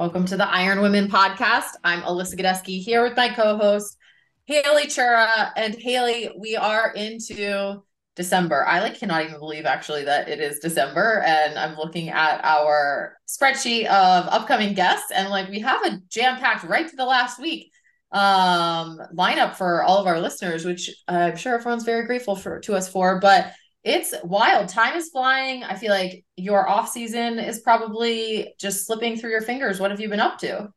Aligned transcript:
Welcome 0.00 0.24
to 0.28 0.38
the 0.38 0.48
Iron 0.48 0.80
Women 0.80 1.08
podcast. 1.08 1.72
I'm 1.84 2.00
Alyssa 2.00 2.34
Godesky 2.34 2.80
here 2.82 3.02
with 3.02 3.18
my 3.18 3.28
co-host 3.28 3.98
Haley 4.46 4.86
Chura. 4.86 5.50
And 5.56 5.74
Haley, 5.74 6.30
we 6.38 6.56
are 6.56 6.90
into 6.94 7.82
December. 8.16 8.66
I 8.66 8.80
like 8.80 8.98
cannot 8.98 9.26
even 9.26 9.38
believe 9.38 9.66
actually 9.66 10.04
that 10.04 10.30
it 10.30 10.40
is 10.40 10.60
December. 10.60 11.22
And 11.26 11.58
I'm 11.58 11.76
looking 11.76 12.08
at 12.08 12.42
our 12.42 13.18
spreadsheet 13.28 13.84
of 13.88 14.26
upcoming 14.28 14.72
guests, 14.72 15.12
and 15.14 15.28
like 15.28 15.50
we 15.50 15.60
have 15.60 15.84
a 15.84 15.98
jam-packed 16.08 16.64
right 16.64 16.88
to 16.88 16.96
the 16.96 17.04
last 17.04 17.38
week 17.38 17.70
um 18.12 18.98
lineup 19.14 19.54
for 19.54 19.82
all 19.82 19.98
of 19.98 20.06
our 20.06 20.18
listeners, 20.18 20.64
which 20.64 20.88
I'm 21.08 21.36
sure 21.36 21.56
everyone's 21.56 21.84
very 21.84 22.06
grateful 22.06 22.36
for 22.36 22.58
to 22.60 22.74
us 22.74 22.88
for. 22.88 23.20
But 23.20 23.52
it's 23.82 24.14
wild. 24.24 24.68
Time 24.68 24.96
is 24.96 25.08
flying. 25.08 25.64
I 25.64 25.74
feel 25.74 25.90
like 25.90 26.24
your 26.36 26.68
off 26.68 26.90
season 26.90 27.38
is 27.38 27.60
probably 27.60 28.54
just 28.58 28.86
slipping 28.86 29.16
through 29.16 29.30
your 29.30 29.40
fingers. 29.40 29.80
What 29.80 29.90
have 29.90 30.00
you 30.00 30.08
been 30.08 30.20
up 30.20 30.38
to? 30.38 30.72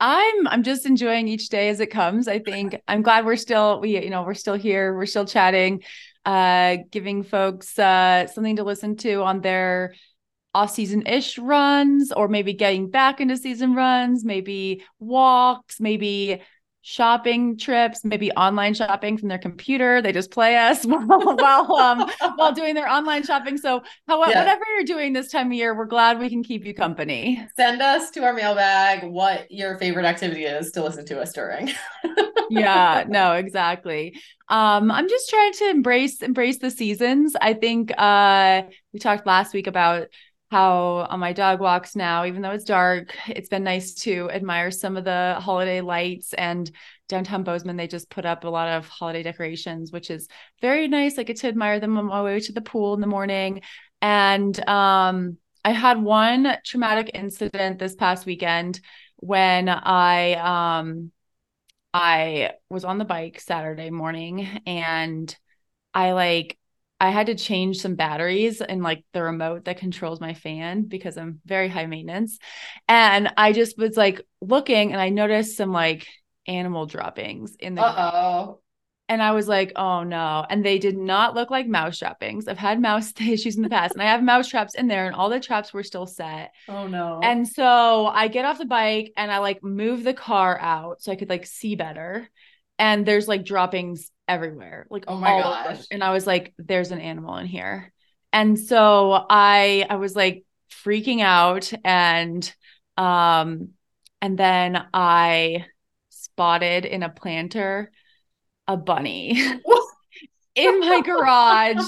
I'm 0.00 0.46
I'm 0.48 0.62
just 0.62 0.86
enjoying 0.86 1.28
each 1.28 1.48
day 1.48 1.68
as 1.68 1.80
it 1.80 1.88
comes. 1.88 2.28
I 2.28 2.38
think 2.38 2.80
I'm 2.88 3.02
glad 3.02 3.24
we're 3.24 3.36
still 3.36 3.80
we 3.80 4.02
you 4.02 4.10
know 4.10 4.22
we're 4.22 4.34
still 4.34 4.54
here. 4.54 4.94
We're 4.96 5.06
still 5.06 5.24
chatting, 5.24 5.82
uh, 6.24 6.78
giving 6.90 7.22
folks 7.22 7.78
uh, 7.78 8.26
something 8.26 8.56
to 8.56 8.64
listen 8.64 8.96
to 8.98 9.22
on 9.22 9.40
their 9.40 9.94
off 10.54 10.70
season 10.70 11.06
ish 11.06 11.38
runs, 11.38 12.10
or 12.10 12.26
maybe 12.26 12.54
getting 12.54 12.90
back 12.90 13.20
into 13.20 13.36
season 13.36 13.74
runs, 13.74 14.24
maybe 14.24 14.84
walks, 14.98 15.78
maybe 15.78 16.42
shopping 16.88 17.58
trips, 17.58 18.02
maybe 18.02 18.32
online 18.32 18.72
shopping 18.72 19.18
from 19.18 19.28
their 19.28 19.38
computer. 19.38 20.00
They 20.00 20.10
just 20.10 20.30
play 20.30 20.56
us 20.56 20.84
while 20.86 21.06
while, 21.06 21.76
um, 21.76 22.10
while 22.36 22.52
doing 22.52 22.74
their 22.74 22.88
online 22.88 23.24
shopping. 23.24 23.58
So, 23.58 23.82
however, 24.06 24.30
yeah. 24.30 24.38
whatever 24.40 24.62
you're 24.74 24.84
doing 24.84 25.12
this 25.12 25.30
time 25.30 25.48
of 25.48 25.52
year, 25.52 25.76
we're 25.76 25.84
glad 25.84 26.18
we 26.18 26.30
can 26.30 26.42
keep 26.42 26.64
you 26.64 26.72
company. 26.72 27.46
Send 27.56 27.82
us 27.82 28.10
to 28.12 28.24
our 28.24 28.32
mailbag 28.32 29.04
what 29.04 29.50
your 29.50 29.76
favorite 29.76 30.06
activity 30.06 30.44
is 30.44 30.70
to 30.72 30.82
listen 30.82 31.04
to 31.06 31.20
us 31.20 31.34
during. 31.34 31.70
yeah, 32.50 33.04
no, 33.06 33.34
exactly. 33.34 34.18
Um, 34.48 34.90
I'm 34.90 35.10
just 35.10 35.28
trying 35.28 35.52
to 35.52 35.68
embrace 35.68 36.22
embrace 36.22 36.56
the 36.56 36.70
seasons. 36.70 37.36
I 37.38 37.52
think 37.52 37.92
uh, 37.98 38.62
we 38.94 38.98
talked 38.98 39.26
last 39.26 39.52
week 39.52 39.66
about 39.66 40.06
how 40.50 41.06
on 41.10 41.20
my 41.20 41.32
dog 41.32 41.60
walks 41.60 41.94
now, 41.94 42.24
even 42.24 42.40
though 42.40 42.52
it's 42.52 42.64
dark, 42.64 43.14
it's 43.28 43.48
been 43.48 43.64
nice 43.64 43.94
to 43.94 44.30
admire 44.30 44.70
some 44.70 44.96
of 44.96 45.04
the 45.04 45.36
holiday 45.40 45.80
lights 45.80 46.32
and 46.34 46.70
downtown 47.08 47.42
Bozeman. 47.42 47.76
They 47.76 47.86
just 47.86 48.08
put 48.08 48.24
up 48.24 48.44
a 48.44 48.48
lot 48.48 48.68
of 48.68 48.88
holiday 48.88 49.22
decorations, 49.22 49.92
which 49.92 50.10
is 50.10 50.28
very 50.60 50.88
nice. 50.88 51.18
I 51.18 51.22
get 51.22 51.36
to 51.38 51.48
admire 51.48 51.80
them 51.80 51.98
on 51.98 52.06
my 52.06 52.22
way 52.22 52.40
to 52.40 52.52
the 52.52 52.60
pool 52.62 52.94
in 52.94 53.00
the 53.00 53.06
morning. 53.06 53.60
And 54.00 54.68
um, 54.68 55.36
I 55.64 55.72
had 55.72 56.02
one 56.02 56.56
traumatic 56.64 57.10
incident 57.12 57.78
this 57.78 57.94
past 57.94 58.24
weekend 58.24 58.80
when 59.16 59.68
I 59.68 60.34
um, 60.78 61.12
I 61.92 62.52
was 62.70 62.84
on 62.84 62.98
the 62.98 63.04
bike 63.04 63.40
Saturday 63.40 63.90
morning 63.90 64.62
and 64.66 65.36
I 65.94 66.12
like 66.12 66.57
I 67.00 67.10
had 67.10 67.26
to 67.26 67.34
change 67.34 67.78
some 67.78 67.94
batteries 67.94 68.60
in 68.60 68.82
like 68.82 69.04
the 69.12 69.22
remote 69.22 69.64
that 69.66 69.78
controls 69.78 70.20
my 70.20 70.34
fan 70.34 70.82
because 70.82 71.16
I'm 71.16 71.40
very 71.46 71.68
high 71.68 71.86
maintenance. 71.86 72.38
And 72.88 73.32
I 73.36 73.52
just 73.52 73.78
was 73.78 73.96
like 73.96 74.20
looking 74.40 74.92
and 74.92 75.00
I 75.00 75.10
noticed 75.10 75.56
some 75.56 75.72
like 75.72 76.06
animal 76.46 76.86
droppings 76.86 77.54
in 77.60 77.74
the 77.74 77.82
oh 77.84 78.60
and 79.10 79.22
I 79.22 79.32
was 79.32 79.48
like, 79.48 79.72
oh 79.74 80.02
no. 80.02 80.44
And 80.48 80.64
they 80.64 80.78
did 80.78 80.96
not 80.96 81.34
look 81.34 81.50
like 81.50 81.66
mouse 81.66 81.98
droppings. 81.98 82.46
I've 82.46 82.58
had 82.58 82.80
mouse 82.80 83.12
issues 83.20 83.56
in 83.56 83.62
the 83.62 83.70
past 83.70 83.94
and 83.94 84.02
I 84.02 84.06
have 84.06 84.22
mouse 84.22 84.48
traps 84.48 84.74
in 84.74 84.86
there 84.86 85.06
and 85.06 85.14
all 85.14 85.30
the 85.30 85.40
traps 85.40 85.72
were 85.72 85.82
still 85.82 86.06
set. 86.06 86.52
Oh 86.68 86.86
no. 86.86 87.20
And 87.22 87.48
so 87.48 88.06
I 88.06 88.28
get 88.28 88.44
off 88.44 88.58
the 88.58 88.66
bike 88.66 89.12
and 89.16 89.32
I 89.32 89.38
like 89.38 89.62
move 89.62 90.04
the 90.04 90.14
car 90.14 90.58
out 90.60 91.02
so 91.02 91.10
I 91.10 91.16
could 91.16 91.30
like 91.30 91.46
see 91.46 91.74
better. 91.74 92.28
And 92.78 93.06
there's 93.06 93.26
like 93.26 93.44
droppings 93.44 94.10
everywhere, 94.28 94.86
like 94.90 95.04
oh 95.08 95.16
my 95.16 95.40
gosh. 95.40 95.86
And 95.90 96.04
I 96.04 96.12
was 96.12 96.26
like, 96.26 96.54
there's 96.58 96.90
an 96.90 97.00
animal 97.00 97.36
in 97.36 97.46
here. 97.46 97.92
And 98.32 98.58
so 98.58 99.24
I 99.28 99.86
I 99.88 99.96
was 99.96 100.14
like 100.14 100.44
freaking 100.70 101.20
out 101.22 101.72
and 101.84 102.54
um 102.96 103.70
and 104.20 104.38
then 104.38 104.84
I 104.92 105.66
spotted 106.10 106.84
in 106.84 107.02
a 107.02 107.08
planter 107.08 107.90
a 108.66 108.76
bunny 108.76 109.40
in 110.54 110.80
my 110.80 111.00
garage 111.04 111.84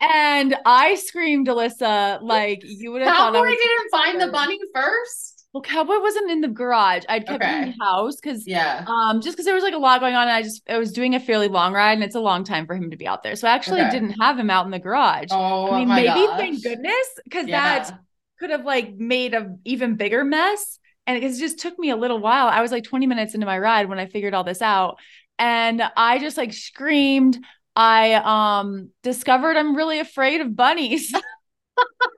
and 0.00 0.54
I 0.66 0.96
screamed 0.96 1.48
Alyssa 1.48 2.20
like 2.20 2.62
you 2.64 2.92
would 2.92 3.02
have 3.02 3.16
Cowboy 3.16 3.38
thought 3.38 3.46
I 3.46 3.50
didn't 3.50 3.90
find 3.90 4.20
the 4.20 4.32
bunny 4.32 4.58
first. 4.74 5.37
Well, 5.52 5.62
Cowboy 5.62 5.98
wasn't 6.00 6.30
in 6.30 6.42
the 6.42 6.48
garage. 6.48 7.04
I'd 7.08 7.26
kept 7.26 7.42
okay. 7.42 7.50
him 7.50 7.62
in 7.62 7.74
the 7.78 7.84
house 7.84 8.16
because 8.16 8.46
yeah, 8.46 8.84
um, 8.86 9.22
just 9.22 9.34
because 9.34 9.46
there 9.46 9.54
was 9.54 9.64
like 9.64 9.74
a 9.74 9.78
lot 9.78 10.00
going 10.00 10.14
on, 10.14 10.28
and 10.28 10.30
I 10.30 10.42
just 10.42 10.62
I 10.68 10.76
was 10.76 10.92
doing 10.92 11.14
a 11.14 11.20
fairly 11.20 11.48
long 11.48 11.72
ride, 11.72 11.92
and 11.92 12.04
it's 12.04 12.14
a 12.14 12.20
long 12.20 12.44
time 12.44 12.66
for 12.66 12.74
him 12.74 12.90
to 12.90 12.96
be 12.98 13.06
out 13.06 13.22
there. 13.22 13.34
So 13.34 13.48
I 13.48 13.52
actually 13.52 13.80
okay. 13.80 13.90
didn't 13.90 14.20
have 14.20 14.38
him 14.38 14.50
out 14.50 14.66
in 14.66 14.70
the 14.70 14.78
garage. 14.78 15.28
Oh, 15.30 15.70
I 15.72 15.78
mean, 15.78 15.88
maybe 15.88 16.06
gosh. 16.06 16.38
thank 16.38 16.62
goodness 16.62 17.08
because 17.24 17.48
yeah. 17.48 17.78
that 17.78 17.98
could 18.38 18.50
have 18.50 18.64
like 18.64 18.94
made 18.96 19.32
a 19.32 19.56
even 19.64 19.96
bigger 19.96 20.22
mess. 20.22 20.78
And 21.06 21.24
it 21.24 21.38
just 21.38 21.58
took 21.58 21.78
me 21.78 21.88
a 21.88 21.96
little 21.96 22.18
while. 22.18 22.48
I 22.48 22.60
was 22.60 22.70
like 22.70 22.84
20 22.84 23.06
minutes 23.06 23.32
into 23.32 23.46
my 23.46 23.58
ride 23.58 23.88
when 23.88 23.98
I 23.98 24.04
figured 24.04 24.34
all 24.34 24.44
this 24.44 24.60
out, 24.60 24.98
and 25.38 25.82
I 25.96 26.18
just 26.18 26.36
like 26.36 26.52
screamed. 26.52 27.38
I 27.74 28.14
um 28.14 28.90
discovered 29.02 29.56
I'm 29.56 29.74
really 29.74 29.98
afraid 30.00 30.42
of 30.42 30.54
bunnies. 30.54 31.14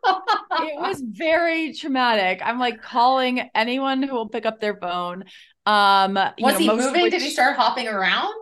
it 0.04 0.80
was 0.80 1.02
very 1.04 1.72
traumatic. 1.74 2.40
I'm 2.44 2.58
like 2.58 2.82
calling 2.82 3.48
anyone 3.54 4.02
who 4.02 4.14
will 4.14 4.28
pick 4.28 4.46
up 4.46 4.60
their 4.60 4.76
phone. 4.76 5.24
Um, 5.66 6.14
was 6.14 6.38
know, 6.38 6.58
he 6.58 6.68
moving? 6.68 7.02
Which... 7.02 7.12
Did 7.12 7.22
he 7.22 7.30
start 7.30 7.56
hopping 7.56 7.88
around? 7.88 8.34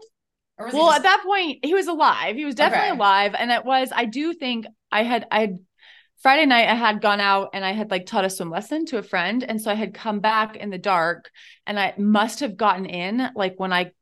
well, 0.59 0.89
just... 0.89 0.97
at 0.97 1.03
that 1.05 1.23
point, 1.25 1.65
he 1.65 1.75
was 1.75 1.87
alive. 1.87 2.37
He 2.37 2.45
was 2.45 2.55
definitely 2.55 2.91
okay. 2.91 2.99
alive, 2.99 3.35
and 3.39 3.51
it 3.51 3.65
was. 3.65 3.91
I 3.95 4.05
do 4.05 4.33
think 4.35 4.67
I 4.91 5.03
had. 5.03 5.27
I 5.31 5.41
had 5.41 5.59
Friday 6.21 6.47
night. 6.47 6.69
I 6.69 6.75
had 6.75 7.01
gone 7.01 7.21
out 7.21 7.51
and 7.53 7.65
I 7.65 7.73
had 7.73 7.91
like 7.91 8.07
taught 8.07 8.25
a 8.25 8.31
swim 8.31 8.51
lesson 8.51 8.87
to 8.87 8.99
a 8.99 9.03
friend, 9.03 9.45
and 9.45 9.61
so 9.61 9.71
I 9.71 9.75
had 9.75 9.95
come 9.95 10.21
back 10.21 10.57
in 10.57 10.71
the 10.71 10.79
dark, 10.79 11.31
and 11.67 11.79
I 11.79 11.95
must 11.97 12.41
have 12.41 12.57
gotten 12.57 12.87
in 12.87 13.31
like 13.35 13.55
when 13.57 13.73
I 13.73 13.93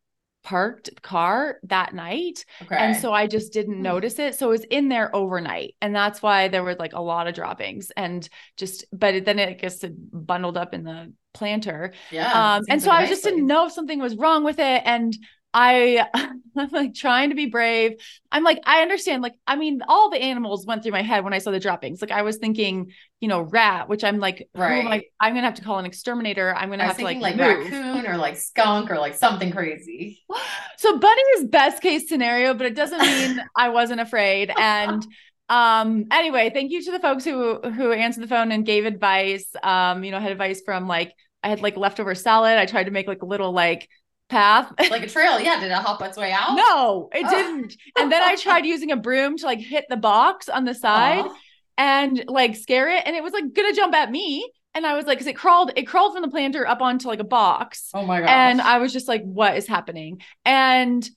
parked 0.47 1.03
car 1.03 1.59
that 1.65 1.93
night. 1.93 2.45
Okay. 2.63 2.77
And 2.77 2.97
so 2.97 3.13
I 3.13 3.27
just 3.27 3.53
didn't 3.53 3.75
hmm. 3.75 3.83
notice 3.83 4.21
it. 4.21 4.37
So 4.37 4.47
it 4.47 4.51
was 4.51 4.65
in 4.65 4.89
there 4.89 5.15
overnight. 5.15 5.75
And 5.83 5.93
that's 5.93 6.23
why 6.23 6.47
there 6.47 6.63
was 6.63 6.79
like 6.79 6.93
a 6.93 7.01
lot 7.01 7.27
of 7.27 7.35
droppings 7.35 7.91
and 7.97 8.27
just, 8.57 8.85
but 8.93 9.25
then 9.25 9.41
it 9.41 9.61
gets 9.61 9.85
bundled 10.13 10.57
up 10.57 10.73
in 10.73 10.85
the 10.85 11.13
planter. 11.35 11.93
Yeah. 12.13 12.31
Um, 12.57 12.63
and 12.69 12.81
so 12.81 12.93
I 12.93 13.07
just 13.07 13.25
didn't 13.25 13.45
know 13.45 13.67
if 13.67 13.73
something 13.73 13.99
was 13.99 14.15
wrong 14.15 14.45
with 14.45 14.61
it. 14.61 14.83
And 14.85 15.17
I 15.57 16.07
I'm 16.59 16.69
like 16.71 16.95
trying 16.95 17.31
to 17.31 17.35
be 17.35 17.47
brave. 17.47 17.95
I'm 18.31 18.45
like, 18.45 18.61
I 18.65 18.83
understand. 18.83 19.23
Like, 19.23 19.35
I 19.47 19.57
mean, 19.57 19.81
all 19.89 20.11
the 20.11 20.19
animals 20.19 20.67
went 20.67 20.83
through 20.83 20.93
my 20.93 21.03
head 21.03 21.25
when 21.25 21.33
I 21.33 21.39
saw 21.39 21.51
the 21.51 21.59
droppings. 21.59 22.03
Like 22.03 22.11
I 22.11 22.23
was 22.23 22.37
thinking, 22.37 22.93
you 23.21 23.29
know, 23.29 23.41
rat, 23.41 23.89
which 23.89 24.05
I'm 24.05 24.19
like, 24.19 24.49
right. 24.55 24.81
I'm, 24.81 24.85
like, 24.85 25.11
I'm 25.19 25.35
gonna 25.35 25.47
have 25.47 25.55
to 25.55 25.63
call 25.63 25.79
an 25.79 25.87
exterminator. 25.87 26.55
I'm 26.55 26.69
gonna 26.69 26.85
have 26.85 26.99
to 26.99 27.05
like, 27.05 27.21
like 27.21 27.37
move. 27.37 27.73
raccoon 27.73 28.07
or 28.07 28.19
like 28.19 28.37
skunk 28.37 28.91
or 28.91 28.99
like 28.99 29.15
something 29.15 29.51
crazy. 29.51 30.23
So 30.79 30.99
bunny 30.99 31.23
is 31.39 31.45
best 31.45 31.81
case 31.81 32.07
scenario, 32.07 32.53
but 32.53 32.67
it 32.67 32.75
doesn't 32.75 33.01
mean 33.01 33.43
I 33.57 33.71
wasn't 33.71 34.01
afraid. 34.01 34.53
And 34.59 35.05
um 35.49 36.05
anyway, 36.13 36.51
thank 36.53 36.71
you 36.71 36.83
to 36.83 36.93
the 36.93 37.01
folks 37.01 37.25
who 37.25 37.61
who 37.61 37.93
answered 37.93 38.23
the 38.23 38.29
phone 38.29 38.53
and 38.53 38.65
gave 38.65 38.85
advice. 38.85 39.47
Um, 39.63 40.05
you 40.05 40.11
know, 40.11 40.21
had 40.21 40.33
advice 40.33 40.61
from 40.67 40.87
like 40.87 41.15
I 41.43 41.49
had 41.49 41.63
like 41.63 41.79
leftover 41.79 42.15
salad. 42.15 42.59
I 42.59 42.67
tried 42.67 42.85
to 42.85 42.91
make 42.91 43.09
like 43.09 43.23
a 43.23 43.27
little 43.27 43.53
like 43.53 43.89
path. 44.29 44.73
Like 44.91 45.03
a 45.03 45.09
trail 45.09 45.41
yeah. 45.41 45.61
Did 45.61 45.71
it 45.71 45.75
help 45.75 46.03
its 46.03 46.17
way 46.17 46.33
out? 46.33 46.55
No 46.57 47.09
it 47.13 47.25
oh. 47.27 47.31
didn't. 47.31 47.77
And 47.99 48.11
then 48.11 48.23
i 48.23 48.37
tried 48.43 48.67
using 48.67 48.93
a 48.93 48.97
broom 48.97 49.37
to 49.39 49.47
like 49.47 49.61
hit 49.61 49.87
the 49.89 49.97
box 49.97 50.49
on 50.49 50.65
the 50.65 50.75
side 50.75 51.25
uh-huh. 51.27 51.35
and 51.79 52.25
like 52.29 52.57
scare 52.57 52.89
it. 52.89 53.03
And 53.07 53.17
it 53.17 53.23
was 53.23 53.33
like 53.33 53.53
gonna 53.53 53.73
jump 53.73 53.95
at 53.95 54.11
me. 54.11 54.51
And 54.75 54.87
i 54.87 54.95
was 54.95 55.07
like 55.07 55.19
because 55.19 55.27
it 55.27 55.37
crawled 55.37 55.73
it 55.77 55.85
crawled 55.85 56.13
from 56.15 56.23
the 56.23 56.29
planter 56.29 56.67
up 56.67 56.81
onto 56.81 57.09
like 57.09 57.21
a 57.21 57.25
box. 57.25 57.91
Oh 57.95 58.05
my 58.05 58.21
god 58.21 58.29
and 58.29 58.61
i 58.61 58.79
was 58.79 58.93
just 58.93 59.09
like 59.09 59.23
what 59.23 59.57
is 59.57 59.67
happening? 59.67 60.21
And 60.45 61.09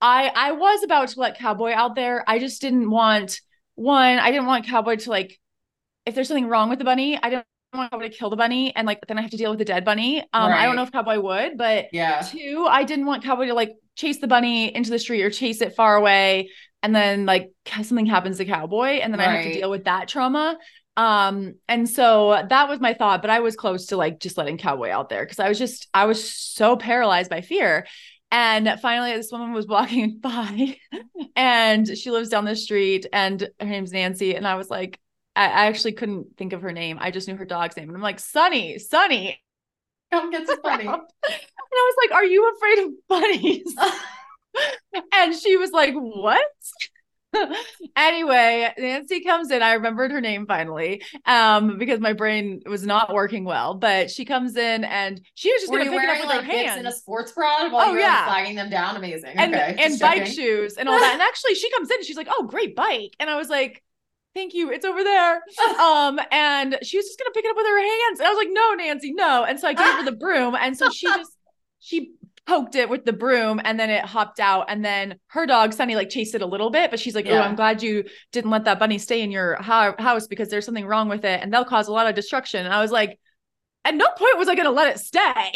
i 0.00 0.30
i 0.34 0.52
was 0.52 0.82
about 0.82 1.08
to 1.08 1.20
let 1.20 1.38
cowboy 1.38 1.72
out 1.72 1.94
there. 1.94 2.24
I 2.26 2.38
just 2.38 2.60
didn't 2.60 2.90
want 2.90 3.40
one 3.80 4.18
i 4.18 4.30
didn't 4.30 4.46
want 4.46 4.66
cowboy 4.66 4.94
to 4.94 5.08
like 5.08 5.40
if 6.04 6.14
there's 6.14 6.28
something 6.28 6.48
wrong 6.48 6.68
with 6.68 6.78
the 6.78 6.84
bunny 6.84 7.18
i 7.22 7.30
didn't 7.30 7.46
want 7.72 7.90
Cowboy 7.90 8.04
to 8.04 8.10
kill 8.10 8.30
the 8.30 8.36
bunny 8.36 8.74
and 8.74 8.86
like 8.86 9.00
then 9.06 9.18
I 9.18 9.22
have 9.22 9.30
to 9.30 9.36
deal 9.36 9.50
with 9.50 9.58
the 9.58 9.64
dead 9.64 9.84
bunny. 9.84 10.20
Um, 10.20 10.52
I 10.52 10.64
don't 10.64 10.76
know 10.76 10.82
if 10.82 10.92
Cowboy 10.92 11.20
would, 11.20 11.56
but 11.56 11.86
Yeah. 11.92 12.20
two, 12.20 12.66
I 12.68 12.84
didn't 12.84 13.06
want 13.06 13.22
Cowboy 13.24 13.46
to 13.46 13.54
like 13.54 13.72
chase 13.96 14.18
the 14.20 14.26
bunny 14.26 14.74
into 14.74 14.90
the 14.90 14.98
street 14.98 15.22
or 15.22 15.30
chase 15.30 15.60
it 15.60 15.74
far 15.74 15.96
away, 15.96 16.50
and 16.82 16.94
then 16.94 17.26
like 17.26 17.50
something 17.82 18.06
happens 18.06 18.38
to 18.38 18.44
Cowboy, 18.44 19.00
and 19.00 19.12
then 19.12 19.20
I 19.20 19.24
have 19.24 19.44
to 19.44 19.52
deal 19.52 19.70
with 19.70 19.84
that 19.84 20.08
trauma. 20.08 20.58
Um, 20.96 21.54
and 21.68 21.88
so 21.88 22.44
that 22.48 22.68
was 22.68 22.80
my 22.80 22.94
thought, 22.94 23.22
but 23.22 23.30
I 23.30 23.40
was 23.40 23.56
close 23.56 23.86
to 23.86 23.96
like 23.96 24.18
just 24.20 24.36
letting 24.36 24.58
Cowboy 24.58 24.90
out 24.90 25.08
there 25.08 25.24
because 25.24 25.38
I 25.38 25.48
was 25.48 25.58
just 25.58 25.88
I 25.94 26.06
was 26.06 26.32
so 26.32 26.76
paralyzed 26.76 27.30
by 27.30 27.40
fear. 27.40 27.86
And 28.32 28.78
finally, 28.80 29.12
this 29.12 29.32
woman 29.32 29.52
was 29.52 29.66
walking 29.68 30.18
by, 30.18 30.76
and 31.36 31.86
she 31.98 32.10
lives 32.10 32.28
down 32.28 32.44
the 32.44 32.56
street, 32.56 33.06
and 33.12 33.40
her 33.60 33.66
name's 33.66 33.92
Nancy. 33.92 34.34
And 34.34 34.46
I 34.46 34.54
was 34.54 34.70
like, 34.70 34.98
I, 35.40 35.44
I 35.46 35.66
actually 35.66 35.92
couldn't 35.92 36.36
think 36.36 36.52
of 36.52 36.60
her 36.62 36.72
name. 36.72 36.98
I 37.00 37.10
just 37.10 37.26
knew 37.26 37.36
her 37.36 37.46
dog's 37.46 37.76
name. 37.76 37.88
And 37.88 37.96
I'm 37.96 38.02
like, 38.02 38.20
Sunny, 38.20 38.78
Sunny. 38.78 39.40
Don't 40.12 40.30
get 40.30 40.46
so 40.46 40.56
funny. 40.62 40.84
And 41.72 41.78
I 41.78 41.92
was 41.94 41.96
like, 42.04 42.16
Are 42.16 42.24
you 42.24 42.52
afraid 42.56 42.78
of 42.80 42.90
bunnies? 43.08 43.74
and 45.14 45.34
she 45.34 45.56
was 45.56 45.70
like, 45.70 45.94
What? 45.94 46.42
anyway, 47.96 48.72
Nancy 48.76 49.22
comes 49.22 49.52
in. 49.52 49.62
I 49.62 49.74
remembered 49.74 50.10
her 50.10 50.20
name 50.20 50.46
finally, 50.46 51.02
um, 51.26 51.78
because 51.78 52.00
my 52.00 52.12
brain 52.12 52.60
was 52.66 52.84
not 52.84 53.14
working 53.14 53.44
well. 53.44 53.74
But 53.74 54.10
she 54.10 54.24
comes 54.24 54.56
in 54.56 54.82
and 54.84 55.20
she 55.34 55.52
was 55.52 55.62
just 55.62 55.72
gonna 55.72 55.84
you 55.84 55.90
pick 55.92 56.02
it 56.02 56.08
up 56.10 56.18
with 56.18 56.26
like 56.28 56.46
bits 56.46 56.68
hands. 56.70 56.80
in 56.80 56.86
a 56.86 56.92
sports 56.92 57.30
bra 57.32 57.70
while 57.70 57.86
Oh, 57.86 57.90
you 57.90 57.92
were 57.94 58.00
yeah. 58.00 58.24
flagging 58.26 58.56
them 58.56 58.68
down? 58.68 58.96
Amazing. 58.96 59.34
and 59.36 59.54
okay. 59.54 59.76
and 59.78 59.98
bike 60.00 60.18
checking. 60.18 60.32
shoes 60.34 60.74
and 60.76 60.88
all 60.88 60.98
that. 60.98 61.12
And 61.12 61.22
actually, 61.22 61.54
she 61.54 61.70
comes 61.70 61.88
in 61.88 61.98
and 61.98 62.04
she's 62.04 62.16
like, 62.16 62.28
"Oh, 62.30 62.48
great 62.48 62.74
bike!" 62.74 63.14
And 63.20 63.30
I 63.30 63.36
was 63.36 63.48
like, 63.48 63.80
"Thank 64.34 64.54
you, 64.54 64.70
it's 64.70 64.84
over 64.84 65.02
there." 65.02 65.40
um, 65.80 66.20
and 66.30 66.78
she 66.82 66.96
was 66.96 67.06
just 67.06 67.18
gonna 67.18 67.30
pick 67.32 67.44
it 67.44 67.50
up 67.50 67.56
with 67.56 67.66
her 67.66 67.80
hands, 67.80 68.20
and 68.20 68.26
I 68.26 68.30
was 68.30 68.38
like, 68.38 68.52
"No, 68.52 68.74
Nancy, 68.74 69.12
no." 69.12 69.44
And 69.44 69.58
so 69.58 69.68
I 69.68 69.74
gave 69.74 69.86
her 69.86 70.04
the 70.04 70.12
broom, 70.16 70.54
and 70.54 70.76
so 70.76 70.90
she 70.90 71.06
just 71.06 71.32
she 71.78 72.12
poked 72.46 72.74
it 72.74 72.88
with 72.88 73.04
the 73.04 73.12
broom, 73.12 73.60
and 73.64 73.78
then 73.78 73.90
it 73.90 74.04
hopped 74.04 74.40
out, 74.40 74.66
and 74.68 74.84
then 74.84 75.16
her 75.28 75.46
dog 75.46 75.72
Sunny 75.72 75.94
like 75.94 76.10
chased 76.10 76.34
it 76.34 76.42
a 76.42 76.46
little 76.46 76.70
bit, 76.70 76.90
but 76.90 76.98
she's 76.98 77.14
like, 77.14 77.26
"Oh, 77.26 77.30
I'm 77.42 77.54
glad 77.54 77.82
you 77.82 78.04
didn't 78.32 78.50
let 78.50 78.64
that 78.64 78.78
bunny 78.78 78.98
stay 78.98 79.22
in 79.22 79.30
your 79.30 79.54
ho- 79.56 79.94
house 79.98 80.26
because 80.26 80.48
there's 80.48 80.64
something 80.64 80.86
wrong 80.86 81.08
with 81.08 81.24
it, 81.24 81.40
and 81.42 81.52
they'll 81.52 81.64
cause 81.64 81.88
a 81.88 81.92
lot 81.92 82.06
of 82.08 82.14
destruction." 82.14 82.64
And 82.64 82.74
I 82.74 82.80
was 82.80 82.90
like. 82.92 83.18
At 83.84 83.94
no 83.94 84.06
point 84.16 84.36
was 84.36 84.46
I 84.48 84.54
going 84.54 84.66
to 84.66 84.70
let 84.72 84.94
it 84.94 85.00
stay. 85.00 85.20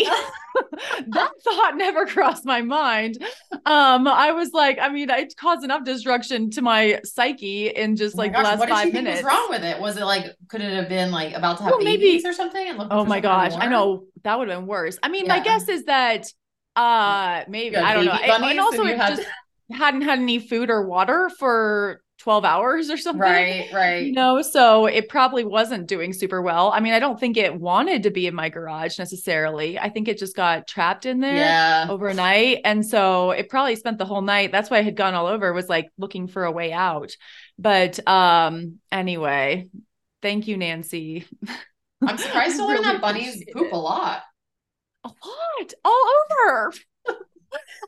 that 1.08 1.30
thought 1.44 1.72
never 1.76 2.06
crossed 2.06 2.44
my 2.46 2.62
mind. 2.62 3.18
Um, 3.66 4.08
I 4.08 4.32
was 4.32 4.52
like, 4.52 4.78
I 4.80 4.88
mean, 4.88 5.10
it 5.10 5.34
caused 5.36 5.62
enough 5.64 5.84
destruction 5.84 6.50
to 6.52 6.62
my 6.62 7.00
psyche 7.04 7.68
in 7.68 7.96
just 7.96 8.14
Oh 8.14 8.18
like 8.18 8.32
gosh, 8.32 8.42
the 8.42 8.48
last 8.50 8.58
what 8.60 8.68
five 8.68 8.92
minutes. 8.92 9.22
was 9.22 9.24
wrong 9.26 9.46
with 9.50 9.62
it? 9.64 9.78
Was 9.80 9.96
it 9.96 10.04
like 10.04 10.26
could 10.48 10.60
it 10.62 10.72
have 10.72 10.88
been 10.88 11.10
like 11.10 11.34
about 11.34 11.58
to 11.58 11.64
have 11.64 11.72
Well, 11.72 11.82
maybe- 11.82 12.02
babies 12.06 12.24
or 12.24 12.32
something? 12.32 12.76
Oh 12.90 13.04
my 13.04 13.20
gosh, 13.20 13.52
I 13.56 13.66
know 13.66 14.04
that 14.22 14.38
would 14.38 14.48
have 14.48 14.58
been 14.58 14.66
worse. 14.66 14.98
I 15.02 15.08
mean, 15.08 15.26
my 15.26 15.40
guess 15.40 15.68
is 15.68 15.84
that 15.84 16.26
uh 16.76 17.44
maybe 17.48 17.76
I 17.76 17.94
don't 17.94 18.04
know. 18.06 18.12
baby 18.12 18.24
It- 18.24 18.28
bunnies 18.28 18.50
and 18.52 18.60
also 18.60 18.80
and 18.80 18.88
you 18.88 18.94
it 18.94 19.00
had- 19.00 19.16
just 19.16 19.28
hadn't 19.70 20.02
had 20.02 20.18
any 20.18 20.38
food 20.38 20.70
or 20.70 20.86
water 20.86 21.30
for 21.38 22.00
12 22.24 22.44
hours 22.46 22.88
or 22.88 22.96
something. 22.96 23.20
Right, 23.20 23.68
right. 23.70 24.06
You 24.06 24.12
know, 24.12 24.40
so 24.40 24.86
it 24.86 25.10
probably 25.10 25.44
wasn't 25.44 25.86
doing 25.86 26.14
super 26.14 26.40
well. 26.40 26.72
I 26.72 26.80
mean, 26.80 26.94
I 26.94 26.98
don't 26.98 27.20
think 27.20 27.36
it 27.36 27.54
wanted 27.54 28.04
to 28.04 28.10
be 28.10 28.26
in 28.26 28.34
my 28.34 28.48
garage 28.48 28.98
necessarily. 28.98 29.78
I 29.78 29.90
think 29.90 30.08
it 30.08 30.16
just 30.16 30.34
got 30.34 30.66
trapped 30.66 31.04
in 31.04 31.20
there. 31.20 31.34
Yeah. 31.36 31.86
overnight 31.90 32.60
and 32.64 32.84
so 32.86 33.32
it 33.32 33.50
probably 33.50 33.76
spent 33.76 33.98
the 33.98 34.04
whole 34.06 34.22
night 34.22 34.50
that's 34.52 34.70
why 34.70 34.78
i 34.78 34.82
had 34.82 34.96
gone 34.96 35.12
all 35.14 35.26
over 35.26 35.52
was 35.52 35.68
like 35.68 35.88
looking 35.98 36.26
for 36.28 36.44
a 36.44 36.50
way 36.52 36.72
out 36.72 37.10
but 37.58 38.06
um 38.08 38.78
anyway 38.90 39.68
thank 40.22 40.46
you 40.48 40.56
nancy 40.56 41.26
I'm 42.06 42.16
surprised 42.16 42.56
to 42.56 42.64
learn 42.64 42.78
really 42.78 42.84
that 42.84 43.00
bunnies 43.02 43.44
poop 43.52 43.66
it. 43.66 43.72
a 43.72 43.76
lot. 43.76 44.22
a 45.04 45.08
lot 45.08 45.74
all 45.84 46.08
over 46.30 46.72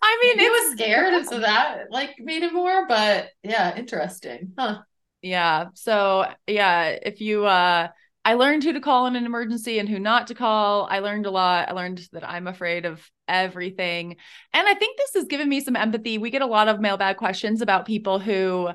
i 0.03 0.19
mean 0.23 0.41
it 0.41 0.51
was 0.51 0.73
scared, 0.73 1.15
and 1.15 1.27
so 1.27 1.41
that 1.41 1.91
like 1.91 2.15
made 2.19 2.43
it 2.43 2.53
more. 2.53 2.87
But 2.87 3.31
yeah, 3.43 3.77
interesting. 3.77 4.53
Huh. 4.59 4.79
yeah 5.23 5.67
so 5.75 6.27
yeah 6.47 6.97
if 7.03 7.21
you 7.21 7.47
uh 7.47 7.89
i 8.25 8.35
learned 8.35 8.63
who 8.65 8.73
to 8.73 8.81
call 8.81 9.07
in 9.07 9.17
an 9.17 9.25
emergency 9.25 9.79
and 9.79 9.89
who 9.89 9.99
not 9.99 10.27
to 10.27 10.35
call 10.35 10.87
i 10.91 10.99
learned 10.99 11.27
a 11.27 11.31
lot 11.31 11.69
i 11.69 11.73
learned 11.73 12.07
that 12.13 12.29
i'm 12.29 12.47
afraid 12.47 12.85
of 12.85 13.03
everything 13.27 14.17
and 14.53 14.69
i 14.69 14.75
think 14.75 14.99
this 14.99 15.15
has 15.15 15.25
given 15.25 15.49
me 15.49 15.61
some 15.61 15.75
empathy 15.75 16.19
we 16.19 16.31
get 16.31 16.43
a 16.43 16.47
lot 16.47 16.69
of 16.69 16.81
mailbag 16.81 17.17
questions 17.17 17.61
about 17.63 17.87
people 17.87 18.19
who 18.19 18.69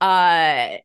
uh 0.00 0.76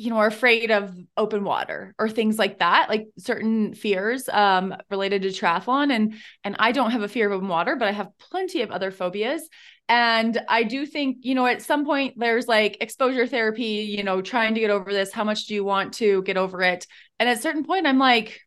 you 0.00 0.10
know 0.10 0.16
are 0.18 0.26
afraid 0.26 0.70
of 0.70 0.94
open 1.16 1.44
water 1.44 1.94
or 1.98 2.08
things 2.08 2.38
like 2.38 2.58
that 2.58 2.88
like 2.88 3.06
certain 3.18 3.74
fears 3.74 4.28
um 4.30 4.74
related 4.90 5.22
to 5.22 5.28
triathlon 5.28 5.92
and 5.92 6.14
and 6.44 6.56
i 6.58 6.72
don't 6.72 6.92
have 6.92 7.02
a 7.02 7.08
fear 7.08 7.26
of 7.26 7.32
open 7.32 7.48
water 7.48 7.76
but 7.76 7.88
i 7.88 7.92
have 7.92 8.08
plenty 8.18 8.62
of 8.62 8.70
other 8.70 8.90
phobias 8.90 9.48
and 9.92 10.40
I 10.48 10.62
do 10.62 10.86
think, 10.86 11.16
you 11.22 11.34
know, 11.34 11.46
at 11.46 11.62
some 11.62 11.84
point 11.84 12.14
there's 12.16 12.46
like 12.46 12.76
exposure 12.80 13.26
therapy, 13.26 13.64
you 13.90 14.04
know, 14.04 14.22
trying 14.22 14.54
to 14.54 14.60
get 14.60 14.70
over 14.70 14.92
this. 14.92 15.10
How 15.12 15.24
much 15.24 15.46
do 15.46 15.54
you 15.54 15.64
want 15.64 15.94
to 15.94 16.22
get 16.22 16.36
over 16.36 16.62
it? 16.62 16.86
And 17.18 17.28
at 17.28 17.38
a 17.38 17.40
certain 17.40 17.64
point, 17.64 17.88
I'm 17.88 17.98
like, 17.98 18.40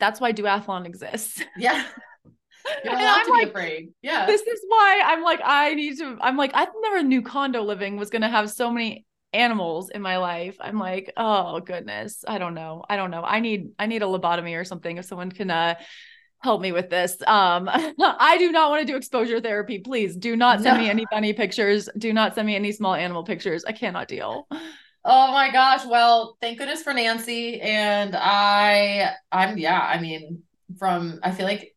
that's 0.00 0.20
why 0.22 0.32
duathlon 0.32 0.86
exists. 0.86 1.42
Yeah. 1.58 1.84
You 2.82 2.90
don't 2.90 2.98
And 2.98 3.06
have 3.06 3.18
I'm 3.18 3.26
to 3.26 3.32
like, 3.32 3.42
be 3.42 3.50
afraid. 3.50 3.88
Yeah. 4.02 4.26
this 4.26 4.40
is 4.40 4.60
why 4.66 5.02
I'm 5.04 5.22
like, 5.22 5.40
I 5.44 5.74
need 5.74 5.98
to, 5.98 6.16
I'm 6.20 6.36
like, 6.36 6.52
I 6.54 6.66
never 6.82 7.02
knew 7.02 7.22
condo 7.22 7.62
living 7.62 7.96
was 7.96 8.10
going 8.10 8.22
to 8.22 8.28
have 8.28 8.50
so 8.50 8.70
many 8.70 9.04
animals 9.34 9.90
in 9.90 10.00
my 10.00 10.18
life. 10.18 10.56
I'm 10.60 10.78
like, 10.78 11.12
oh 11.16 11.60
goodness. 11.60 12.24
I 12.26 12.38
don't 12.38 12.54
know. 12.54 12.84
I 12.88 12.96
don't 12.96 13.10
know. 13.10 13.22
I 13.22 13.40
need, 13.40 13.72
I 13.78 13.86
need 13.86 14.02
a 14.02 14.06
lobotomy 14.06 14.58
or 14.58 14.64
something. 14.64 14.96
If 14.96 15.04
someone 15.04 15.30
can, 15.30 15.50
uh, 15.50 15.74
help 16.44 16.60
me 16.60 16.72
with 16.72 16.90
this. 16.90 17.16
Um, 17.26 17.68
I 17.72 18.36
do 18.38 18.52
not 18.52 18.70
want 18.70 18.86
to 18.86 18.92
do 18.92 18.96
exposure 18.96 19.40
therapy. 19.40 19.78
Please 19.78 20.14
do 20.14 20.36
not 20.36 20.60
send 20.60 20.78
me 20.78 20.90
any 20.90 21.06
bunny 21.10 21.32
pictures. 21.32 21.88
Do 21.96 22.12
not 22.12 22.34
send 22.34 22.46
me 22.46 22.54
any 22.54 22.70
small 22.70 22.94
animal 22.94 23.24
pictures. 23.24 23.64
I 23.64 23.72
cannot 23.72 24.08
deal. 24.08 24.46
Oh 25.06 25.32
my 25.32 25.50
gosh. 25.50 25.84
Well, 25.86 26.36
thank 26.40 26.58
goodness 26.58 26.82
for 26.82 26.92
Nancy. 26.92 27.60
And 27.60 28.14
I, 28.14 29.14
I'm, 29.32 29.58
yeah, 29.58 29.80
I 29.80 30.00
mean, 30.00 30.42
from, 30.78 31.18
I 31.22 31.30
feel 31.30 31.46
like, 31.46 31.73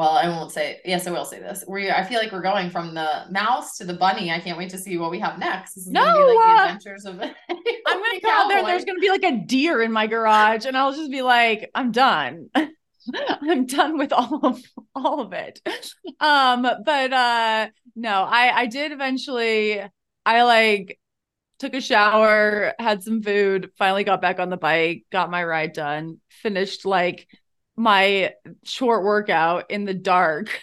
well, 0.00 0.12
I 0.12 0.28
won't 0.28 0.50
say, 0.50 0.80
yes, 0.86 1.06
I 1.06 1.10
will 1.10 1.26
say 1.26 1.40
this. 1.40 1.62
We, 1.68 1.90
I 1.90 2.02
feel 2.04 2.20
like 2.20 2.32
we're 2.32 2.40
going 2.40 2.70
from 2.70 2.94
the 2.94 3.26
mouse 3.30 3.76
to 3.76 3.84
the 3.84 3.92
bunny. 3.92 4.30
I 4.30 4.40
can't 4.40 4.56
wait 4.56 4.70
to 4.70 4.78
see 4.78 4.96
what 4.96 5.10
we 5.10 5.18
have 5.18 5.38
next. 5.38 5.74
This 5.74 5.88
is 5.88 5.92
going 5.92 6.06
to 6.06 6.12
be 6.14 6.18
No, 6.18 6.26
like 6.26 6.38
the 6.38 6.62
uh, 6.62 6.64
adventures 6.64 7.04
of 7.04 7.20
I'm 7.20 7.98
gonna 8.00 8.20
go 8.22 8.30
out 8.30 8.48
there. 8.48 8.64
There's 8.64 8.86
gonna 8.86 8.98
be 8.98 9.10
like 9.10 9.24
a 9.24 9.44
deer 9.44 9.82
in 9.82 9.92
my 9.92 10.06
garage, 10.06 10.64
and 10.64 10.74
I'll 10.74 10.94
just 10.94 11.10
be 11.10 11.20
like, 11.20 11.70
I'm 11.74 11.92
done. 11.92 12.48
I'm 13.14 13.66
done 13.66 13.98
with 13.98 14.14
all 14.14 14.40
of 14.42 14.62
all 14.94 15.20
of 15.20 15.34
it. 15.34 15.60
Um, 16.18 16.62
but 16.62 17.12
uh 17.12 17.68
no, 17.94 18.22
I 18.22 18.60
I 18.60 18.66
did 18.66 18.92
eventually 18.92 19.82
I 20.24 20.42
like 20.44 20.98
took 21.58 21.74
a 21.74 21.80
shower, 21.82 22.72
had 22.78 23.02
some 23.02 23.22
food, 23.22 23.70
finally 23.76 24.04
got 24.04 24.22
back 24.22 24.40
on 24.40 24.48
the 24.48 24.56
bike, 24.56 25.04
got 25.12 25.30
my 25.30 25.44
ride 25.44 25.74
done, 25.74 26.20
finished 26.30 26.86
like 26.86 27.28
my 27.80 28.34
short 28.64 29.04
workout 29.04 29.70
in 29.70 29.84
the 29.84 29.94
dark. 29.94 30.62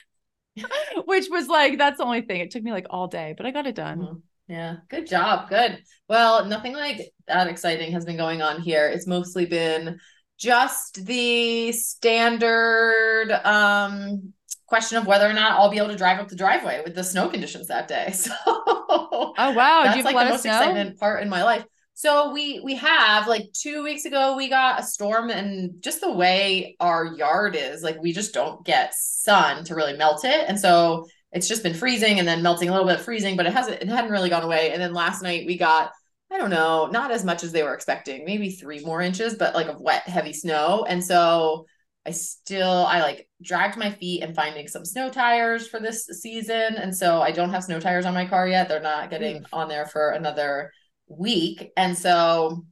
Which 1.06 1.28
was 1.30 1.48
like 1.48 1.78
that's 1.78 1.98
the 1.98 2.06
only 2.06 2.22
thing. 2.22 2.42
It 2.42 2.52
took 2.52 2.64
me 2.64 2.72
like 2.72 2.88
all 2.90 3.08
day, 3.08 3.34
but 3.38 3.46
I 3.46 3.52
got 3.52 3.68
it 3.68 3.76
done. 3.76 4.10
Mhm. 4.10 4.22
Yeah, 4.48 4.78
good 4.90 5.08
job. 5.08 5.50
Good. 5.50 5.84
Well, 6.08 6.46
nothing 6.46 6.74
like 6.74 7.12
that 7.28 7.48
exciting 7.48 7.92
has 7.92 8.06
been 8.06 8.18
going 8.18 8.42
on 8.42 8.62
here. 8.62 8.88
It's 8.88 9.08
mostly 9.08 9.46
been 9.46 10.00
just 10.38 11.06
the 11.06 11.72
standard 11.72 13.32
um 13.44 14.34
question 14.68 14.98
of 14.98 15.08
whether 15.08 15.28
or 15.28 15.34
not 15.34 15.54
I'll 15.54 15.72
be 15.72 15.78
able 15.78 15.88
to 15.90 15.96
drive 15.98 16.20
up 16.20 16.28
the 16.28 16.36
driveway 16.36 16.82
with 16.84 16.94
the 16.96 17.04
snow 17.04 17.30
conditions 17.30 17.68
that 17.68 17.88
day. 17.88 18.14
So 18.14 19.34
Oh 19.38 19.52
wow, 19.52 19.88
do 19.88 19.98
that's 19.98 19.98
you 19.98 20.04
have 20.06 20.12
like 20.12 20.20
a 20.20 20.26
the 20.26 20.26
most 20.26 20.46
snow? 20.46 20.86
excitement 20.86 21.00
part 21.00 21.22
in 21.24 21.30
my 21.30 21.44
life. 21.44 21.66
So 21.98 22.32
we 22.32 22.60
we 22.60 22.76
have 22.76 23.28
like 23.28 23.52
two 23.54 23.84
weeks 23.84 24.06
ago 24.06 24.38
we 24.38 24.50
got 24.50 24.80
a 24.80 24.84
storm 24.84 25.32
and 25.32 25.82
just 25.82 26.00
the 26.00 26.12
way 26.12 26.76
our 26.80 27.06
yard 27.16 27.56
is 27.56 27.82
like 27.82 28.00
we 28.00 28.14
just 28.14 28.36
don't 28.36 28.64
get 28.64 28.94
sun 28.94 29.64
to 29.64 29.74
really 29.74 29.98
melt 29.98 30.24
it. 30.24 30.46
And 30.48 30.60
so 30.60 31.08
it's 31.32 31.48
just 31.48 31.64
been 31.64 31.74
freezing 31.74 32.20
and 32.20 32.28
then 32.28 32.44
melting 32.44 32.70
a 32.70 32.72
little 32.72 32.86
bit 32.86 33.00
freezing 33.00 33.36
but 33.36 33.48
it 33.48 33.54
hasn't 33.54 33.82
it 33.82 33.88
hadn't 33.88 34.12
really 34.12 34.30
gone 34.30 34.44
away. 34.44 34.74
And 34.74 34.80
then 34.80 34.94
last 34.94 35.24
night 35.24 35.48
we 35.48 35.58
got 35.58 35.92
I 36.32 36.38
don't 36.38 36.52
know 36.52 36.86
not 36.86 37.10
as 37.10 37.26
much 37.26 37.44
as 37.44 37.52
they 37.52 37.64
were 37.64 37.74
expecting 37.74 38.26
maybe 38.26 38.52
three 38.52 38.86
more 38.86 39.02
inches 39.02 39.34
but 39.34 39.56
like 39.56 39.66
of 39.66 39.82
wet 39.82 40.04
heavy 40.04 40.34
snow. 40.34 40.86
And 40.88 41.04
so 41.04 41.66
I 42.06 42.12
still 42.12 42.86
I 42.86 43.02
like 43.02 43.28
dragged 43.42 43.76
my 43.76 43.90
feet 43.90 44.22
and 44.22 44.36
finding 44.36 44.68
some 44.68 44.86
snow 44.86 45.10
tires 45.10 45.68
for 45.68 45.80
this 45.80 46.06
season. 46.06 46.76
And 46.76 46.96
so 46.96 47.24
I 47.24 47.32
don't 47.32 47.50
have 47.50 47.64
snow 47.64 47.80
tires 47.80 48.06
on 48.06 48.14
my 48.14 48.28
car 48.28 48.48
yet. 48.48 48.70
They're 48.70 48.82
not 48.82 49.10
getting 49.10 49.42
mm. 49.42 49.46
on 49.52 49.68
there 49.68 49.88
for 49.88 50.12
another 50.12 50.72
week 51.10 51.72
and 51.78 51.98
so 51.98 52.66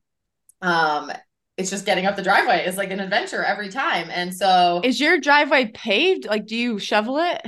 um 0.62 1.12
it's 1.58 1.70
just 1.70 1.86
getting 1.86 2.06
up 2.06 2.16
the 2.18 2.22
driveway 2.22 2.66
is 2.66 2.76
like 2.78 2.92
an 2.92 3.00
adventure 3.00 3.44
every 3.44 3.70
time 3.70 4.10
and 4.12 4.36
so 4.36 4.82
Is 4.84 5.00
your 5.00 5.20
driveway 5.20 5.72
paved? 5.74 6.26
Like, 6.26 6.46
do 6.48 6.56
you 6.56 6.80
shovel 6.80 7.18
it? 7.20 7.42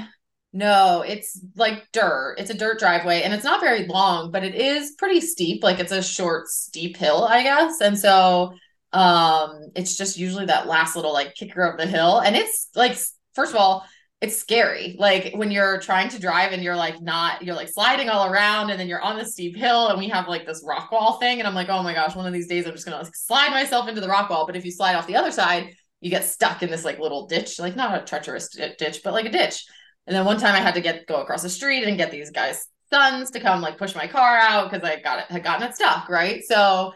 no 0.53 1.03
it's 1.05 1.39
like 1.55 1.85
dirt 1.91 2.35
it's 2.37 2.49
a 2.49 2.53
dirt 2.53 2.79
driveway 2.79 3.21
and 3.21 3.33
it's 3.33 3.43
not 3.43 3.59
very 3.59 3.85
long 3.85 4.31
but 4.31 4.43
it 4.45 4.55
is 4.55 4.91
pretty 4.97 5.19
steep 5.19 5.61
like 5.63 5.79
it's 5.79 5.91
a 5.91 6.01
short 6.01 6.47
steep 6.47 6.95
hill 6.95 7.25
i 7.25 7.43
guess 7.43 7.81
and 7.81 7.97
so 7.97 8.53
Um, 8.93 9.69
it's 9.75 9.97
just 9.97 10.17
usually 10.17 10.45
that 10.45 10.65
last 10.67 10.95
little 10.95 11.11
like 11.13 11.35
kicker 11.35 11.61
of 11.63 11.77
the 11.77 11.85
hill. 11.85 12.19
And 12.19 12.37
it's 12.37 12.69
like, 12.73 12.97
first 13.35 13.53
of 13.53 13.57
all, 13.59 13.85
it's 14.19 14.35
scary. 14.35 14.95
Like 14.97 15.33
when 15.35 15.51
you're 15.51 15.79
trying 15.79 16.09
to 16.09 16.19
drive 16.19 16.51
and 16.51 16.63
you're 16.63 16.75
like 16.75 17.01
not, 17.01 17.43
you're 17.43 17.55
like 17.55 17.69
sliding 17.69 18.09
all 18.09 18.31
around 18.31 18.71
and 18.71 18.79
then 18.79 18.87
you're 18.87 19.01
on 19.01 19.17
the 19.17 19.25
steep 19.25 19.55
hill 19.55 19.89
and 19.89 19.99
we 19.99 20.09
have 20.09 20.27
like 20.27 20.45
this 20.45 20.63
rock 20.65 20.91
wall 20.91 21.19
thing. 21.19 21.39
And 21.39 21.47
I'm 21.47 21.53
like, 21.53 21.69
oh 21.69 21.83
my 21.83 21.93
gosh, 21.93 22.15
one 22.15 22.25
of 22.25 22.33
these 22.33 22.47
days 22.47 22.65
I'm 22.65 22.71
just 22.73 22.85
gonna 22.85 22.97
like, 22.97 23.15
slide 23.15 23.51
myself 23.51 23.87
into 23.87 24.01
the 24.01 24.07
rock 24.07 24.29
wall. 24.29 24.47
But 24.47 24.55
if 24.55 24.65
you 24.65 24.71
slide 24.71 24.95
off 24.95 25.05
the 25.05 25.15
other 25.15 25.31
side, 25.31 25.75
you 26.01 26.09
get 26.09 26.25
stuck 26.25 26.63
in 26.63 26.71
this 26.71 26.83
like 26.83 26.99
little 26.99 27.27
ditch, 27.27 27.59
like 27.59 27.75
not 27.75 28.01
a 28.01 28.05
treacherous 28.05 28.49
ditch, 28.49 29.01
but 29.03 29.13
like 29.13 29.25
a 29.25 29.31
ditch. 29.31 29.65
And 30.07 30.15
then 30.15 30.25
one 30.25 30.39
time 30.39 30.55
I 30.55 30.61
had 30.61 30.75
to 30.75 30.81
get 30.81 31.05
go 31.05 31.21
across 31.21 31.43
the 31.43 31.49
street 31.49 31.83
and 31.83 31.97
get 31.97 32.09
these 32.09 32.31
guys' 32.31 32.65
sons 32.91 33.31
to 33.31 33.39
come 33.39 33.61
like 33.61 33.77
push 33.77 33.93
my 33.93 34.07
car 34.07 34.37
out 34.37 34.71
because 34.71 34.87
I 34.87 34.99
got 34.99 35.19
it 35.19 35.25
had 35.25 35.43
gotten 35.43 35.67
it 35.67 35.75
stuck, 35.75 36.09
right? 36.09 36.43
So 36.43 36.93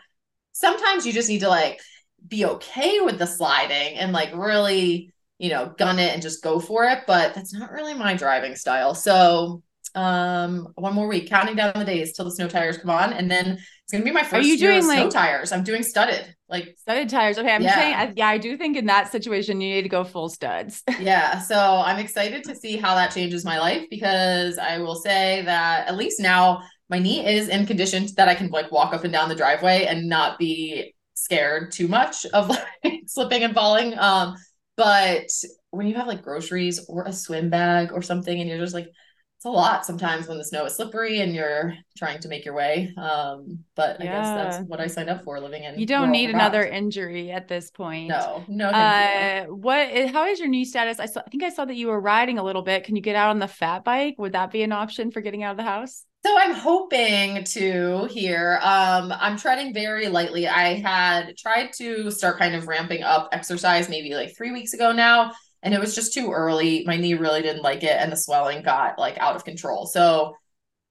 sometimes 0.54 1.06
you 1.06 1.14
just 1.14 1.30
need 1.30 1.42
to 1.42 1.50
like 1.50 1.80
be 2.28 2.46
okay 2.46 3.00
with 3.02 3.20
the 3.20 3.28
sliding 3.28 3.98
and 3.98 4.12
like 4.12 4.34
really 4.34 5.12
you 5.42 5.50
know, 5.50 5.74
gun 5.78 5.98
it 5.98 6.14
and 6.14 6.22
just 6.22 6.44
go 6.44 6.60
for 6.60 6.86
it. 6.86 7.00
But 7.08 7.34
that's 7.34 7.54
not 7.54 7.72
really 7.72 7.96
my 7.96 8.14
driving 8.14 8.56
style. 8.56 8.94
So 8.94 9.64
um 9.94 10.70
one 10.76 10.94
more 10.94 11.08
week 11.08 11.28
counting 11.28 11.56
down 11.56 11.74
the 11.76 11.84
days 11.84 12.14
till 12.14 12.24
the 12.24 12.32
snow 12.32 12.48
tires 12.48 12.78
come 12.78 12.90
on 12.90 13.12
and 13.12 13.30
then 13.30 13.58
it's 13.58 13.92
gonna 13.92 14.06
be 14.06 14.12
my 14.12 14.22
first 14.22 14.36
Are 14.36 14.42
you 14.42 14.58
doing 14.58 14.88
like 14.88 15.00
snow 15.00 15.10
tires 15.10 15.52
i'm 15.52 15.66
doing 15.66 15.84
studded 15.84 16.34
like 16.48 16.78
studded 16.78 17.10
tires 17.10 17.38
okay 17.38 17.52
i'm 17.52 17.62
yeah. 17.62 17.76
saying 17.76 17.96
I, 17.96 18.14
yeah 18.16 18.28
i 18.30 18.38
do 18.38 18.56
think 18.56 18.78
in 18.78 18.86
that 18.86 19.12
situation 19.12 19.60
you 19.60 19.76
need 19.76 19.82
to 19.82 19.90
go 19.90 20.06
full 20.06 20.30
studs 20.30 20.82
yeah 21.02 21.40
so 21.40 21.84
i'm 21.86 22.00
excited 22.00 22.46
to 22.46 22.56
see 22.56 22.78
how 22.78 22.96
that 22.96 23.12
changes 23.12 23.44
my 23.44 23.60
life 23.60 23.86
because 23.90 24.58
i 24.58 24.78
will 24.78 24.96
say 24.96 25.42
that 25.44 25.90
at 25.90 25.98
least 25.98 26.22
now 26.22 26.62
my 26.90 26.98
knee 27.00 27.26
is 27.26 27.50
in 27.50 27.66
condition 27.66 28.08
that 28.16 28.30
i 28.30 28.36
can 28.36 28.48
like 28.50 28.72
walk 28.72 28.94
up 28.94 29.04
and 29.04 29.12
down 29.12 29.28
the 29.28 29.36
driveway 29.36 29.88
and 29.88 30.08
not 30.08 30.40
be 30.40 30.94
scared 31.16 31.70
too 31.74 31.90
much 31.90 32.26
of 32.28 32.48
like 32.84 33.02
slipping 33.08 33.44
and 33.44 33.54
falling 33.54 33.98
um 34.00 34.38
but 34.82 35.30
when 35.70 35.86
you 35.86 35.94
have 35.94 36.08
like 36.08 36.24
groceries 36.24 36.84
or 36.90 37.04
a 37.04 37.14
swim 37.14 37.52
bag 37.52 37.92
or 37.92 38.02
something, 38.02 38.40
and 38.40 38.50
you're 38.50 38.58
just 38.58 38.74
like, 38.74 38.88
it's 38.88 39.46
a 39.46 39.50
lot 39.50 39.86
sometimes 39.86 40.28
when 40.28 40.40
the 40.40 40.44
snow 40.44 40.66
is 40.66 40.76
slippery 40.76 41.20
and 41.20 41.36
you're 41.36 41.76
trying 41.98 42.20
to 42.20 42.28
make 42.28 42.46
your 42.46 42.56
way. 42.56 42.92
Um, 42.98 43.60
but 43.76 43.98
yeah. 44.00 44.06
I 44.06 44.16
guess 44.16 44.28
that's 44.28 44.68
what 44.68 44.80
I 44.80 44.88
signed 44.88 45.10
up 45.10 45.24
for 45.24 45.40
living 45.40 45.64
in. 45.64 45.80
You 45.80 45.86
don't 45.86 46.12
need 46.12 46.32
another 46.32 46.64
injury 46.64 47.32
at 47.32 47.48
this 47.48 47.70
point. 47.70 48.10
No, 48.10 48.44
no. 48.48 48.70
Uh, 48.70 49.46
what? 49.46 50.10
How 50.10 50.26
is 50.26 50.40
your 50.40 50.48
knee 50.48 50.66
status? 50.66 51.00
I 51.00 51.06
saw. 51.06 51.22
I 51.26 51.30
think 51.30 51.44
I 51.44 51.50
saw 51.50 51.66
that 51.66 51.76
you 51.76 51.88
were 51.88 52.00
riding 52.00 52.40
a 52.40 52.44
little 52.44 52.64
bit. 52.64 52.84
Can 52.84 52.96
you 52.96 53.04
get 53.04 53.16
out 53.16 53.30
on 53.30 53.38
the 53.38 53.48
fat 53.48 53.84
bike? 53.84 54.16
Would 54.18 54.34
that 54.34 54.52
be 54.52 54.64
an 54.64 54.72
option 54.72 55.12
for 55.12 55.22
getting 55.22 55.44
out 55.44 55.52
of 55.52 55.58
the 55.58 55.64
house? 55.64 56.06
So 56.24 56.38
I'm 56.38 56.54
hoping 56.54 57.44
to 57.46 58.06
here. 58.12 58.60
Um, 58.62 59.12
I'm 59.12 59.38
treading 59.38 59.74
very 59.74 60.08
lightly. 60.08 60.48
I 60.48 60.76
had 60.76 61.36
tried 61.36 61.74
to 61.78 62.12
start 62.12 62.38
kind 62.38 62.54
of 62.56 62.68
ramping 62.68 63.02
up 63.02 63.30
exercise 63.32 63.90
maybe 63.90 64.14
like 64.14 64.36
three 64.38 64.52
weeks 64.52 64.74
ago 64.74 64.92
now, 64.92 65.32
and 65.64 65.74
it 65.74 65.80
was 65.80 65.96
just 65.96 66.14
too 66.14 66.32
early. 66.32 66.84
My 66.86 66.96
knee 66.98 67.16
really 67.16 67.42
didn't 67.42 67.64
like 67.64 67.82
it, 67.84 67.98
and 68.00 68.12
the 68.12 68.18
swelling 68.18 68.62
got 68.62 69.00
like 69.00 69.18
out 69.18 69.36
of 69.36 69.46
control. 69.46 69.88
So 69.88 70.36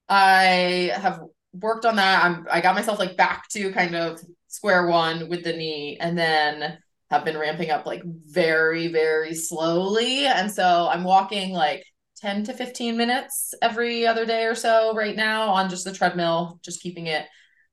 I 0.08 0.92
have 0.96 1.20
worked 1.52 1.84
on 1.86 1.96
that. 1.96 2.24
I'm 2.24 2.46
I 2.50 2.60
got 2.60 2.74
myself 2.74 2.98
like 2.98 3.16
back 3.16 3.48
to 3.50 3.72
kind 3.72 3.94
of 3.94 4.20
square 4.48 4.88
one 4.88 5.28
with 5.28 5.44
the 5.44 5.52
knee, 5.52 5.96
and 6.00 6.18
then 6.18 6.78
have 7.10 7.24
been 7.24 7.38
ramping 7.38 7.70
up 7.70 7.86
like 7.86 8.02
very 8.04 8.88
very 8.88 9.34
slowly. 9.34 10.26
And 10.26 10.50
so 10.50 10.88
I'm 10.90 11.04
walking 11.04 11.52
like 11.52 11.84
10 12.20 12.44
to 12.44 12.52
15 12.52 12.96
minutes 12.96 13.54
every 13.62 14.06
other 14.06 14.26
day 14.26 14.44
or 14.44 14.54
so 14.54 14.94
right 14.94 15.16
now 15.16 15.48
on 15.50 15.70
just 15.70 15.84
the 15.84 15.92
treadmill, 15.92 16.58
just 16.62 16.82
keeping 16.82 17.06
it 17.06 17.26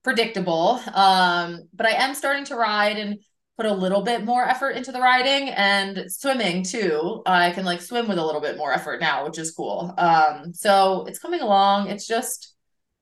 predictable. 0.04 0.82
Um, 0.94 1.68
but 1.74 1.86
I 1.86 1.92
am 1.92 2.16
starting 2.16 2.46
to 2.46 2.56
ride 2.56 2.98
and 2.98 3.20
put 3.58 3.66
a 3.66 3.74
little 3.74 4.04
bit 4.04 4.24
more 4.24 4.48
effort 4.48 4.72
into 4.72 4.92
the 4.92 5.02
riding 5.02 5.50
and 5.50 6.06
swimming 6.12 6.64
too. 6.64 7.24
I 7.26 7.52
can 7.52 7.66
like 7.66 7.82
swim 7.82 8.08
with 8.08 8.20
a 8.20 8.26
little 8.26 8.40
bit 8.40 8.58
more 8.58 8.72
effort 8.72 9.02
now, 9.02 9.26
which 9.26 9.40
is 9.40 9.52
cool. 9.52 9.94
Um, 9.98 10.54
so 10.54 11.06
it's 11.08 11.20
coming 11.20 11.42
along. 11.42 11.90
It's 11.90 12.08
just, 12.08 12.54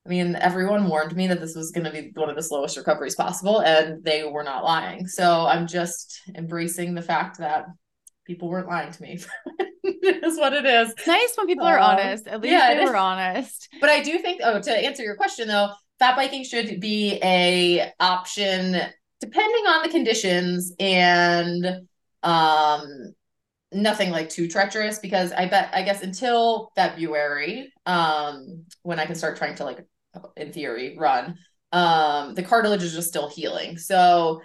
I 0.06 0.10
mean, 0.10 0.36
everyone 0.36 0.88
warned 0.88 1.16
me 1.16 1.28
that 1.28 1.42
this 1.42 1.56
was 1.56 1.72
going 1.72 1.84
to 1.84 1.92
be 1.92 2.12
one 2.16 2.30
of 2.30 2.36
the 2.36 2.44
slowest 2.44 2.78
recoveries 2.78 3.16
possible, 3.16 3.60
and 3.60 4.04
they 4.04 4.24
were 4.24 4.44
not 4.44 4.64
lying. 4.64 5.08
So 5.08 5.46
I'm 5.46 5.68
just 5.68 6.22
embracing 6.36 6.96
the 6.96 7.02
fact 7.02 7.40
that 7.40 7.66
people 8.25 8.50
weren't 8.50 8.68
lying 8.68 8.92
to 8.92 9.02
me. 9.02 9.20
is 10.04 10.38
what 10.38 10.54
it 10.54 10.66
is. 10.66 10.92
It's 10.92 11.08
nice 11.08 11.34
when 11.36 11.48
people 11.48 11.66
are 11.66 11.80
um, 11.80 11.92
honest. 11.92 12.28
At 12.28 12.42
least 12.42 12.52
yeah, 12.52 12.74
they 12.74 12.86
were 12.86 12.96
honest. 12.96 13.70
But 13.80 13.90
I 13.90 14.02
do 14.02 14.18
think, 14.20 14.42
oh, 14.44 14.62
to 14.62 14.72
answer 14.72 15.04
your 15.04 15.16
question 15.16 15.48
though, 15.48 15.72
fat 16.00 16.16
biking 16.16 16.44
should 16.44 16.80
be 16.80 17.20
a 17.24 17.92
option 18.00 18.82
depending 19.22 19.66
on 19.68 19.82
the 19.84 19.90
conditions 19.90 20.74
and 20.80 21.88
um 22.24 23.14
nothing 23.72 24.10
like 24.10 24.30
too 24.30 24.48
treacherous 24.48 25.00
because 25.00 25.32
I 25.32 25.48
bet 25.48 25.70
I 25.74 25.82
guess 25.84 26.02
until 26.02 26.72
February, 26.75 27.72
um, 27.86 28.66
when 28.84 29.00
I 29.00 29.06
can 29.06 29.16
start 29.16 29.38
trying 29.38 29.56
to 29.56 29.66
like 29.66 29.86
in 30.38 30.54
theory 30.54 30.96
run, 30.98 31.38
um, 31.72 32.36
the 32.36 32.44
cartilage 32.44 32.84
is 32.84 32.94
just 32.94 33.10
still 33.10 33.30
healing. 33.30 33.78
So 33.78 34.42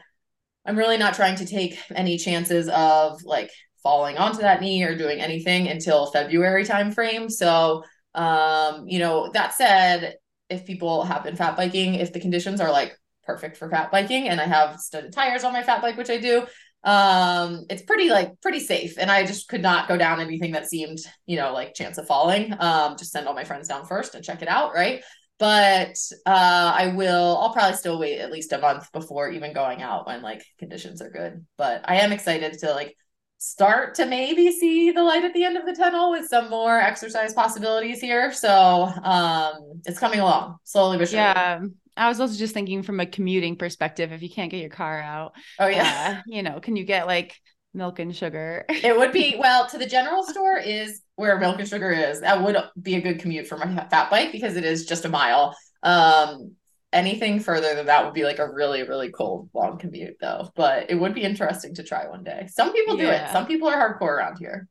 I'm 0.67 0.77
really 0.77 0.99
not 0.99 1.15
trying 1.15 1.37
to 1.37 1.47
take 1.47 1.79
any 1.95 2.19
chances 2.19 2.69
of 2.69 3.23
like 3.25 3.51
falling 3.83 4.17
onto 4.19 4.41
that 4.41 4.61
knee 4.61 4.83
or 4.83 4.97
doing 4.97 5.21
anything 5.21 5.69
until 5.69 6.11
February 6.11 6.65
timeframe. 6.65 7.31
So, 7.31 7.85
um, 8.15 8.87
you 8.87 8.99
know, 8.99 9.31
that 9.33 9.55
said, 9.55 10.17
if 10.49 10.67
people 10.67 11.05
have 11.05 11.25
been 11.25 11.37
fat 11.37 11.57
biking, 11.57 11.95
if 11.95 12.13
the 12.13 12.21
conditions 12.21 12.61
are 12.61 12.71
like 12.71 12.97
perfect 13.25 13.57
for 13.57 13.71
fat 13.71 13.91
biking 13.91 14.29
and 14.29 14.41
I 14.41 14.47
have 14.47 14.81
studded 14.81 15.13
tires 15.13 15.45
on 15.45 15.53
my 15.53 15.63
fat 15.63 15.81
bike, 15.81 15.97
which 15.97 16.11
I 16.11 16.19
do, 16.19 16.47
um, 16.83 17.67
it's 17.69 17.83
pretty 17.83 18.09
like 18.11 18.41
pretty 18.41 18.61
safe. 18.61 18.99
And 18.99 19.11
I 19.11 19.25
just 19.25 19.49
could 19.49 19.63
not 19.63 19.89
go 19.89 19.97
down 19.97 20.21
anything 20.21 20.53
that 20.53 20.69
seemed, 20.69 20.99
you 21.27 21.37
know, 21.37 21.53
like 21.53 21.75
chance 21.75 21.99
of 21.99 22.07
falling. 22.07 22.55
Um, 22.59 22.97
just 22.97 23.13
send 23.13 23.29
all 23.29 23.35
my 23.35 23.45
friends 23.45 23.69
down 23.69 23.87
first 23.87 24.15
and 24.15 24.25
check 24.25 24.43
it 24.43 24.49
out, 24.49 24.75
right? 24.75 25.03
But 25.39 25.97
uh, 26.27 26.73
I 26.75 26.93
will. 26.95 27.39
I'll 27.39 27.53
probably 27.53 27.77
still 27.77 27.99
wait 27.99 28.19
at 28.19 28.33
least 28.33 28.53
a 28.53 28.59
month 28.59 28.91
before 28.93 29.31
even 29.31 29.55
going 29.55 29.83
out 29.83 30.07
when 30.07 30.21
like 30.23 30.45
conditions 30.59 31.01
are 31.01 31.11
good. 31.11 31.47
But 31.57 31.83
I 31.85 31.97
am 31.97 32.13
excited 32.13 32.59
to 32.61 32.73
like 32.73 32.95
start 33.41 33.95
to 33.95 34.05
maybe 34.05 34.53
see 34.53 34.91
the 34.91 35.03
light 35.03 35.25
at 35.25 35.33
the 35.33 35.43
end 35.43 35.57
of 35.57 35.65
the 35.65 35.73
tunnel 35.73 36.11
with 36.11 36.29
some 36.29 36.51
more 36.51 36.79
exercise 36.79 37.33
possibilities 37.33 37.99
here. 37.99 38.33
So 38.33 38.51
um, 38.51 39.81
it's 39.87 39.99
coming 39.99 40.21
along 40.21 40.59
slowly 40.65 40.99
but 40.99 41.09
surely. 41.09 41.25
Yeah. 41.25 41.61
I 41.97 42.09
was 42.09 42.21
also 42.21 42.37
just 42.37 42.55
thinking 42.55 42.83
from 42.83 43.01
a 43.01 43.07
commuting 43.07 43.57
perspective, 43.57 44.13
if 44.13 44.23
you 44.23 44.31
can't 44.31 44.51
get 44.51 44.61
your 44.61 44.71
car 44.71 45.01
out, 45.01 45.33
oh 45.59 45.67
yeah, 45.67 46.19
uh, 46.19 46.23
you 46.27 46.43
know, 46.43 46.61
can 46.61 46.77
you 46.77 46.85
get 46.85 47.07
like 47.07 47.35
milk 47.75 47.99
and 47.99 48.15
sugar? 48.15 48.65
it 48.69 48.97
would 48.97 49.13
be 49.13 49.37
well 49.39 49.67
to 49.69 49.79
the 49.79 49.87
general 49.87 50.23
store 50.23 50.57
is 50.57 51.01
where 51.17 51.39
milk 51.39 51.59
and 51.59 51.69
sugar 51.69 51.91
is. 51.91 52.21
That 52.21 52.43
would 52.43 52.57
be 52.81 52.95
a 52.95 53.01
good 53.01 53.19
commute 53.21 53.49
for 53.49 53.57
my 53.57 53.87
fat 53.91 54.11
bike 54.11 54.33
because 54.33 54.57
it 54.57 54.65
is 54.65 54.87
just 54.87 55.05
a 55.05 55.09
mile. 55.09 55.57
Um, 55.83 56.57
anything 56.93 57.39
further 57.39 57.75
than 57.75 57.87
that 57.87 58.05
would 58.05 58.15
be 58.15 58.25
like 58.25 58.39
a 58.39 58.53
really 58.53 58.83
really 58.83 59.11
cold 59.11 59.49
long 59.55 59.79
commute 59.79 60.17
though. 60.21 60.51
But 60.57 60.91
it 60.91 60.97
would 60.97 61.15
be 61.15 61.23
interesting 61.23 61.75
to 61.75 61.83
try 61.83 62.09
one 62.09 62.25
day. 62.25 62.49
Some 62.51 62.73
people 62.73 62.97
do 62.97 63.09
it. 63.09 63.31
Some 63.31 63.47
people 63.47 63.69
are 63.69 63.99
hardcore 63.99 64.17
around 64.17 64.39
here. 64.39 64.69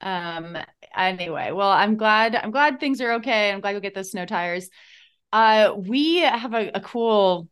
Um 0.00 0.58
anyway 0.94 1.50
well 1.52 1.70
i'm 1.70 1.96
glad 1.96 2.34
i'm 2.36 2.50
glad 2.50 2.80
things 2.80 3.00
are 3.02 3.12
okay 3.14 3.50
i'm 3.50 3.60
glad 3.60 3.72
you'll 3.72 3.80
get 3.80 3.94
those 3.94 4.10
snow 4.10 4.26
tires. 4.26 4.68
Uh 5.32 5.72
we 5.76 6.18
have 6.18 6.52
a, 6.52 6.70
a 6.74 6.80
cool 6.80 7.48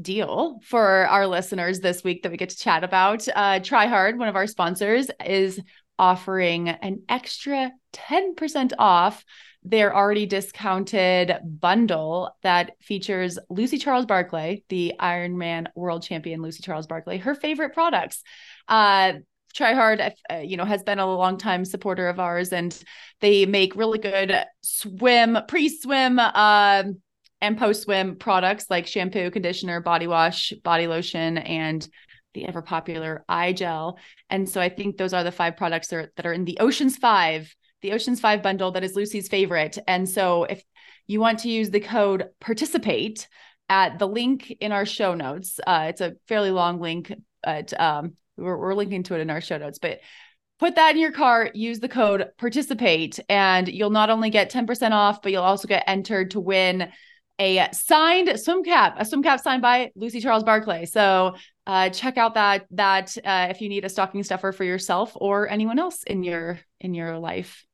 deal 0.00 0.60
for 0.62 1.08
our 1.08 1.26
listeners 1.26 1.80
this 1.80 2.04
week 2.04 2.22
that 2.22 2.30
we 2.30 2.38
get 2.38 2.50
to 2.50 2.56
chat 2.56 2.84
about. 2.84 3.26
Uh 3.28 3.58
TriHard 3.58 4.16
one 4.16 4.28
of 4.28 4.36
our 4.36 4.46
sponsors 4.46 5.10
is 5.24 5.60
offering 5.98 6.68
an 6.68 7.02
extra 7.08 7.72
10% 7.92 8.72
off 8.78 9.24
their 9.64 9.94
already 9.94 10.26
discounted 10.26 11.36
bundle 11.44 12.34
that 12.42 12.72
features 12.80 13.38
Lucy 13.50 13.78
Charles 13.78 14.06
Barclay, 14.06 14.62
the 14.68 14.94
Ironman 15.00 15.66
world 15.74 16.02
champion 16.02 16.42
Lucy 16.42 16.62
Charles 16.62 16.86
Barclay, 16.86 17.18
her 17.18 17.34
favorite 17.34 17.74
products. 17.74 18.22
Uh, 18.68 19.14
TriHard, 19.54 20.12
uh, 20.30 20.36
you 20.36 20.56
know, 20.56 20.64
has 20.64 20.82
been 20.82 20.98
a 20.98 21.06
long 21.06 21.38
time 21.38 21.64
supporter 21.64 22.08
of 22.08 22.20
ours, 22.20 22.52
and 22.52 22.80
they 23.20 23.46
make 23.46 23.74
really 23.74 23.98
good 23.98 24.32
swim, 24.62 25.38
pre-swim, 25.48 26.18
uh, 26.18 26.84
and 27.40 27.58
post-swim 27.58 28.16
products 28.16 28.66
like 28.68 28.86
shampoo, 28.86 29.30
conditioner, 29.30 29.80
body 29.80 30.06
wash, 30.06 30.52
body 30.64 30.86
lotion, 30.86 31.38
and 31.38 31.88
the 32.34 32.46
ever 32.46 32.62
popular 32.62 33.24
eye 33.28 33.52
gel. 33.52 33.98
And 34.28 34.48
so 34.48 34.60
I 34.60 34.68
think 34.68 34.96
those 34.96 35.12
are 35.12 35.24
the 35.24 35.32
five 35.32 35.56
products 35.56 35.88
that 35.88 35.96
are, 35.96 36.12
that 36.16 36.26
are 36.26 36.32
in 36.32 36.44
the 36.44 36.58
Oceans 36.60 36.96
Five 36.96 37.54
the 37.82 37.92
Oceans 37.92 38.20
5 38.20 38.42
bundle 38.42 38.72
that 38.72 38.84
is 38.84 38.94
Lucy's 38.94 39.28
favorite. 39.28 39.78
And 39.86 40.08
so 40.08 40.44
if 40.44 40.62
you 41.06 41.20
want 41.20 41.40
to 41.40 41.50
use 41.50 41.70
the 41.70 41.80
code 41.80 42.28
participate 42.40 43.28
at 43.68 43.98
the 43.98 44.08
link 44.08 44.50
in 44.60 44.72
our 44.72 44.86
show 44.86 45.14
notes, 45.14 45.60
uh, 45.66 45.86
it's 45.88 46.00
a 46.00 46.14
fairly 46.26 46.50
long 46.50 46.80
link, 46.80 47.12
but 47.42 47.78
um, 47.78 48.14
we're, 48.36 48.56
we're 48.56 48.74
linking 48.74 49.02
to 49.04 49.14
it 49.14 49.20
in 49.20 49.30
our 49.30 49.40
show 49.40 49.58
notes. 49.58 49.78
But 49.78 50.00
put 50.58 50.74
that 50.76 50.94
in 50.94 51.00
your 51.00 51.12
cart, 51.12 51.54
use 51.54 51.80
the 51.80 51.88
code 51.88 52.30
participate, 52.38 53.20
and 53.28 53.68
you'll 53.68 53.90
not 53.90 54.10
only 54.10 54.30
get 54.30 54.50
10% 54.50 54.92
off, 54.92 55.22
but 55.22 55.32
you'll 55.32 55.42
also 55.42 55.68
get 55.68 55.84
entered 55.86 56.32
to 56.32 56.40
win 56.40 56.90
a 57.38 57.68
signed 57.72 58.38
swim 58.40 58.64
cap, 58.64 58.96
a 58.98 59.04
swim 59.04 59.22
cap 59.22 59.40
signed 59.40 59.62
by 59.62 59.92
Lucy 59.94 60.20
Charles 60.20 60.42
Barclay. 60.42 60.86
So 60.86 61.36
uh, 61.66 61.90
check 61.90 62.16
out 62.16 62.34
that 62.34 62.66
that 62.72 63.16
uh, 63.24 63.48
if 63.50 63.60
you 63.60 63.68
need 63.68 63.84
a 63.84 63.88
stocking 63.88 64.22
stuffer 64.22 64.52
for 64.52 64.64
yourself 64.64 65.12
or 65.14 65.48
anyone 65.48 65.78
else 65.78 66.02
in 66.02 66.24
your 66.24 66.58
in 66.80 66.94
your 66.94 67.18
life. 67.18 67.64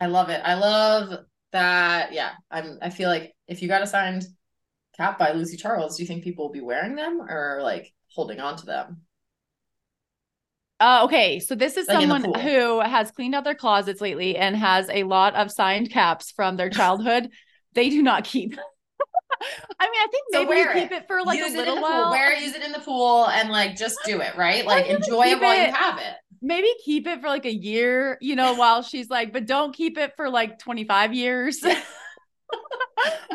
I 0.00 0.06
love 0.06 0.28
it. 0.28 0.40
I 0.44 0.54
love 0.54 1.24
that. 1.52 2.12
Yeah, 2.12 2.32
I'm. 2.50 2.78
I 2.82 2.90
feel 2.90 3.08
like 3.08 3.34
if 3.48 3.62
you 3.62 3.68
got 3.68 3.82
a 3.82 3.86
signed 3.86 4.26
cap 4.96 5.18
by 5.18 5.32
Lucy 5.32 5.56
Charles, 5.56 5.96
do 5.96 6.02
you 6.02 6.08
think 6.08 6.24
people 6.24 6.46
will 6.46 6.52
be 6.52 6.60
wearing 6.60 6.96
them 6.96 7.20
or 7.22 7.60
like 7.62 7.92
holding 8.14 8.40
on 8.40 8.56
to 8.58 8.66
them? 8.66 9.02
Uh, 10.80 11.02
okay, 11.04 11.38
so 11.38 11.54
this 11.54 11.76
is 11.76 11.86
Like 11.88 11.98
someone 11.98 12.24
who 12.40 12.80
has 12.80 13.10
cleaned 13.12 13.34
out 13.34 13.44
their 13.44 13.54
closets 13.54 14.00
lately 14.00 14.36
and 14.36 14.56
has 14.56 14.88
a 14.90 15.04
lot 15.04 15.34
of 15.34 15.50
signed 15.50 15.90
caps 15.90 16.32
from 16.32 16.56
their 16.56 16.68
childhood. 16.70 17.30
they 17.74 17.88
do 17.90 18.02
not 18.02 18.24
keep. 18.24 18.56
I 19.80 19.86
mean, 19.90 20.00
I 20.00 20.06
think 20.10 20.24
So 20.32 20.44
maybe 20.44 20.48
wear 20.48 20.74
you 20.76 20.82
keep 20.82 20.92
it, 20.92 21.06
for 21.06 21.22
like 21.22 21.38
use 21.38 21.54
a 21.54 21.58
it 21.58 21.58
in 21.58 21.58
little 21.58 21.76
the 21.76 21.82
while. 21.82 22.02
pool. 22.04 22.10
Wear 22.10 22.32
it, 22.32 22.42
use 22.42 22.54
it 22.54 22.62
in 22.62 22.72
the 22.72 22.80
pool, 22.80 23.26
and 23.28 23.50
like 23.50 23.76
just 23.76 23.98
do 24.04 24.20
it 24.20 24.36
right. 24.36 24.64
Like 24.66 24.86
enjoy 24.86 25.26
it 25.26 25.40
while 25.40 25.52
it- 25.56 25.68
you 25.68 25.72
have 25.74 25.98
it. 25.98 26.14
Maybe 26.44 26.68
keep 26.84 27.06
it 27.06 27.20
for 27.20 27.28
like 27.28 27.46
a 27.46 27.54
year, 27.54 28.18
you 28.20 28.36
know, 28.36 28.54
while 28.54 28.82
she's 28.82 29.10
like, 29.10 29.32
but 29.32 29.46
don't 29.46 29.74
keep 29.74 29.98
it 29.98 30.12
for 30.16 30.28
like 30.28 30.58
25 30.58 31.14
years. 31.14 31.64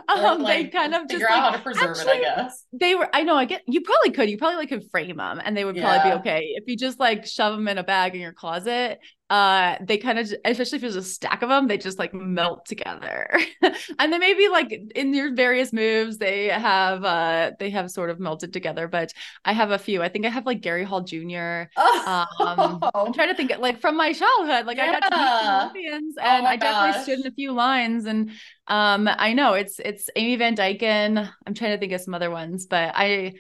Um, 0.08 0.44
they 0.44 0.68
kind 0.68 0.96
of 0.96 1.02
just 1.02 1.12
figure 1.12 1.28
like, 1.30 1.38
out 1.38 1.52
how 1.52 1.58
to 1.58 1.64
preserve 1.64 1.98
it. 1.98 2.08
I 2.08 2.20
guess. 2.20 2.66
they 2.74 2.96
were 2.96 3.10
i 3.14 3.22
know 3.22 3.36
i 3.36 3.46
get 3.46 3.62
you 3.68 3.82
probably 3.82 4.12
could 4.12 4.30
you 4.30 4.38
probably 4.38 4.58
like 4.58 4.70
could 4.70 4.90
frame 4.90 5.18
them 5.18 5.42
and 5.44 5.56
they 5.56 5.66
would 5.66 5.78
probably 5.78 6.12
be 6.12 6.16
okay 6.18 6.54
if 6.56 6.64
you 6.68 6.76
just 6.76 7.00
like 7.00 7.28
shove 7.28 7.56
them 7.56 7.68
in 7.68 7.78
a 7.78 7.84
bag 7.84 8.16
in 8.16 8.22
your 8.22 8.34
closet 8.34 9.00
uh 9.30 9.76
they 9.82 9.98
kind 9.98 10.18
of 10.18 10.34
especially 10.46 10.78
if 10.78 10.82
there's 10.82 10.96
a 10.96 11.04
stack 11.04 11.42
of 11.44 11.50
them 11.50 11.68
they 11.68 11.78
just 11.78 12.00
like 12.00 12.14
melt 12.14 12.66
together. 12.66 13.30
And 14.00 14.12
then 14.14 14.20
maybe 14.20 14.48
like 14.50 14.72
in 14.96 15.14
your 15.14 15.34
various 15.36 15.72
moves 15.74 16.18
they 16.18 16.48
have 16.48 17.04
uh 17.04 17.52
they 17.60 17.70
have 17.70 17.92
sort 17.92 18.10
of 18.10 18.20
melted 18.20 18.54
together 18.54 18.88
but 18.88 19.14
i 19.46 19.54
have 19.54 19.72
a 19.72 19.78
few. 19.78 20.02
I 20.02 20.10
think 20.10 20.26
i 20.26 20.30
have 20.30 20.46
like 20.46 20.62
gary 20.62 20.84
hall 20.84 21.02
jr 21.02 21.64
Oh, 21.78 22.26
um 22.40 22.84
i'm 22.96 23.14
trying 23.14 23.30
to 23.30 23.36
think 23.36 23.52
like 23.60 23.80
from 23.82 23.98
my 23.98 24.14
childhood 24.14 24.66
like 24.66 24.80
i 24.80 24.88
got 24.90 25.04
to 25.06 25.16
meet 25.16 25.38
Yeah. 25.42 25.62
Olympians 25.62 26.16
Oh 26.20 26.26
and 26.28 26.44
my 26.44 26.52
i 26.52 26.56
definitely 26.58 27.02
stood 27.04 27.20
in 27.20 27.28
a 27.28 27.32
few 27.32 27.52
lines 27.54 28.06
and 28.06 28.32
um 28.68 29.08
i 29.12 29.34
know 29.34 29.54
it's 29.54 29.80
it's 29.80 30.10
amy 30.16 30.36
van 30.38 30.56
dyken. 30.56 31.30
I'm 31.46 31.54
trying 31.54 31.72
to 31.72 31.78
think 31.78 31.92
of 31.94 32.02
some 32.02 32.14
other 32.14 32.32
ones 32.32 32.66
but 32.66 32.94
i 32.96 33.34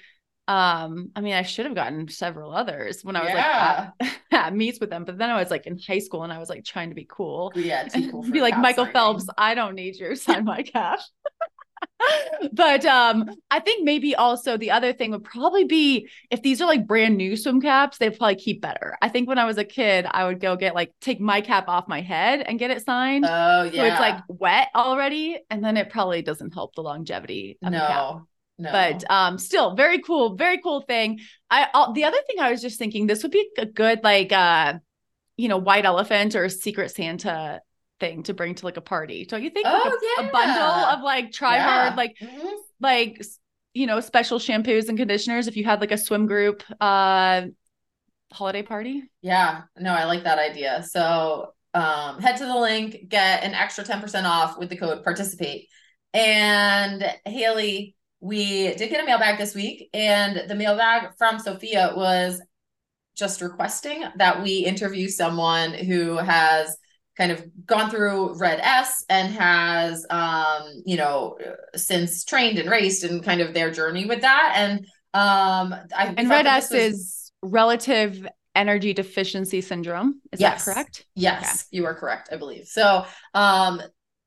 um 0.50 1.12
i 1.15 1.22
mean 1.22 1.34
i 1.34 1.44
should 1.44 1.65
have 1.68 1.75
gotten 1.75 2.08
several 2.10 2.51
others 2.53 3.03
when 3.03 3.15
i 3.15 3.22
was 3.22 3.29
Yeah. 3.29 3.91
like 4.01 4.10
at, 4.10 4.20
at 4.48 4.56
meets 4.56 4.79
with 4.79 4.89
them 4.89 5.06
but 5.06 5.18
then 5.18 5.29
i 5.29 5.39
was 5.39 5.51
like 5.51 5.68
in 5.68 5.77
high 5.77 6.00
school 6.00 6.24
and 6.24 6.34
i 6.34 6.39
was 6.39 6.50
like 6.50 6.65
trying 6.65 6.89
to 6.89 6.96
be 6.96 7.06
cool 7.10 7.51
yeah, 7.56 7.88
cool 8.12 8.24
be 8.32 8.41
like 8.41 8.58
michael 8.58 8.86
signing. 8.86 8.94
phelps 8.94 9.27
i 9.38 9.53
don't 9.53 9.75
need 9.75 9.96
your 9.98 10.15
sign 10.25 10.46
my 10.46 10.63
cap 10.63 11.00
but 12.53 12.86
um 12.86 13.29
i 13.51 13.60
think 13.60 13.84
maybe 13.84 14.15
also 14.15 14.58
the 14.58 14.72
other 14.72 14.94
thing 14.94 15.12
would 15.12 15.24
probably 15.24 15.65
be 15.65 16.08
if 16.32 16.41
these 16.41 16.62
are 16.62 16.65
like 16.68 16.88
brand 16.88 17.18
new 17.18 17.36
swim 17.36 17.62
caps 17.62 17.98
they'd 17.98 18.18
probably 18.18 18.36
keep 18.36 18.62
better 18.62 18.98
i 19.01 19.10
think 19.10 19.27
when 19.27 19.38
i 19.38 19.46
was 19.46 19.58
a 19.58 19.63
kid 19.65 20.06
i 20.10 20.25
would 20.25 20.39
go 20.39 20.56
get 20.56 20.74
like 20.75 20.91
take 21.01 21.20
my 21.20 21.41
cap 21.41 21.65
off 21.68 21.88
my 21.88 22.01
head 22.01 22.41
and 22.41 22.58
get 22.58 22.72
it 22.72 22.84
signed 22.84 23.25
Oh 23.27 23.63
yeah. 23.63 23.72
so 23.72 23.84
it's 23.86 24.00
like 24.00 24.18
wet 24.27 24.70
already 24.75 25.39
and 25.50 25.63
then 25.63 25.77
it 25.77 25.89
probably 25.89 26.22
doesn't 26.22 26.53
help 26.53 26.74
the 26.75 26.82
longevity 26.82 27.58
of 27.63 27.75
the 27.75 27.82
cap 27.82 28.15
no, 28.15 28.27
no. 28.60 28.72
but 28.72 29.10
um 29.10 29.38
still 29.38 29.75
very 29.75 30.00
cool 30.01 30.36
very 30.36 30.60
cool 30.62 30.82
thing 30.82 31.20
i 31.50 31.68
i 31.74 31.92
the 31.94 32.04
other 32.04 32.18
thing 32.28 32.39
i 32.39 32.51
was 32.51 32.62
just 32.62 32.78
thinking 32.78 33.08
this 33.08 33.24
would 33.24 33.32
be 33.32 33.50
a 33.58 33.66
good 33.66 34.01
like 34.04 34.32
uh 34.32 34.74
you 35.38 35.48
know 35.48 35.58
white 35.58 35.86
elephant 35.86 36.36
or 36.36 36.50
secret 36.50 36.92
santa 36.92 37.62
thing 38.00 38.24
to 38.24 38.34
bring 38.34 38.56
to 38.56 38.66
like 38.66 38.78
a 38.78 38.82
party 38.82 39.25
don't 39.25 39.44
you 39.44 39.50
think 39.50 39.66
like 39.66 39.74
Oh, 39.86 40.00
a, 40.20 40.22
a 40.22 40.32
bundle 40.32 40.86
of 40.86 41.01
like 41.01 41.32
try 41.32 41.56
Yeah. 41.56 41.70
hard 41.70 41.98
like 41.98 42.16
Mhm. 42.22 42.51
like 42.80 43.22
you 43.74 43.88
know 43.88 44.00
special 44.00 44.39
shampoos 44.39 44.89
and 44.89 44.98
conditioners 44.98 45.48
if 45.48 45.58
you 45.58 45.63
had 45.66 45.82
like 45.82 45.92
a 45.92 45.98
swim 45.98 46.25
group 46.28 46.63
uh 46.82 47.44
holiday 48.32 48.62
party 48.63 49.04
Yeah, 49.22 49.63
no, 49.78 49.94
I 49.94 50.06
like 50.06 50.24
that 50.24 50.39
idea. 50.39 50.84
So 50.84 51.54
um, 51.74 52.20
head 52.22 52.38
to 52.38 52.46
the 52.46 52.56
link, 52.56 53.10
get 53.10 53.44
an 53.44 53.54
extra 53.54 53.84
10% 53.84 54.25
off 54.25 54.58
with 54.58 54.70
the 54.70 54.78
code 54.78 55.04
participate. 55.04 55.68
And 56.13 57.04
Haley, 57.25 57.95
we 58.19 58.73
did 58.75 58.89
get 58.89 59.01
a 59.01 59.05
mailbag 59.05 59.38
this 59.38 59.55
week, 59.55 59.89
and 59.93 60.49
the 60.49 60.55
mailbag 60.55 61.12
from 61.17 61.39
Sophia 61.39 61.93
was 61.95 62.41
just 63.15 63.41
requesting 63.41 64.03
that 64.17 64.41
we 64.43 64.60
interview 64.60 65.08
someone 65.08 65.73
who 65.73 66.17
has 66.17 66.77
kind 67.17 67.32
of 67.32 67.43
gone 67.65 67.89
through 67.89 68.38
Red 68.39 68.60
S 68.62 69.03
and 69.10 69.34
has 69.34 70.05
um, 70.10 70.82
you 70.86 70.95
know, 70.95 71.38
since 71.75 72.23
trained 72.23 72.60
and 72.60 72.69
raced 72.69 73.03
and 73.03 73.23
kind 73.23 73.41
of 73.41 73.53
their 73.53 73.71
journey 73.71 74.05
with 74.05 74.21
that. 74.21 74.53
And 74.55 74.86
um 75.13 75.73
I 75.95 76.13
and 76.17 76.29
red 76.29 76.45
s 76.45 76.69
was- 76.69 76.79
is 76.79 77.32
relative 77.41 78.27
energy 78.55 78.93
deficiency 78.93 79.62
syndrome 79.62 80.21
is 80.32 80.39
Yes. 80.39 80.65
that 80.65 80.73
correct 80.73 81.05
Yes, 81.15 81.65
you 81.71 81.86
are 81.86 81.95
correct, 81.95 82.29
I 82.32 82.38
believe. 82.38 82.65
So, 82.67 83.05
um, 83.34 83.82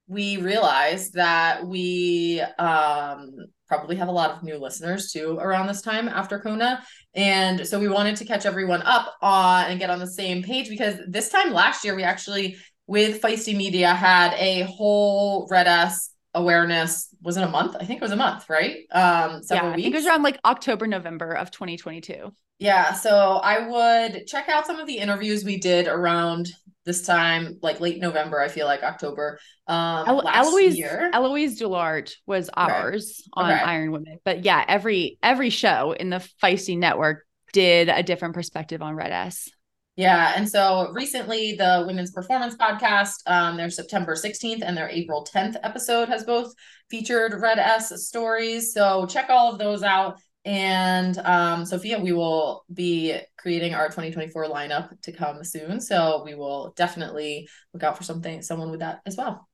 we 0.08 0.38
realized 0.38 1.14
that 1.14 1.64
we 1.66 2.40
um 2.58 3.30
probably 3.72 3.96
have 3.96 4.08
a 4.08 4.12
lot 4.12 4.30
of 4.32 4.42
new 4.42 4.58
listeners 4.58 5.10
too 5.10 5.38
around 5.40 5.66
this 5.66 5.80
time 5.80 6.06
after 6.06 6.38
Kona. 6.38 6.82
And 7.14 7.66
so 7.66 7.80
we 7.80 7.88
wanted 7.88 8.16
to 8.16 8.26
catch 8.26 8.44
everyone 8.44 8.82
up 8.82 9.14
on 9.22 9.64
and 9.64 9.80
get 9.80 9.88
on 9.88 9.98
the 9.98 10.06
same 10.06 10.42
page 10.42 10.68
because 10.68 10.96
this 11.08 11.30
time 11.30 11.54
last 11.54 11.82
year 11.82 11.94
we 11.94 12.02
actually 12.02 12.58
with 12.86 13.22
Feisty 13.22 13.56
Media 13.56 13.94
had 13.94 14.34
a 14.34 14.62
whole 14.64 15.48
Red 15.50 15.66
S 15.68 16.10
awareness. 16.34 17.08
Was 17.22 17.38
it 17.38 17.44
a 17.44 17.48
month? 17.48 17.74
I 17.80 17.86
think 17.86 18.02
it 18.02 18.02
was 18.02 18.12
a 18.12 18.16
month, 18.16 18.50
right? 18.50 18.80
Um, 18.90 19.42
several 19.42 19.70
yeah, 19.70 19.72
I 19.72 19.76
weeks. 19.76 19.84
think 19.84 19.94
it 19.94 19.98
was 19.98 20.06
around 20.06 20.22
like 20.22 20.38
October, 20.44 20.86
November 20.86 21.32
of 21.32 21.50
2022. 21.50 22.30
Yeah, 22.58 22.92
so 22.92 23.40
I 23.42 23.66
would 23.66 24.26
check 24.26 24.50
out 24.50 24.66
some 24.66 24.78
of 24.78 24.86
the 24.86 24.98
interviews 24.98 25.44
we 25.44 25.56
did 25.56 25.88
around 25.88 26.48
this 26.84 27.06
time, 27.06 27.58
like 27.62 27.80
late 27.80 28.00
November, 28.00 28.40
I 28.40 28.48
feel 28.48 28.66
like 28.66 28.82
October. 28.82 29.38
Um 29.66 30.08
El- 30.08 30.16
last 30.18 30.48
Eloise 30.48 30.76
year. 30.76 31.10
Eloise 31.12 31.58
Du 31.58 31.68
Luart 31.68 32.12
was 32.26 32.50
ours 32.54 33.22
on 33.34 33.50
Okay. 33.50 33.60
Iron 33.62 33.92
Women, 33.92 34.18
but 34.24 34.44
yeah, 34.44 34.64
every 34.66 35.18
every 35.22 35.50
show 35.50 35.92
in 35.92 36.10
the 36.10 36.26
Feisty 36.42 36.76
Network 36.78 37.24
did 37.52 37.88
a 37.88 38.02
different 38.02 38.34
perspective 38.34 38.82
on 38.82 38.94
Red 38.94 39.12
S. 39.12 39.48
Yeah, 39.94 40.32
and 40.34 40.48
so 40.48 40.88
recently 40.94 41.52
the 41.54 41.84
Women's 41.86 42.12
Performance 42.12 42.56
Podcast, 42.56 43.16
um, 43.26 43.58
their 43.58 43.68
September 43.68 44.14
16th 44.14 44.62
and 44.64 44.74
their 44.74 44.88
April 44.88 45.26
10th 45.30 45.56
episode 45.62 46.08
has 46.08 46.24
both 46.24 46.50
featured 46.88 47.34
Red 47.38 47.58
S 47.58 47.92
stories. 48.06 48.72
So 48.72 49.04
check 49.06 49.28
all 49.28 49.52
of 49.52 49.58
those 49.58 49.82
out. 49.82 50.16
And 50.44 51.16
um, 51.18 51.64
Sophia, 51.64 52.00
we 52.00 52.12
will 52.12 52.64
be 52.72 53.16
creating 53.36 53.74
our 53.74 53.86
2024 53.86 54.46
lineup 54.46 55.00
to 55.02 55.12
come 55.12 55.44
soon. 55.44 55.80
So 55.80 56.22
we 56.24 56.34
will 56.34 56.72
definitely 56.76 57.48
look 57.72 57.84
out 57.84 57.96
for 57.96 58.02
something, 58.02 58.42
someone 58.42 58.70
with 58.70 58.80
that 58.80 59.00
as 59.06 59.16
well. 59.16 59.48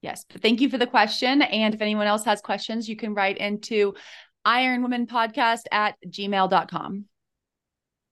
Yes, 0.00 0.24
but 0.30 0.40
thank 0.40 0.60
you 0.60 0.70
for 0.70 0.78
the 0.78 0.86
question. 0.86 1.42
And 1.42 1.74
if 1.74 1.80
anyone 1.80 2.06
else 2.06 2.24
has 2.24 2.40
questions, 2.40 2.88
you 2.88 2.94
can 2.94 3.14
write 3.14 3.38
into 3.38 3.94
Iron 4.44 4.82
Women 4.82 5.06
Podcast 5.06 5.62
at 5.72 5.96
gmail.com. 6.06 7.04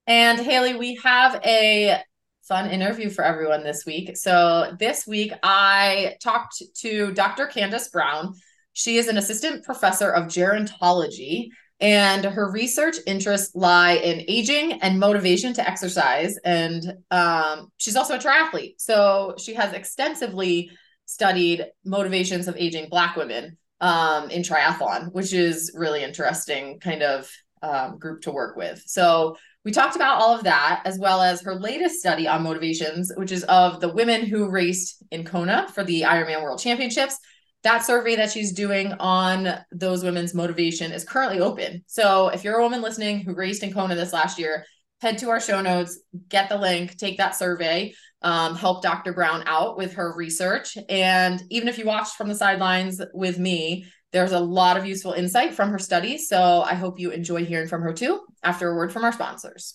And 0.09 0.39
Haley, 0.39 0.75
we 0.75 0.97
have 1.05 1.41
a 1.45 2.01
fun 2.47 2.71
interview 2.71 3.11
for 3.11 3.25
everyone 3.25 3.65
this 3.65 3.85
week. 3.85 4.17
So 4.17 4.77
this 4.79 5.07
week 5.07 5.33
I 5.43 6.15
talked 6.23 6.63
to 6.77 7.13
Dr. 7.13 7.47
Candace 7.47 7.89
Brown. 7.89 8.35
She 8.73 8.99
is 8.99 9.09
an 9.09 9.17
assistant 9.17 9.65
professor 9.65 10.11
of 10.11 10.27
gerontology, 10.27 11.49
and 11.81 12.25
her 12.25 12.51
research 12.51 12.97
interests 13.07 13.55
lie 13.55 13.95
in 13.95 14.25
aging 14.29 14.81
and 14.81 14.99
motivation 14.99 15.53
to 15.55 15.69
exercise. 15.69 16.39
And 16.45 16.95
um, 17.11 17.71
she's 17.77 17.97
also 17.97 18.15
a 18.15 18.19
triathlete. 18.19 18.75
So 18.79 19.35
she 19.39 19.55
has 19.55 19.73
extensively 19.73 20.71
studied 21.05 21.67
motivations 21.85 22.49
of 22.49 22.57
aging 22.57 22.89
Black 22.89 23.17
women 23.17 23.59
um, 23.81 24.31
in 24.31 24.43
triathlon, 24.43 25.13
which 25.13 25.33
is 25.33 25.73
really 25.75 26.03
interesting 26.03 26.81
kind 26.81 27.03
of 27.03 27.31
um, 27.63 27.99
group 27.99 28.23
to 28.23 28.31
work 28.31 28.57
with. 28.57 28.83
So 28.87 29.37
we 29.65 29.73
talked 29.73 29.97
about 29.97 30.21
all 30.21 30.35
of 30.35 30.45
that, 30.45 30.83
as 30.85 30.99
well 30.99 31.21
as 31.21 31.43
her 31.43 31.55
latest 31.55 31.99
study 31.99 32.29
on 32.29 32.43
motivations, 32.43 33.13
which 33.17 33.33
is 33.33 33.45
of 33.45 33.81
the 33.81 33.93
women 33.93 34.25
who 34.25 34.49
raced 34.49 35.03
in 35.11 35.25
Kona 35.25 35.69
for 35.75 35.85
the 35.85 36.03
Ironman 36.03 36.43
World 36.43 36.61
Championships. 36.61 37.19
That 37.67 37.85
survey 37.85 38.15
that 38.15 38.31
she's 38.31 38.53
doing 38.53 38.93
on 39.01 39.59
those 39.73 40.05
women's 40.05 40.35
motivation 40.35 40.93
is 40.93 41.03
currently 41.03 41.41
open. 41.41 41.83
So 41.89 42.29
if 42.29 42.45
you're 42.45 42.61
a 42.61 42.63
woman 42.63 42.81
listening 42.81 43.19
who 43.19 43.35
raced 43.35 43.65
in 43.65 43.73
Kona 43.73 43.97
this 43.97 44.13
last 44.13 44.39
year, 44.39 44.65
head 45.01 45.19
to 45.19 45.31
our 45.31 45.41
show 45.41 45.61
notes, 45.61 45.99
get 46.29 46.49
the 46.49 46.59
link, 46.59 46.97
take 46.97 47.19
that 47.19 47.35
survey, 47.35 47.93
um, 48.23 48.55
help 48.55 48.85
Dr. 48.85 49.13
Brown 49.13 49.43
out 49.47 49.77
with 49.77 49.95
her 49.95 50.15
research. 50.15 50.79
And 50.89 51.43
even 51.51 51.67
if 51.67 51.77
you 51.77 51.87
watched 51.87 52.15
from 52.15 52.29
the 52.29 52.37
sidelines 52.37 53.03
with 53.13 53.37
me, 53.37 53.87
there's 54.13 54.31
a 54.31 54.39
lot 54.39 54.77
of 54.77 54.87
useful 54.87 55.15
insight 55.15 55.53
from 55.53 55.71
her 55.71 55.81
study. 55.81 56.19
So 56.19 56.63
I 56.63 56.75
hope 56.75 57.01
you 57.01 57.11
enjoy 57.11 57.45
hearing 57.45 57.67
from 57.67 57.83
her 57.83 57.93
too 57.93 58.21
after 58.45 58.71
a 58.71 58.77
word 58.77 58.93
from 58.93 59.03
our 59.03 59.13
sponsors. 59.13 59.75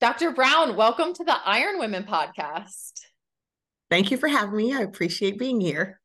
Dr. 0.00 0.30
Brown, 0.30 0.76
welcome 0.76 1.12
to 1.12 1.24
the 1.24 1.36
Iron 1.44 1.78
Women 1.78 2.04
podcast. 2.04 2.92
Thank 3.90 4.10
you 4.10 4.16
for 4.16 4.28
having 4.28 4.56
me. 4.56 4.74
I 4.74 4.80
appreciate 4.80 5.38
being 5.38 5.60
here. 5.60 6.00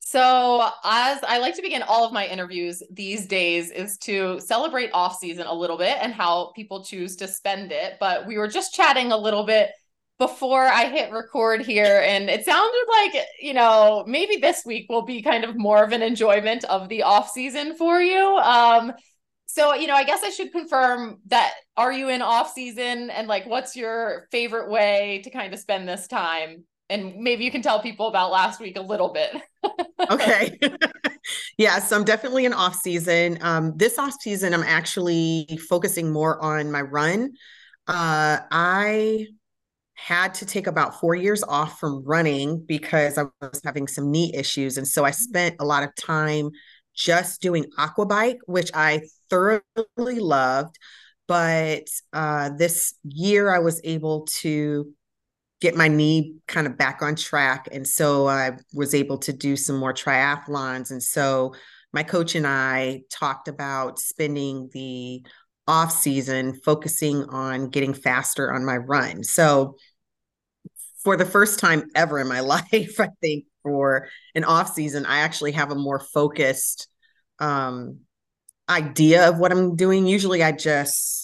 So, 0.00 0.66
as 0.84 1.18
I 1.22 1.36
like 1.38 1.54
to 1.56 1.62
begin 1.62 1.82
all 1.82 2.06
of 2.06 2.14
my 2.14 2.26
interviews 2.26 2.82
these 2.90 3.26
days, 3.26 3.70
is 3.70 3.98
to 3.98 4.40
celebrate 4.40 4.90
off 4.94 5.18
season 5.18 5.46
a 5.46 5.52
little 5.52 5.76
bit 5.76 5.98
and 6.00 6.14
how 6.14 6.52
people 6.56 6.82
choose 6.82 7.16
to 7.16 7.28
spend 7.28 7.72
it. 7.72 7.98
But 8.00 8.26
we 8.26 8.38
were 8.38 8.48
just 8.48 8.74
chatting 8.74 9.12
a 9.12 9.16
little 9.18 9.44
bit 9.44 9.70
before 10.18 10.66
I 10.66 10.86
hit 10.86 11.12
record 11.12 11.60
here, 11.60 12.02
and 12.04 12.30
it 12.30 12.44
sounded 12.44 12.84
like 12.90 13.26
you 13.40 13.52
know 13.52 14.04
maybe 14.06 14.36
this 14.36 14.62
week 14.64 14.86
will 14.88 15.02
be 15.02 15.22
kind 15.22 15.44
of 15.44 15.58
more 15.58 15.84
of 15.84 15.92
an 15.92 16.02
enjoyment 16.02 16.64
of 16.64 16.88
the 16.88 17.02
off 17.02 17.30
season 17.30 17.76
for 17.76 18.00
you. 18.00 18.18
Um, 18.18 18.92
so 19.44 19.74
you 19.74 19.86
know, 19.86 19.94
I 19.94 20.04
guess 20.04 20.22
I 20.22 20.30
should 20.30 20.52
confirm 20.52 21.18
that 21.26 21.52
are 21.76 21.92
you 21.92 22.08
in 22.08 22.22
off 22.22 22.52
season, 22.52 23.10
and 23.10 23.28
like, 23.28 23.46
what's 23.46 23.76
your 23.76 24.26
favorite 24.30 24.70
way 24.70 25.20
to 25.24 25.30
kind 25.30 25.52
of 25.52 25.60
spend 25.60 25.86
this 25.86 26.06
time? 26.06 26.64
And 26.90 27.16
maybe 27.16 27.44
you 27.44 27.50
can 27.50 27.62
tell 27.62 27.80
people 27.80 28.08
about 28.08 28.30
last 28.30 28.60
week 28.60 28.78
a 28.78 28.82
little 28.82 29.12
bit. 29.12 29.36
okay. 30.10 30.58
yeah, 31.58 31.78
so 31.80 31.96
I'm 31.96 32.04
definitely 32.04 32.46
in 32.46 32.52
off 32.52 32.76
season. 32.76 33.38
Um, 33.42 33.74
this 33.76 33.98
off 33.98 34.14
season, 34.20 34.54
I'm 34.54 34.62
actually 34.62 35.58
focusing 35.68 36.10
more 36.10 36.42
on 36.42 36.70
my 36.70 36.80
run. 36.80 37.32
Uh, 37.86 38.38
I 38.50 39.26
had 39.94 40.32
to 40.34 40.46
take 40.46 40.66
about 40.66 41.00
four 41.00 41.14
years 41.14 41.42
off 41.42 41.78
from 41.78 42.04
running 42.04 42.64
because 42.66 43.18
I 43.18 43.24
was 43.40 43.60
having 43.64 43.88
some 43.88 44.10
knee 44.10 44.32
issues. 44.34 44.78
And 44.78 44.86
so 44.86 45.04
I 45.04 45.10
spent 45.10 45.56
a 45.58 45.64
lot 45.64 45.82
of 45.82 45.94
time 45.96 46.50
just 46.94 47.42
doing 47.42 47.66
aqua 47.76 48.06
bike, 48.06 48.38
which 48.46 48.70
I 48.74 49.02
thoroughly 49.28 50.20
loved. 50.20 50.76
But 51.26 51.88
uh, 52.12 52.50
this 52.56 52.94
year 53.04 53.52
I 53.52 53.58
was 53.58 53.80
able 53.84 54.26
to 54.40 54.92
get 55.60 55.76
my 55.76 55.88
knee 55.88 56.36
kind 56.46 56.66
of 56.66 56.78
back 56.78 57.02
on 57.02 57.16
track. 57.16 57.68
And 57.72 57.86
so 57.86 58.28
I 58.28 58.52
was 58.72 58.94
able 58.94 59.18
to 59.18 59.32
do 59.32 59.56
some 59.56 59.76
more 59.76 59.92
triathlons. 59.92 60.90
And 60.90 61.02
so 61.02 61.54
my 61.92 62.02
coach 62.02 62.34
and 62.34 62.46
I 62.46 63.02
talked 63.10 63.48
about 63.48 63.98
spending 63.98 64.70
the 64.72 65.24
off 65.66 65.92
season 65.92 66.54
focusing 66.64 67.24
on 67.24 67.70
getting 67.70 67.92
faster 67.92 68.52
on 68.52 68.64
my 68.64 68.76
run. 68.76 69.24
So 69.24 69.76
for 71.02 71.16
the 71.16 71.26
first 71.26 71.58
time 71.58 71.84
ever 71.94 72.20
in 72.20 72.28
my 72.28 72.40
life, 72.72 73.00
I 73.00 73.08
think 73.20 73.44
for 73.62 74.08
an 74.34 74.44
off 74.44 74.74
season, 74.74 75.06
I 75.06 75.20
actually 75.20 75.52
have 75.52 75.70
a 75.70 75.76
more 75.76 75.98
focused 75.98 76.88
um, 77.38 78.00
idea 78.68 79.28
of 79.28 79.38
what 79.38 79.52
I'm 79.52 79.76
doing. 79.76 80.06
Usually 80.06 80.42
I 80.42 80.52
just 80.52 81.17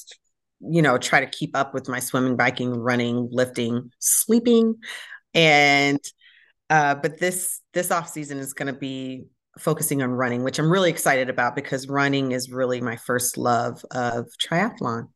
you 0.70 0.82
know, 0.82 0.98
try 0.98 1.20
to 1.20 1.26
keep 1.26 1.56
up 1.56 1.74
with 1.74 1.88
my 1.88 2.00
swimming, 2.00 2.36
biking, 2.36 2.72
running, 2.72 3.28
lifting, 3.30 3.90
sleeping. 3.98 4.76
And 5.34 6.00
uh, 6.70 6.94
but 6.94 7.18
this 7.18 7.60
this 7.72 7.90
off 7.90 8.08
season 8.08 8.38
is 8.38 8.52
going 8.52 8.72
to 8.72 8.78
be 8.78 9.26
focusing 9.58 10.02
on 10.02 10.10
running, 10.10 10.42
which 10.42 10.58
I'm 10.58 10.70
really 10.70 10.90
excited 10.90 11.28
about 11.28 11.54
because 11.54 11.88
running 11.88 12.32
is 12.32 12.50
really 12.50 12.80
my 12.80 12.96
first 12.96 13.38
love 13.38 13.84
of 13.90 14.26
triathlon. 14.42 15.08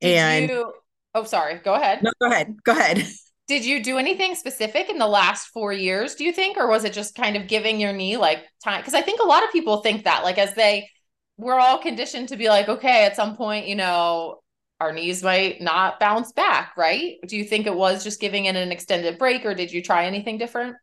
Did 0.00 0.16
and 0.16 0.50
you, 0.50 0.72
oh, 1.14 1.24
sorry, 1.24 1.60
go 1.62 1.74
ahead. 1.74 2.02
No, 2.02 2.12
go 2.20 2.26
ahead. 2.28 2.56
Go 2.64 2.72
ahead. 2.72 3.06
Did 3.48 3.64
you 3.64 3.82
do 3.82 3.98
anything 3.98 4.36
specific 4.36 4.88
in 4.88 4.98
the 4.98 5.08
last 5.08 5.48
four 5.48 5.72
years, 5.72 6.14
do 6.14 6.22
you 6.22 6.32
think? 6.32 6.56
Or 6.56 6.68
was 6.68 6.84
it 6.84 6.92
just 6.92 7.16
kind 7.16 7.36
of 7.36 7.48
giving 7.48 7.80
your 7.80 7.92
knee 7.92 8.16
like 8.16 8.44
time? 8.62 8.80
Because 8.80 8.94
I 8.94 9.02
think 9.02 9.20
a 9.20 9.26
lot 9.26 9.42
of 9.42 9.50
people 9.50 9.78
think 9.78 10.04
that, 10.04 10.22
like, 10.22 10.38
as 10.38 10.54
they, 10.54 10.88
we're 11.36 11.58
all 11.58 11.78
conditioned 11.78 12.28
to 12.28 12.36
be 12.36 12.48
like, 12.48 12.68
okay, 12.68 13.04
at 13.04 13.16
some 13.16 13.36
point, 13.36 13.66
you 13.66 13.74
know, 13.74 14.39
our 14.80 14.92
knees 14.92 15.22
might 15.22 15.60
not 15.60 16.00
bounce 16.00 16.32
back, 16.32 16.72
right? 16.76 17.18
Do 17.26 17.36
you 17.36 17.44
think 17.44 17.66
it 17.66 17.74
was 17.74 18.02
just 18.02 18.20
giving 18.20 18.46
it 18.46 18.56
an 18.56 18.72
extended 18.72 19.18
break 19.18 19.44
or 19.44 19.54
did 19.54 19.70
you 19.70 19.82
try 19.82 20.06
anything 20.06 20.38
different? 20.38 20.76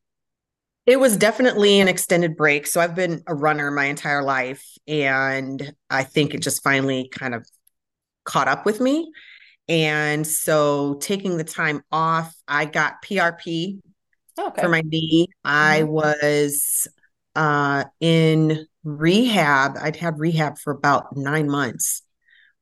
It 0.85 0.99
was 0.99 1.17
definitely 1.17 1.79
an 1.79 1.87
extended 1.87 2.37
break. 2.37 2.67
So 2.67 2.79
I've 2.79 2.95
been 2.95 3.23
a 3.27 3.35
runner 3.35 3.71
my 3.71 3.85
entire 3.85 4.23
life. 4.23 4.63
And 4.87 5.73
I 5.89 6.03
think 6.03 6.33
it 6.33 6.41
just 6.41 6.63
finally 6.63 7.09
kind 7.11 7.33
of 7.33 7.45
caught 8.23 8.47
up 8.47 8.65
with 8.65 8.79
me. 8.79 9.11
And 9.67 10.25
so 10.25 10.93
taking 11.01 11.35
the 11.35 11.43
time 11.43 11.81
off, 11.91 12.33
I 12.47 12.65
got 12.65 13.03
PRP 13.03 13.79
okay. 14.39 14.61
for 14.61 14.69
my 14.69 14.81
knee. 14.81 15.27
I 15.43 15.81
mm-hmm. 15.81 15.91
was 15.91 16.87
uh, 17.35 17.83
in 17.99 18.65
rehab. 18.83 19.75
I'd 19.81 19.97
had 19.97 20.19
rehab 20.19 20.57
for 20.57 20.71
about 20.71 21.17
nine 21.17 21.49
months 21.49 22.03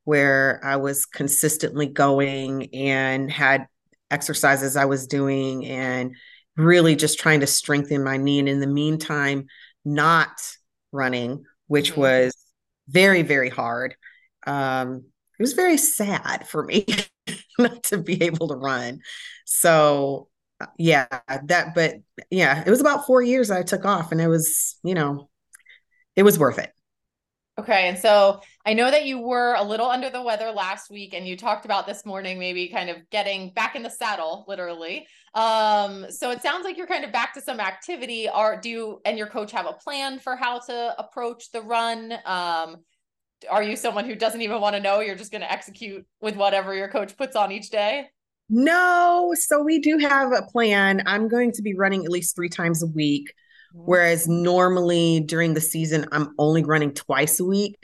where 0.06 0.62
I 0.64 0.78
was 0.78 1.06
consistently 1.06 1.88
going 1.88 2.74
and 2.74 3.30
had 3.30 3.68
exercises 4.10 4.78
I 4.78 4.86
was 4.86 5.08
doing 5.08 5.66
and 5.66 6.16
really 6.56 6.96
just 6.96 7.20
trying 7.20 7.42
to 7.42 7.48
strengthen 7.48 8.04
my 8.04 8.18
knee. 8.18 8.40
And 8.40 8.48
in 8.48 8.60
the 8.60 8.68
meantime, 8.68 9.48
not 9.84 10.30
running, 10.92 11.44
which 11.68 11.92
mm-hmm. 11.92 12.02
was 12.02 12.36
very, 12.88 13.24
very 13.24 13.50
hard. 13.50 13.96
Um, 14.48 15.06
it 15.38 15.44
was 15.44 15.54
very 15.54 15.78
sad 15.78 16.48
for 16.48 16.64
me 16.64 16.86
not 17.60 17.84
to 17.86 17.98
be 17.98 18.24
able 18.24 18.48
to 18.50 18.56
run. 18.56 19.02
So, 19.46 20.30
yeah, 20.78 21.08
that, 21.28 21.76
but 21.76 21.96
yeah, 22.30 22.64
it 22.66 22.70
was 22.70 22.80
about 22.80 23.06
four 23.06 23.22
years 23.22 23.52
I 23.52 23.64
took 23.64 23.86
off 23.86 24.12
and 24.12 24.22
it 24.22 24.28
was, 24.28 24.78
you 24.84 24.94
know, 24.94 25.30
it 26.16 26.24
was 26.24 26.40
worth 26.40 26.60
it. 26.60 26.72
Okay. 27.58 27.88
And 27.88 27.98
so 27.98 28.42
I 28.66 28.74
know 28.74 28.92
that 28.92 29.06
you 29.06 29.20
were 29.20 29.54
a 29.54 29.64
little 29.64 29.86
under 29.86 30.10
the 30.10 30.22
weather 30.22 30.52
last 30.52 30.92
week 30.92 31.14
and 31.14 31.26
you 31.26 31.38
talked 31.38 31.64
about 31.64 31.88
this 31.88 32.06
morning, 32.06 32.38
maybe 32.38 32.68
kind 32.68 32.90
of 32.90 33.10
getting 33.12 33.54
back 33.54 33.78
in 33.78 33.84
the 33.84 33.90
saddle, 33.90 34.44
literally. 34.48 35.08
Um, 35.36 36.06
so 36.10 36.32
it 36.32 36.42
sounds 36.42 36.66
like 36.66 36.78
you're 36.78 36.86
kind 36.86 37.06
of 37.06 37.14
back 37.14 37.34
to 37.36 37.42
some 37.42 37.62
activity. 37.62 38.28
Are 38.28 38.60
do 38.60 38.70
you 38.70 39.02
and 39.06 39.18
your 39.18 39.28
coach 39.28 39.54
have 39.54 39.68
a 39.68 39.74
plan 39.74 40.20
for 40.20 40.36
how 40.36 40.60
to 40.60 40.96
approach 41.00 41.52
the 41.52 41.62
run? 41.62 42.14
Um, 42.26 42.78
are 43.50 43.64
you 43.64 43.78
someone 43.78 44.06
who 44.06 44.16
doesn't 44.16 44.42
even 44.42 44.60
want 44.60 44.76
to 44.76 44.82
know? 44.82 45.00
You're 45.00 45.16
just 45.16 45.32
going 45.32 45.42
to 45.42 45.52
execute 45.52 46.06
with 46.20 46.36
whatever 46.36 46.74
your 46.74 46.90
coach 46.90 47.16
puts 47.16 47.38
on 47.38 47.54
each 47.54 47.70
day? 47.70 48.10
No. 48.50 49.34
So 49.38 49.62
we 49.64 49.80
do 49.80 49.98
have 49.98 50.34
a 50.34 50.42
plan. 50.42 51.04
I'm 51.06 51.30
going 51.30 51.54
to 51.54 51.62
be 51.62 51.74
running 51.74 52.04
at 52.04 52.12
least 52.12 52.36
three 52.36 52.50
times 52.50 52.84
a 52.84 52.88
week. 52.88 53.34
Whereas 53.84 54.28
normally 54.28 55.20
during 55.20 55.54
the 55.54 55.62
season, 55.62 56.08
I'm 56.12 56.34
only 56.40 56.64
running 56.64 56.94
twice 56.94 57.40
a 57.40 57.46
week. 57.46 57.76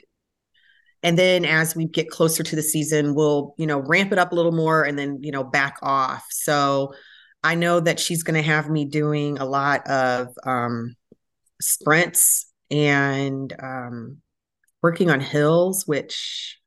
And 1.03 1.17
then 1.17 1.45
as 1.45 1.75
we 1.75 1.85
get 1.85 2.09
closer 2.09 2.43
to 2.43 2.55
the 2.55 2.61
season, 2.61 3.15
we'll, 3.15 3.55
you 3.57 3.67
know, 3.67 3.79
ramp 3.79 4.11
it 4.11 4.19
up 4.19 4.31
a 4.31 4.35
little 4.35 4.51
more 4.51 4.83
and 4.83 4.97
then, 4.97 5.19
you 5.21 5.31
know, 5.31 5.43
back 5.43 5.77
off. 5.81 6.25
So 6.29 6.93
I 7.43 7.55
know 7.55 7.79
that 7.79 7.99
she's 7.99 8.23
going 8.23 8.41
to 8.41 8.47
have 8.47 8.69
me 8.69 8.85
doing 8.85 9.39
a 9.39 9.45
lot 9.45 9.85
of 9.87 10.29
um, 10.45 10.95
sprints 11.59 12.51
and 12.69 13.53
um, 13.61 14.17
working 14.81 15.09
on 15.09 15.19
hills, 15.19 15.85
which 15.87 16.59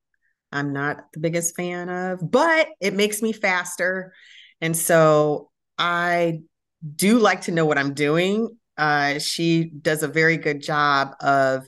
I'm 0.52 0.72
not 0.72 0.98
the 1.12 1.20
biggest 1.20 1.56
fan 1.56 1.88
of, 1.88 2.30
but 2.30 2.68
it 2.80 2.94
makes 2.94 3.22
me 3.22 3.32
faster. 3.32 4.12
And 4.60 4.76
so 4.76 5.50
I 5.78 6.40
do 6.94 7.18
like 7.18 7.42
to 7.42 7.52
know 7.52 7.66
what 7.66 7.78
I'm 7.78 7.94
doing 7.94 8.48
uh, 8.76 9.18
she 9.18 9.64
does 9.64 10.02
a 10.02 10.08
very 10.08 10.36
good 10.36 10.62
job 10.62 11.14
of 11.20 11.66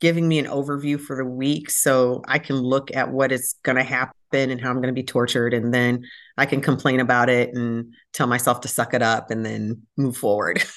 giving 0.00 0.26
me 0.26 0.38
an 0.38 0.46
overview 0.46 0.98
for 0.98 1.16
the 1.16 1.24
week 1.24 1.70
so 1.70 2.22
I 2.26 2.38
can 2.38 2.56
look 2.56 2.94
at 2.96 3.10
what 3.10 3.32
is 3.32 3.56
going 3.62 3.76
to 3.76 3.84
happen 3.84 4.14
and 4.32 4.60
how 4.60 4.70
I'm 4.70 4.76
going 4.76 4.88
to 4.88 4.92
be 4.92 5.02
tortured. 5.02 5.52
And 5.52 5.72
then 5.72 6.04
I 6.38 6.46
can 6.46 6.60
complain 6.60 7.00
about 7.00 7.28
it 7.28 7.54
and 7.54 7.94
tell 8.12 8.26
myself 8.26 8.62
to 8.62 8.68
suck 8.68 8.94
it 8.94 9.02
up 9.02 9.30
and 9.30 9.44
then 9.44 9.82
move 9.96 10.16
forward. 10.16 10.64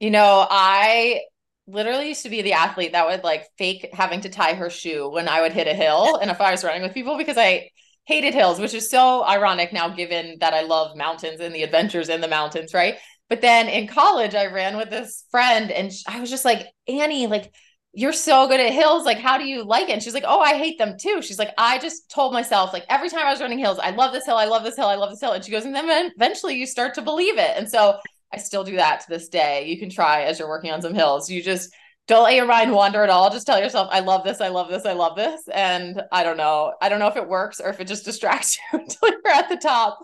You 0.00 0.10
know, 0.10 0.46
I 0.50 1.22
literally 1.66 2.08
used 2.08 2.24
to 2.24 2.28
be 2.28 2.42
the 2.42 2.52
athlete 2.52 2.92
that 2.92 3.06
would 3.06 3.24
like 3.24 3.46
fake 3.56 3.88
having 3.92 4.20
to 4.22 4.28
tie 4.28 4.52
her 4.52 4.68
shoe 4.68 5.08
when 5.08 5.28
I 5.28 5.40
would 5.40 5.52
hit 5.52 5.66
a 5.66 5.72
hill 5.72 6.16
and 6.20 6.30
if 6.30 6.40
I 6.40 6.50
was 6.50 6.64
running 6.64 6.82
with 6.82 6.92
people 6.92 7.16
because 7.16 7.38
I 7.38 7.70
hated 8.06 8.34
hills, 8.34 8.60
which 8.60 8.74
is 8.74 8.90
so 8.90 9.24
ironic 9.24 9.72
now 9.72 9.88
given 9.88 10.36
that 10.40 10.52
I 10.52 10.62
love 10.62 10.96
mountains 10.96 11.40
and 11.40 11.54
the 11.54 11.62
adventures 11.62 12.10
in 12.10 12.20
the 12.20 12.28
mountains, 12.28 12.74
right? 12.74 12.96
But 13.34 13.40
then 13.40 13.68
in 13.68 13.88
college, 13.88 14.36
I 14.36 14.46
ran 14.46 14.76
with 14.76 14.90
this 14.90 15.24
friend 15.32 15.72
and 15.72 15.90
I 16.06 16.20
was 16.20 16.30
just 16.30 16.44
like, 16.44 16.68
Annie, 16.86 17.26
like, 17.26 17.52
you're 17.92 18.12
so 18.12 18.46
good 18.46 18.60
at 18.60 18.72
hills. 18.72 19.04
Like, 19.04 19.18
how 19.18 19.38
do 19.38 19.44
you 19.44 19.64
like 19.64 19.88
it? 19.88 19.94
And 19.94 20.00
she's 20.00 20.14
like, 20.14 20.22
Oh, 20.24 20.38
I 20.38 20.56
hate 20.56 20.78
them 20.78 20.94
too. 20.96 21.20
She's 21.20 21.40
like, 21.40 21.52
I 21.58 21.78
just 21.78 22.08
told 22.08 22.32
myself, 22.32 22.72
like, 22.72 22.84
every 22.88 23.10
time 23.10 23.26
I 23.26 23.32
was 23.32 23.40
running 23.40 23.58
hills, 23.58 23.80
I 23.80 23.90
love 23.90 24.12
this 24.12 24.24
hill, 24.24 24.36
I 24.36 24.44
love 24.44 24.62
this 24.62 24.76
hill, 24.76 24.86
I 24.86 24.94
love 24.94 25.10
this 25.10 25.20
hill. 25.20 25.32
And 25.32 25.44
she 25.44 25.50
goes, 25.50 25.64
and 25.64 25.74
then 25.74 26.12
eventually 26.14 26.54
you 26.54 26.64
start 26.64 26.94
to 26.94 27.02
believe 27.02 27.36
it. 27.36 27.50
And 27.56 27.68
so 27.68 27.98
I 28.32 28.36
still 28.36 28.62
do 28.62 28.76
that 28.76 29.00
to 29.00 29.06
this 29.08 29.28
day. 29.28 29.66
You 29.66 29.80
can 29.80 29.90
try 29.90 30.22
as 30.22 30.38
you're 30.38 30.48
working 30.48 30.70
on 30.70 30.80
some 30.80 30.94
hills. 30.94 31.28
You 31.28 31.42
just 31.42 31.74
don't 32.06 32.24
let 32.24 32.34
your 32.34 32.46
mind 32.46 32.72
wander 32.72 33.02
at 33.02 33.10
all. 33.10 33.30
Just 33.30 33.46
tell 33.46 33.58
yourself, 33.58 33.88
I 33.90 34.00
love 34.00 34.24
this, 34.24 34.40
I 34.40 34.48
love 34.48 34.68
this, 34.68 34.84
I 34.84 34.92
love 34.92 35.16
this. 35.16 35.48
And 35.48 36.02
I 36.12 36.22
don't 36.22 36.36
know. 36.36 36.74
I 36.82 36.88
don't 36.88 36.98
know 36.98 37.08
if 37.08 37.16
it 37.16 37.26
works 37.26 37.60
or 37.60 37.70
if 37.70 37.80
it 37.80 37.86
just 37.86 38.04
distracts 38.04 38.58
you 38.72 38.80
until 38.80 39.08
you're 39.08 39.28
at 39.28 39.48
the 39.48 39.56
top. 39.56 40.00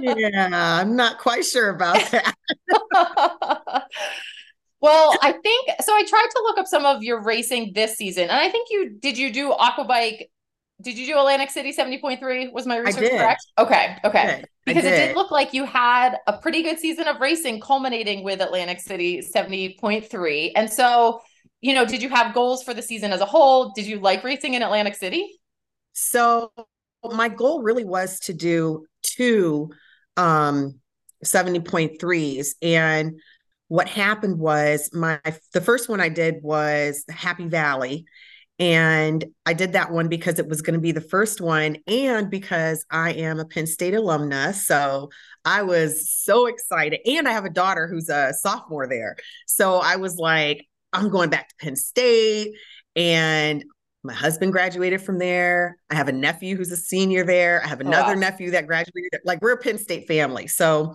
yeah, 0.00 0.48
I'm 0.52 0.96
not 0.96 1.18
quite 1.18 1.44
sure 1.44 1.70
about 1.70 1.96
that. 2.10 2.34
well, 4.80 5.16
I 5.22 5.32
think 5.32 5.70
so. 5.80 5.92
I 5.94 6.04
tried 6.04 6.28
to 6.30 6.42
look 6.42 6.58
up 6.58 6.66
some 6.66 6.84
of 6.84 7.02
your 7.02 7.22
racing 7.22 7.72
this 7.74 7.96
season, 7.96 8.24
and 8.24 8.32
I 8.32 8.50
think 8.50 8.68
you 8.70 8.90
did 8.98 9.16
you 9.16 9.32
do 9.32 9.52
aquabike 9.52 10.26
did 10.80 10.98
you 10.98 11.06
do 11.06 11.18
Atlantic 11.18 11.50
City 11.50 11.72
70.3? 11.72 12.52
Was 12.52 12.66
my 12.66 12.78
research 12.78 13.10
correct? 13.10 13.46
Okay. 13.58 13.96
Okay. 14.04 14.18
I 14.18 14.36
did. 14.36 14.48
Because 14.66 14.84
it 14.84 14.90
did. 14.90 15.16
look 15.16 15.30
like 15.30 15.54
you 15.54 15.64
had 15.64 16.16
a 16.26 16.36
pretty 16.36 16.62
good 16.62 16.78
season 16.78 17.06
of 17.06 17.20
racing 17.20 17.60
culminating 17.60 18.24
with 18.24 18.40
Atlantic 18.40 18.80
City 18.80 19.22
70.3. 19.22 20.52
And 20.56 20.70
so, 20.70 21.20
you 21.64 21.72
know, 21.72 21.86
did 21.86 22.02
you 22.02 22.10
have 22.10 22.34
goals 22.34 22.62
for 22.62 22.74
the 22.74 22.82
season 22.82 23.10
as 23.10 23.22
a 23.22 23.24
whole? 23.24 23.72
Did 23.74 23.86
you 23.86 23.98
like 23.98 24.22
racing 24.22 24.52
in 24.52 24.60
Atlantic 24.60 24.94
City? 24.94 25.40
So 25.94 26.52
my 27.02 27.30
goal 27.30 27.62
really 27.62 27.86
was 27.86 28.20
to 28.20 28.34
do 28.34 28.84
two 29.02 29.70
um 30.18 30.78
70.3s 31.24 32.48
and 32.60 33.18
what 33.68 33.88
happened 33.88 34.38
was 34.38 34.90
my 34.92 35.18
the 35.54 35.62
first 35.62 35.88
one 35.88 36.02
I 36.02 36.10
did 36.10 36.36
was 36.42 37.02
Happy 37.08 37.48
Valley. 37.48 38.04
And 38.58 39.24
I 39.46 39.54
did 39.54 39.72
that 39.72 39.90
one 39.90 40.08
because 40.08 40.38
it 40.38 40.46
was 40.46 40.60
going 40.60 40.74
to 40.74 40.80
be 40.80 40.92
the 40.92 41.00
first 41.00 41.40
one 41.40 41.78
and 41.88 42.30
because 42.30 42.84
I 42.90 43.14
am 43.14 43.40
a 43.40 43.46
Penn 43.46 43.66
State 43.66 43.94
alumna. 43.94 44.54
So 44.54 45.08
I 45.46 45.62
was 45.62 46.08
so 46.10 46.46
excited. 46.46 47.00
And 47.06 47.26
I 47.26 47.32
have 47.32 47.46
a 47.46 47.50
daughter 47.50 47.88
who's 47.88 48.10
a 48.10 48.32
sophomore 48.38 48.86
there. 48.86 49.16
So 49.46 49.78
I 49.78 49.96
was 49.96 50.18
like 50.18 50.68
I'm 50.94 51.10
going 51.10 51.30
back 51.30 51.48
to 51.48 51.54
Penn 51.56 51.76
State 51.76 52.54
and 52.96 53.64
my 54.02 54.12
husband 54.12 54.52
graduated 54.52 55.02
from 55.02 55.18
there. 55.18 55.76
I 55.90 55.94
have 55.94 56.08
a 56.08 56.12
nephew 56.12 56.56
who's 56.56 56.70
a 56.70 56.76
senior 56.76 57.24
there. 57.24 57.62
I 57.64 57.68
have 57.68 57.80
oh, 57.82 57.86
another 57.86 58.14
wow. 58.14 58.20
nephew 58.20 58.50
that 58.52 58.66
graduated. 58.66 59.20
Like 59.24 59.42
we're 59.42 59.52
a 59.52 59.58
Penn 59.58 59.78
State 59.78 60.06
family. 60.06 60.46
So 60.46 60.94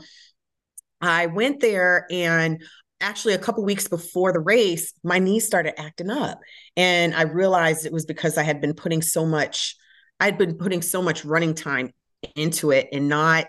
I 1.02 1.26
went 1.26 1.60
there 1.60 2.06
and 2.12 2.64
actually 3.02 3.34
a 3.34 3.40
couple 3.40 3.64
weeks 3.64 3.88
before 3.88 4.32
the 4.32 4.40
race, 4.40 4.94
my 5.04 5.20
knees 5.20 5.46
started 5.46 5.80
acting 5.80 6.10
up. 6.10 6.40
And 6.78 7.16
I 7.16 7.24
realized 7.24 7.86
it 7.86 7.94
was 7.94 8.06
because 8.06 8.38
I 8.38 8.44
had 8.44 8.62
been 8.62 8.74
putting 8.74 9.02
so 9.02 9.26
much, 9.26 9.76
I 10.20 10.26
had 10.26 10.38
been 10.38 10.56
putting 10.56 10.82
so 10.82 11.02
much 11.02 11.26
running 11.26 11.56
time 11.56 11.92
into 12.36 12.72
it 12.72 12.90
and 12.92 13.08
not 13.08 13.48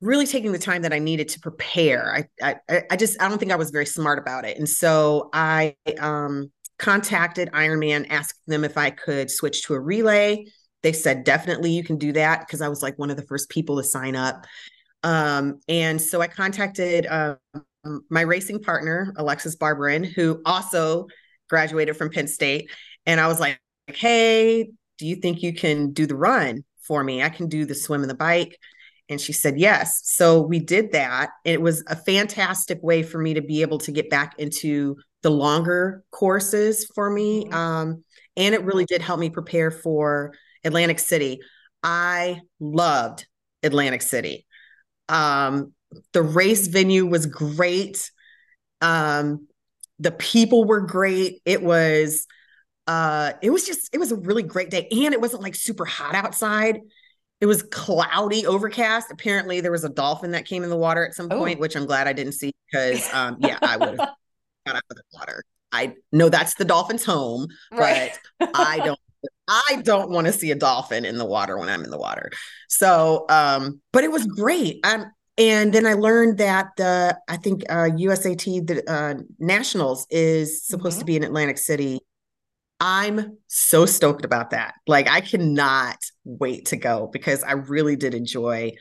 really 0.00 0.26
taking 0.26 0.52
the 0.52 0.58
time 0.58 0.82
that 0.82 0.92
I 0.92 0.98
needed 0.98 1.28
to 1.30 1.40
prepare. 1.40 2.26
I 2.40 2.56
I 2.70 2.82
I 2.90 2.96
just 2.96 3.20
I 3.20 3.28
don't 3.28 3.38
think 3.38 3.52
I 3.52 3.56
was 3.56 3.70
very 3.70 3.86
smart 3.86 4.18
about 4.18 4.44
it. 4.44 4.58
And 4.58 4.68
so 4.68 5.28
I 5.32 5.76
um 5.98 6.50
contacted 6.78 7.50
Ironman, 7.52 8.06
asked 8.10 8.40
them 8.46 8.64
if 8.64 8.78
I 8.78 8.90
could 8.90 9.30
switch 9.30 9.64
to 9.66 9.74
a 9.74 9.80
relay. 9.80 10.46
They 10.82 10.92
said, 10.92 11.24
definitely 11.24 11.72
you 11.72 11.84
can 11.84 11.98
do 11.98 12.12
that 12.12 12.40
because 12.40 12.62
I 12.62 12.68
was 12.68 12.82
like 12.82 12.98
one 12.98 13.10
of 13.10 13.16
the 13.16 13.26
first 13.26 13.50
people 13.50 13.76
to 13.76 13.84
sign 13.84 14.16
up. 14.16 14.46
Um, 15.02 15.60
and 15.68 16.00
so 16.00 16.22
I 16.22 16.26
contacted 16.26 17.06
um, 17.06 17.36
my 18.08 18.22
racing 18.22 18.62
partner, 18.62 19.12
Alexis 19.16 19.56
Barberin, 19.56 20.04
who 20.04 20.40
also 20.46 21.06
graduated 21.50 21.96
from 21.96 22.10
Penn 22.10 22.28
State. 22.28 22.70
And 23.04 23.20
I 23.20 23.26
was 23.26 23.40
like, 23.40 23.60
hey, 23.86 24.70
do 24.98 25.06
you 25.06 25.16
think 25.16 25.42
you 25.42 25.52
can 25.52 25.92
do 25.92 26.06
the 26.06 26.16
run 26.16 26.64
for 26.86 27.04
me? 27.04 27.22
I 27.22 27.28
can 27.28 27.48
do 27.48 27.66
the 27.66 27.74
swim 27.74 28.02
and 28.02 28.10
the 28.10 28.14
bike. 28.14 28.58
And 29.10 29.20
she 29.20 29.32
said, 29.34 29.58
yes. 29.58 30.00
So 30.04 30.40
we 30.40 30.60
did 30.60 30.92
that. 30.92 31.30
It 31.44 31.60
was 31.60 31.84
a 31.88 31.96
fantastic 31.96 32.78
way 32.82 33.02
for 33.02 33.18
me 33.18 33.34
to 33.34 33.42
be 33.42 33.62
able 33.62 33.78
to 33.80 33.92
get 33.92 34.08
back 34.08 34.34
into 34.38 34.96
the 35.22 35.30
longer 35.30 36.04
courses 36.12 36.86
for 36.94 37.10
me. 37.10 37.44
Mhm. 37.46 37.54
Um, 37.54 38.04
and 38.36 38.54
it 38.54 38.64
really 38.64 38.86
did 38.86 39.02
help 39.02 39.20
me 39.20 39.28
prepare 39.30 39.70
for 39.70 40.32
Atlantic 40.64 41.00
City. 41.00 41.40
I 41.82 42.40
loved 42.60 43.26
Atlantic 43.62 44.02
City. 44.02 44.46
Um, 45.08 45.74
the 46.12 46.22
race 46.22 46.68
venue 46.68 47.06
was 47.06 47.26
great. 47.26 48.10
Um, 48.80 49.48
the 49.98 50.12
people 50.12 50.64
were 50.64 50.80
great. 50.80 51.42
It 51.44 51.62
was 51.62 52.26
uh 52.86 53.34
it 53.42 53.50
was 53.50 53.66
just 53.66 53.94
it 53.94 53.98
was 53.98 54.10
a 54.10 54.16
really 54.16 54.42
great 54.42 54.70
day 54.70 54.88
and 54.90 55.12
it 55.14 55.20
wasn't 55.20 55.42
like 55.42 55.54
super 55.54 55.84
hot 55.84 56.14
outside. 56.14 56.80
It 57.40 57.46
was 57.46 57.62
cloudy, 57.62 58.46
overcast. 58.46 59.10
Apparently 59.10 59.60
there 59.60 59.72
was 59.72 59.84
a 59.84 59.88
dolphin 59.88 60.32
that 60.32 60.44
came 60.44 60.62
in 60.62 60.70
the 60.70 60.76
water 60.76 61.06
at 61.06 61.14
some 61.14 61.28
Oh. 61.30 61.38
point, 61.38 61.58
which 61.60 61.74
I'm 61.76 61.86
glad 61.86 62.06
I 62.06 62.12
didn't 62.12 62.32
see 62.32 62.52
because 62.70 63.08
um 63.14 63.36
yeah, 63.40 63.58
I 63.62 63.76
would 63.76 63.88
have 63.88 63.98
got 64.66 64.76
out 64.76 64.82
of 64.90 64.96
the 64.96 65.02
water. 65.14 65.42
I 65.72 65.94
know 66.12 66.28
that's 66.28 66.54
the 66.54 66.64
dolphin's 66.64 67.04
home, 67.04 67.46
Right. 67.72 68.12
but 68.38 68.50
I 68.54 68.80
don't 68.84 68.98
I 69.48 69.80
don't 69.82 70.10
want 70.10 70.26
to 70.26 70.32
see 70.32 70.50
a 70.50 70.54
dolphin 70.54 71.04
in 71.04 71.16
the 71.18 71.24
water 71.26 71.58
when 71.58 71.68
I'm 71.68 71.84
in 71.84 71.90
the 71.90 71.98
water. 71.98 72.30
So 72.68 73.24
um, 73.28 73.80
but 73.92 74.04
it 74.04 74.10
was 74.12 74.26
great. 74.26 74.84
Um, 74.86 75.06
and 75.38 75.72
then 75.72 75.86
I 75.86 75.94
learned 75.94 76.38
that 76.38 76.68
the 76.76 77.18
I 77.28 77.36
think 77.38 77.62
uh 77.70 77.88
USAT, 77.96 78.66
the 78.66 78.90
uh 78.90 79.14
Nationals 79.38 80.06
is 80.10 80.66
supposed 80.66 80.98
to 80.98 81.04
be 81.04 81.16
in 81.16 81.24
Atlantic 81.24 81.56
City. 81.58 82.00
I'm 82.80 83.36
so 83.46 83.84
stoked 83.86 84.24
about 84.24 84.50
that. 84.50 84.74
Like 84.86 85.08
I 85.08 85.20
cannot 85.20 85.96
wait 86.24 86.66
to 86.66 86.76
go 86.76 87.08
because 87.12 87.42
I 87.44 87.52
really 87.52 87.96
did 87.96 88.14
enjoy 88.14 88.72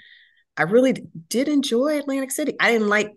I 0.58 0.64
really 0.64 0.94
did 1.30 1.48
enjoy 1.48 2.00
Atlantic 2.00 2.32
City. 2.32 2.56
I 2.60 2.72
didn't 2.72 2.88
like 2.90 3.12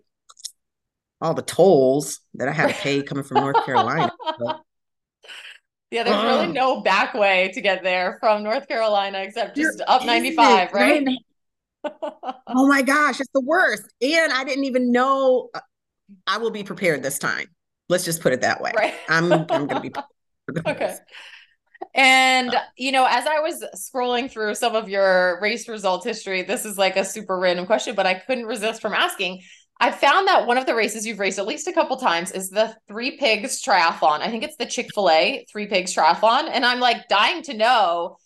all 1.21 1.33
the 1.33 1.41
tolls 1.41 2.19
that 2.35 2.47
I 2.47 2.51
had 2.51 2.67
to 2.69 2.73
pay 2.73 3.01
coming 3.03 3.23
from 3.23 3.41
North 3.41 3.65
Carolina. 3.65 4.11
but- 4.39 4.61
Yeah, 5.91 6.03
there's 6.03 6.23
really 6.23 6.47
no 6.53 6.81
back 6.81 7.13
way 7.13 7.51
to 7.53 7.61
get 7.61 7.83
there 7.83 8.17
from 8.19 8.43
North 8.43 8.67
Carolina 8.67 9.19
except 9.19 9.55
just 9.55 9.81
up 9.87 10.05
95, 10.05 10.69
isn't, 10.69 10.73
right? 10.73 11.07
Oh 12.47 12.65
my 12.67 12.81
gosh, 12.81 13.19
it's 13.19 13.29
the 13.33 13.41
worst. 13.41 13.83
And 14.01 14.31
I 14.31 14.45
didn't 14.45 14.63
even 14.63 14.91
know 14.93 15.49
uh, 15.53 15.59
I 16.25 16.37
will 16.37 16.51
be 16.51 16.63
prepared 16.63 17.03
this 17.03 17.19
time. 17.19 17.47
Let's 17.89 18.05
just 18.05 18.21
put 18.21 18.31
it 18.31 18.39
that 18.41 18.61
way. 18.61 18.71
Right. 18.75 18.93
I'm 19.09 19.31
I'm 19.33 19.45
gonna 19.67 19.81
be 19.81 19.89
prepared 19.89 19.95
for 19.95 20.01
this. 20.01 20.09
Okay. 20.67 20.95
And 21.95 22.55
you 22.77 22.91
know, 22.91 23.05
as 23.09 23.25
I 23.27 23.39
was 23.39 23.63
scrolling 23.75 24.31
through 24.31 24.55
some 24.55 24.75
of 24.75 24.87
your 24.89 25.39
race 25.41 25.67
results 25.67 26.05
history, 26.05 26.41
this 26.41 26.65
is 26.65 26.77
like 26.77 26.95
a 26.95 27.03
super 27.03 27.37
random 27.37 27.65
question, 27.65 27.93
but 27.95 28.05
I 28.05 28.13
couldn't 28.15 28.45
resist 28.45 28.81
from 28.81 28.93
asking. 28.93 29.41
I 29.79 29.91
found 29.91 30.27
that 30.27 30.47
one 30.47 30.57
of 30.57 30.65
the 30.65 30.75
races 30.75 31.05
you've 31.05 31.19
raced 31.19 31.39
at 31.39 31.45
least 31.45 31.67
a 31.67 31.73
couple 31.73 31.97
times 31.97 32.31
is 32.31 32.49
the 32.49 32.75
Three 32.87 33.17
Pigs 33.17 33.61
Triathlon. 33.61 34.21
I 34.21 34.29
think 34.29 34.43
it's 34.43 34.55
the 34.55 34.65
Chick 34.65 34.87
Fil 34.93 35.09
A 35.09 35.45
Three 35.51 35.67
Pigs 35.67 35.93
Triathlon, 35.93 36.49
and 36.51 36.65
I'm 36.65 36.79
like 36.79 37.07
dying 37.09 37.43
to 37.43 37.53
know. 37.53 38.17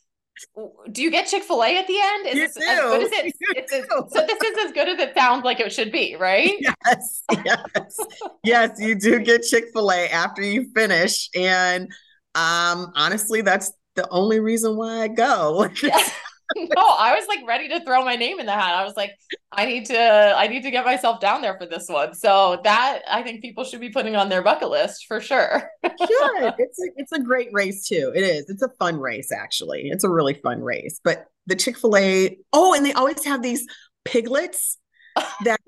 Do 0.92 1.02
you 1.02 1.10
get 1.10 1.26
Chick 1.26 1.42
Fil 1.44 1.64
A 1.64 1.78
at 1.78 1.88
the 1.88 1.98
end? 2.00 2.28
Is 2.28 2.36
You 2.36 2.42
this 2.48 2.58
as 2.58 2.80
good 2.80 3.02
as 3.04 3.12
it? 3.12 3.34
It's 3.56 3.74
as- 3.74 3.88
do. 3.88 4.08
so 4.12 4.26
this 4.28 4.40
is 4.44 4.66
as 4.68 4.72
good 4.72 4.88
as 4.88 5.00
it 5.00 5.16
sounds 5.16 5.44
like 5.44 5.60
it 5.60 5.74
should 5.74 5.92
be, 5.92 6.16
right? 6.16 6.54
Yes, 6.86 7.24
yes, 7.44 8.00
yes, 8.44 8.70
you 8.80 8.94
do 8.94 9.20
get 9.20 9.42
Chick-fil-A 9.42 10.10
after 10.10 10.44
you 10.44 10.70
finish. 10.76 11.30
And 11.36 11.92
um 12.38 12.92
honestly, 12.96 13.42
that's 13.42 13.72
the 13.96 14.08
only 14.10 14.40
reason 14.40 14.78
why 14.78 15.02
I 15.02 15.08
go. 15.08 15.68
Yeah. 15.84 16.02
no, 16.56 16.82
I 16.98 17.14
was 17.14 17.28
like 17.28 17.46
ready 17.46 17.68
to 17.68 17.84
throw 17.84 18.06
my 18.06 18.16
name 18.16 18.40
in 18.40 18.46
the 18.46 18.54
hat. 18.54 18.74
I 18.74 18.86
was 18.86 18.96
like, 18.96 19.12
I 19.52 19.66
need 19.66 19.86
to, 19.88 20.00
I 20.00 20.48
need 20.48 20.64
to 20.64 20.72
get 20.72 20.86
myself 20.86 21.20
down 21.20 21.42
there 21.42 21.58
for 21.58 21.66
this 21.66 21.90
one. 21.90 22.14
So 22.14 22.62
that 22.64 23.02
I 23.06 23.22
think 23.22 23.42
people 23.42 23.66
should 23.66 23.82
be 23.82 23.90
putting 23.90 24.16
on 24.16 24.30
their 24.30 24.42
bucket 24.42 24.70
list 24.70 25.08
for 25.08 25.20
sure. 25.20 25.70
Sure. 26.08 26.54
It's 26.58 26.80
a 26.80 26.88
it's 26.96 27.12
a 27.12 27.20
great 27.20 27.50
race 27.52 27.88
too. 27.88 28.14
It 28.16 28.22
is. 28.22 28.50
It's 28.50 28.62
a 28.62 28.70
fun 28.80 28.98
race, 29.00 29.32
actually. 29.32 29.90
It's 29.90 30.04
a 30.04 30.10
really 30.10 30.36
fun 30.36 30.62
race. 30.62 31.02
But 31.04 31.26
the 31.48 31.56
Chick-fil-A, 31.56 32.38
oh, 32.54 32.74
and 32.74 32.86
they 32.86 32.94
always 32.94 33.26
have 33.26 33.42
these 33.42 33.66
piglets 34.06 34.78
that 35.44 35.60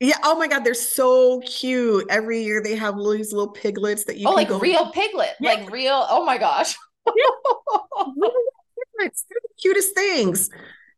yeah, 0.00 0.16
oh 0.24 0.36
my 0.36 0.48
God, 0.48 0.64
they're 0.64 0.74
so 0.74 1.40
cute. 1.40 2.06
Every 2.08 2.42
year 2.42 2.62
they 2.62 2.74
have 2.74 2.96
these 2.96 3.32
little 3.32 3.52
piglets 3.52 4.04
that 4.04 4.16
you 4.16 4.28
oh, 4.28 4.32
like 4.32 4.48
go 4.48 4.58
real 4.58 4.90
piglet, 4.90 5.34
Yeah. 5.40 5.54
like 5.54 5.70
real. 5.70 6.06
Oh 6.08 6.24
my 6.24 6.38
gosh. 6.38 6.74
piglets. 7.06 9.24
They're 9.28 9.40
the 9.42 9.48
cutest 9.60 9.94
things. 9.94 10.50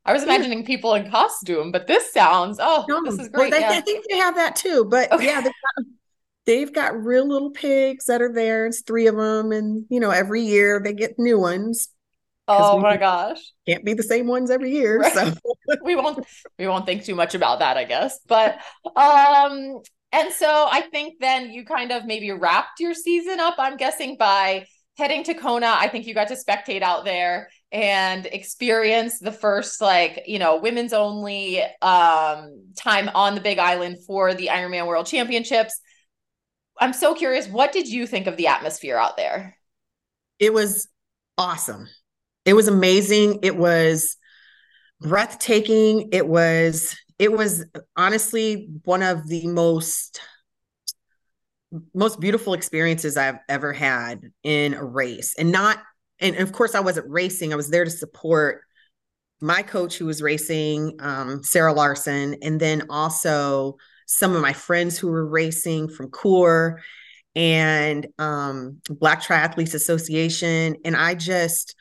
I 0.05 0.13
was 0.13 0.25
imagining 0.25 0.65
people 0.65 0.95
in 0.95 1.11
costume, 1.11 1.71
but 1.71 1.87
this 1.87 2.13
sounds, 2.13 2.59
oh, 2.61 2.85
No, 2.89 3.03
this 3.05 3.15
is 3.15 3.31
well, 3.33 3.43
great. 3.43 3.53
they, 3.53 3.61
yeah. 3.61 3.71
I 3.71 3.81
think 3.81 4.05
they 4.09 4.17
have 4.17 4.35
that 4.37 4.57
too. 4.57 4.85
But 4.85 5.13
Okay. 5.13 5.27
yeah, 5.27 5.41
they've 5.41 5.53
got, 5.77 5.85
they've 6.47 6.73
got 6.73 7.05
real 7.05 7.29
little 7.29 7.51
pigs 7.51 8.07
that 8.07 8.21
are 8.21 8.33
there. 8.33 8.67
It's 8.67 8.83
three 8.83 9.07
of 9.07 9.17
them, 9.17 9.53
and 9.53 9.85
you 9.91 10.01
know, 10.01 10.11
every 10.11 10.43
year 10.43 10.81
they 10.83 10.93
get 10.93 11.19
new 11.19 11.39
ones. 11.39 11.89
Oh 12.49 12.79
my 12.79 12.97
gosh. 12.97 13.39
Can't 13.67 13.85
be 13.85 13.95
the 13.95 14.03
same 14.03 14.27
ones 14.27 14.51
every 14.51 14.73
year. 14.73 15.01
Right. 15.01 15.13
So 15.13 15.33
we 15.85 15.97
won't 15.97 16.25
we 16.59 16.67
won't 16.67 16.87
think 16.87 17.05
too 17.05 17.15
much 17.15 17.35
about 17.35 17.61
that, 17.61 17.77
I 17.77 17.85
guess. 17.85 18.19
But 18.27 18.61
um 18.97 19.81
and 20.13 20.33
so 20.33 20.69
I 20.71 20.83
think 20.91 21.15
then 21.21 21.51
you 21.51 21.65
kind 21.65 21.91
of 21.93 22.05
maybe 22.05 22.31
wrapped 22.33 22.81
your 22.81 22.95
season 22.95 23.41
up, 23.41 23.55
I'm 23.59 23.77
guessing, 23.77 24.17
by 24.19 24.67
heading 24.99 25.25
to 25.25 25.35
Kona. 25.35 25.75
I 25.79 25.89
think 25.89 26.07
you 26.07 26.15
got 26.15 26.29
to 26.29 26.37
spectate 26.37 26.83
out 26.83 27.07
there 27.07 27.49
and 27.71 28.27
experience 28.27 29.19
the 29.19 29.33
first 29.33 29.81
like, 29.81 30.25
you 30.27 30.39
know, 30.39 30.59
women's 30.59 30.93
only 30.93 31.63
um 31.81 32.65
time 32.77 33.09
on 33.15 33.35
the 33.35 33.41
big 33.41 33.59
island 33.59 33.99
for 34.07 34.35
the 34.35 34.49
Ironman 34.49 34.87
World 34.87 35.07
Championships. 35.07 35.81
I'm 36.81 36.93
so 36.93 37.15
curious, 37.15 37.47
what 37.49 37.73
did 37.73 37.89
you 37.89 38.07
think 38.07 38.27
of 38.27 38.37
the 38.37 38.49
atmosphere 38.49 38.97
out 38.97 39.17
there? 39.17 39.57
it 40.39 40.53
was 40.53 40.89
awesome. 41.39 41.87
It 42.45 42.55
was 42.55 42.69
amazing. 42.69 43.41
It 43.43 43.57
was 43.57 44.17
breathtaking. 45.01 46.11
It 46.13 46.27
was 46.27 46.97
it 47.19 47.33
was 47.33 47.65
honestly 47.97 48.69
one 48.85 49.03
of 49.03 49.29
the 49.29 49.47
most 49.47 50.21
most 51.95 52.21
beautiful 52.21 52.55
experiences 52.55 53.17
I've 53.17 53.39
ever 53.49 53.73
had 53.73 54.21
in 54.43 54.75
a 54.75 54.85
race. 54.85 55.35
And 55.39 55.53
not 55.53 55.79
and 56.21 56.37
of 56.37 56.53
course 56.53 56.75
I 56.75 56.81
wasn't 56.81 57.11
racing. 57.11 57.53
I 57.53 57.57
was 57.57 57.71
there 57.71 57.85
to 57.85 57.91
support 57.91 58.63
my 59.41 59.63
coach 59.63 59.99
who 59.99 60.07
was 60.07 60.23
racing, 60.23 60.97
um, 61.01 61.43
Sarah 61.43 61.73
Larson, 61.73 62.37
and 62.43 62.61
then 62.61 62.85
also 62.91 63.77
some 64.07 64.37
of 64.37 64.43
my 64.43 64.53
friends 64.53 64.99
who 64.99 65.09
were 65.09 65.27
racing 65.27 65.89
from 65.89 66.11
CORE 66.11 66.81
and 67.35 68.07
um, 68.19 68.79
Black 68.89 69.23
Triathletes 69.23 69.75
Association. 69.75 70.77
And 70.85 70.97
I 70.97 71.15
just 71.15 71.75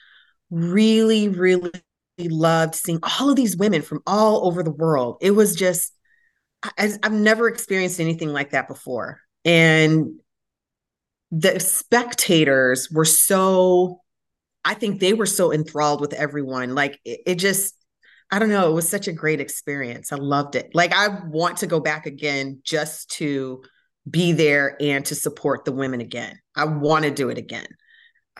really, 0.51 1.29
really 1.29 1.71
loved 2.19 2.75
seeing 2.75 2.99
all 3.01 3.29
of 3.29 3.35
these 3.35 3.57
women 3.57 3.81
from 3.81 4.01
all 4.05 4.45
over 4.45 4.61
the 4.61 4.71
world. 4.71 5.17
It 5.21 5.31
was 5.31 5.55
just, 5.55 5.93
I, 6.61 6.91
I've 7.01 7.13
never 7.13 7.47
experienced 7.47 7.99
anything 7.99 8.31
like 8.31 8.51
that 8.51 8.67
before. 8.67 9.21
And 9.43 10.19
the 11.31 11.59
spectators 11.59 12.91
were 12.91 13.05
so, 13.05 14.01
I 14.63 14.75
think 14.75 14.99
they 14.99 15.13
were 15.13 15.25
so 15.25 15.51
enthralled 15.51 16.01
with 16.01 16.13
everyone. 16.13 16.75
Like 16.75 16.99
it, 17.05 17.21
it 17.25 17.35
just, 17.35 17.73
I 18.29 18.37
don't 18.37 18.49
know, 18.49 18.69
it 18.69 18.73
was 18.73 18.87
such 18.87 19.07
a 19.07 19.13
great 19.13 19.41
experience. 19.41 20.11
I 20.11 20.17
loved 20.17 20.55
it. 20.55 20.71
Like 20.73 20.93
I 20.93 21.07
want 21.25 21.57
to 21.57 21.67
go 21.67 21.79
back 21.79 22.05
again 22.05 22.61
just 22.63 23.09
to 23.11 23.63
be 24.09 24.33
there 24.33 24.77
and 24.79 25.05
to 25.05 25.15
support 25.15 25.65
the 25.65 25.71
women 25.71 26.01
again. 26.01 26.39
I 26.55 26.65
want 26.65 27.05
to 27.05 27.11
do 27.11 27.29
it 27.29 27.37
again. 27.37 27.67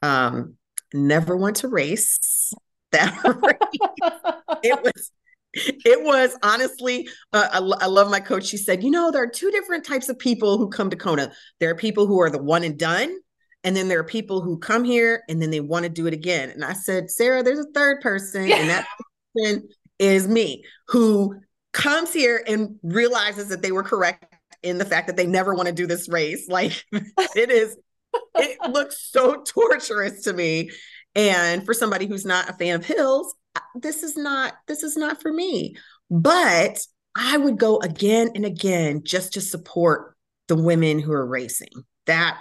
Um, 0.02 0.56
never 0.94 1.36
want 1.36 1.58
to 1.58 1.68
race 1.68 2.54
that 2.92 3.14
race. 3.42 4.60
it 4.64 4.82
was 4.82 5.12
it 5.54 6.04
was 6.04 6.38
honestly 6.44 7.08
uh, 7.34 7.50
I, 7.52 7.84
I, 7.84 7.88
love 7.88 8.10
my 8.10 8.20
coach 8.20 8.46
she 8.46 8.58
said 8.58 8.84
you 8.84 8.90
know 8.90 9.12
there 9.12 9.24
are 9.24 9.30
two 9.30 9.52
different 9.52 9.86
types 9.86 10.08
of 10.08 10.18
people 10.18 10.58
who 10.58 10.70
come 10.70 10.90
to 10.90 10.96
kona 10.96 11.32
there 11.60 11.70
are 11.70 11.76
people 11.76 12.08
who 12.08 12.22
are 12.22 12.30
the 12.30 12.42
one 12.42 12.64
and 12.64 12.78
done 12.78 13.14
and 13.64 13.76
then 13.76 13.88
there 13.88 14.00
are 14.00 14.06
people 14.06 14.42
who 14.42 14.58
come 14.58 14.84
here 14.84 15.24
and 15.28 15.42
then 15.42 15.52
they 15.52 15.60
want 15.60 15.84
to 15.84 15.90
do 15.90 16.08
it 16.08 16.14
again 16.14 16.50
and 16.50 16.64
i 16.64 16.74
said 16.74 17.12
sarah 17.12 17.44
there's 17.44 17.60
a 17.60 17.72
third 17.74 18.00
person 18.02 18.48
yeah. 18.48 18.58
and 18.58 18.70
that 18.70 18.88
person 19.36 19.68
is 20.00 20.28
me 20.28 20.64
who 20.88 21.36
comes 21.74 22.14
here 22.14 22.44
and 22.48 22.78
realizes 22.84 23.50
that 23.50 23.62
they 23.62 23.72
were 23.72 23.84
correct 23.84 24.26
in 24.64 24.78
the 24.78 24.86
fact 24.86 25.08
that 25.08 25.18
they 25.18 25.28
never 25.28 25.54
want 25.54 25.68
to 25.68 25.74
do 25.74 25.88
this 25.88 26.08
race 26.08 26.48
like 26.48 26.86
it 27.36 27.52
is 27.52 27.76
it 28.36 28.72
looks 28.72 29.10
so 29.12 29.44
torturous 29.44 30.24
to 30.24 30.34
me 30.34 30.70
and 31.16 31.66
for 31.66 31.74
somebody 31.74 32.08
who's 32.08 32.26
not 32.26 32.50
a 32.50 32.54
fan 32.54 32.76
of 32.76 32.86
hills, 32.86 33.34
uh, 33.56 33.60
this 33.76 34.04
is 34.04 34.16
not 34.16 34.54
this 34.68 34.84
is 34.84 34.96
not 34.96 35.22
for 35.22 35.32
me. 35.32 35.76
But 36.10 36.80
I 37.16 37.38
would 37.38 37.58
go 37.58 37.80
again 37.80 38.32
and 38.36 38.46
again 38.46 39.04
just 39.04 39.34
to 39.34 39.42
support 39.42 40.16
the 40.48 40.56
women 40.56 41.00
who 41.00 41.12
are 41.12 41.26
racing. 41.26 41.86
That 42.06 42.40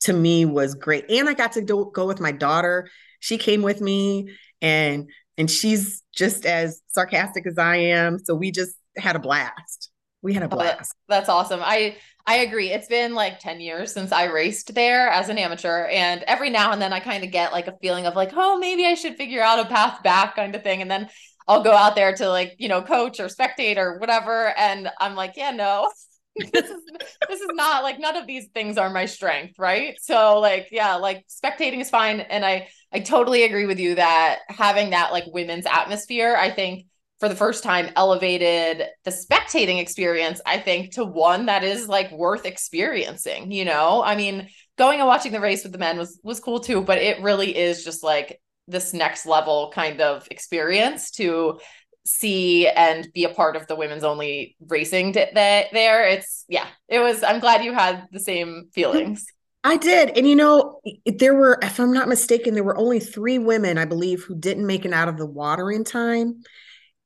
to 0.00 0.12
me 0.12 0.44
was 0.44 0.74
great. 0.74 1.10
And 1.10 1.28
I 1.28 1.34
got 1.34 1.52
to 1.52 1.62
do, 1.62 1.90
go 1.94 2.06
with 2.06 2.20
my 2.20 2.32
daughter. 2.32 2.90
She 3.20 3.38
came 3.38 3.62
with 3.62 3.80
me 3.80 4.30
and 4.60 5.08
and 5.36 5.50
she's 5.50 6.02
just 6.14 6.46
as 6.46 6.80
sarcastic 6.88 7.46
as 7.46 7.58
I 7.58 7.76
am. 7.76 8.18
So 8.18 8.34
we 8.34 8.50
just 8.50 8.74
had 8.96 9.16
a 9.16 9.18
blast. 9.18 9.90
We 10.22 10.32
had 10.32 10.42
a 10.42 10.46
oh, 10.46 10.56
blast. 10.56 10.94
That's 11.08 11.28
awesome. 11.28 11.60
I 11.62 11.96
I 12.26 12.36
agree. 12.36 12.70
It's 12.70 12.88
been 12.88 13.14
like 13.14 13.38
10 13.38 13.60
years 13.60 13.92
since 13.92 14.10
I 14.10 14.24
raced 14.24 14.74
there 14.74 15.08
as 15.08 15.28
an 15.28 15.36
amateur. 15.36 15.86
And 15.86 16.22
every 16.22 16.48
now 16.48 16.72
and 16.72 16.80
then 16.80 16.92
I 16.92 17.00
kind 17.00 17.22
of 17.22 17.30
get 17.30 17.52
like 17.52 17.66
a 17.68 17.76
feeling 17.82 18.06
of 18.06 18.16
like, 18.16 18.30
oh, 18.34 18.58
maybe 18.58 18.86
I 18.86 18.94
should 18.94 19.16
figure 19.16 19.42
out 19.42 19.58
a 19.64 19.68
path 19.68 20.02
back 20.02 20.36
kind 20.36 20.54
of 20.54 20.62
thing. 20.62 20.80
And 20.80 20.90
then 20.90 21.08
I'll 21.46 21.62
go 21.62 21.72
out 21.72 21.94
there 21.94 22.14
to 22.14 22.28
like, 22.30 22.54
you 22.58 22.68
know, 22.68 22.80
coach 22.80 23.20
or 23.20 23.26
spectate 23.26 23.76
or 23.76 23.98
whatever. 23.98 24.56
And 24.56 24.88
I'm 25.00 25.14
like, 25.14 25.34
yeah, 25.36 25.50
no. 25.50 25.90
this 26.52 26.68
is 26.68 26.80
this 27.28 27.40
is 27.40 27.50
not 27.52 27.84
like 27.84 28.00
none 28.00 28.16
of 28.16 28.26
these 28.26 28.46
things 28.54 28.76
are 28.76 28.90
my 28.90 29.06
strength, 29.06 29.56
right? 29.56 29.94
So 30.00 30.40
like 30.40 30.68
yeah, 30.72 30.96
like 30.96 31.24
spectating 31.28 31.80
is 31.80 31.90
fine 31.90 32.20
and 32.20 32.44
I 32.44 32.66
I 32.92 33.00
totally 33.00 33.44
agree 33.44 33.66
with 33.66 33.78
you 33.78 33.94
that 33.96 34.40
having 34.48 34.90
that 34.90 35.12
like 35.12 35.24
women's 35.28 35.64
atmosphere, 35.66 36.34
I 36.36 36.50
think 36.50 36.86
for 37.24 37.30
the 37.30 37.34
first 37.34 37.64
time 37.64 37.88
elevated 37.96 38.86
the 39.04 39.10
spectating 39.10 39.80
experience 39.80 40.42
i 40.44 40.58
think 40.58 40.92
to 40.92 41.06
one 41.06 41.46
that 41.46 41.64
is 41.64 41.88
like 41.88 42.12
worth 42.12 42.44
experiencing 42.44 43.50
you 43.50 43.64
know 43.64 44.02
i 44.04 44.14
mean 44.14 44.46
going 44.76 44.98
and 44.98 45.08
watching 45.08 45.32
the 45.32 45.40
race 45.40 45.62
with 45.62 45.72
the 45.72 45.78
men 45.78 45.96
was 45.96 46.20
was 46.22 46.38
cool 46.38 46.60
too 46.60 46.82
but 46.82 46.98
it 46.98 47.22
really 47.22 47.56
is 47.56 47.82
just 47.82 48.02
like 48.02 48.42
this 48.68 48.92
next 48.92 49.24
level 49.24 49.72
kind 49.74 50.02
of 50.02 50.28
experience 50.30 51.12
to 51.12 51.58
see 52.04 52.68
and 52.68 53.08
be 53.14 53.24
a 53.24 53.30
part 53.30 53.56
of 53.56 53.66
the 53.68 53.74
women's 53.74 54.04
only 54.04 54.54
racing 54.68 55.12
that 55.12 55.68
there 55.72 56.06
it's 56.06 56.44
yeah 56.46 56.66
it 56.88 56.98
was 56.98 57.22
i'm 57.22 57.40
glad 57.40 57.64
you 57.64 57.72
had 57.72 58.06
the 58.12 58.20
same 58.20 58.68
feelings 58.74 59.24
I 59.66 59.78
did. 59.78 60.10
And 60.14 60.28
you 60.28 60.36
know, 60.36 60.78
there 61.06 61.34
were, 61.34 61.58
if 61.62 61.80
I'm 61.80 61.90
not 61.90 62.06
mistaken, 62.06 62.52
there 62.52 62.62
were 62.62 62.76
only 62.76 63.00
three 63.00 63.38
women, 63.38 63.78
I 63.78 63.86
believe, 63.86 64.22
who 64.22 64.34
didn't 64.34 64.66
make 64.66 64.84
it 64.84 64.92
out 64.92 65.08
of 65.08 65.16
the 65.16 65.24
water 65.24 65.72
in 65.72 65.84
time. 65.84 66.42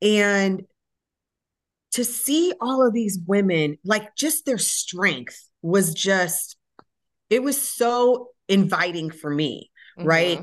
And 0.00 0.62
to 1.92 2.04
see 2.04 2.52
all 2.60 2.86
of 2.86 2.92
these 2.92 3.18
women, 3.26 3.78
like 3.84 4.14
just 4.16 4.46
their 4.46 4.58
strength 4.58 5.42
was 5.62 5.94
just, 5.94 6.56
it 7.30 7.42
was 7.42 7.60
so 7.60 8.28
inviting 8.48 9.10
for 9.10 9.30
me, 9.30 9.70
mm-hmm. 9.98 10.08
right? 10.08 10.40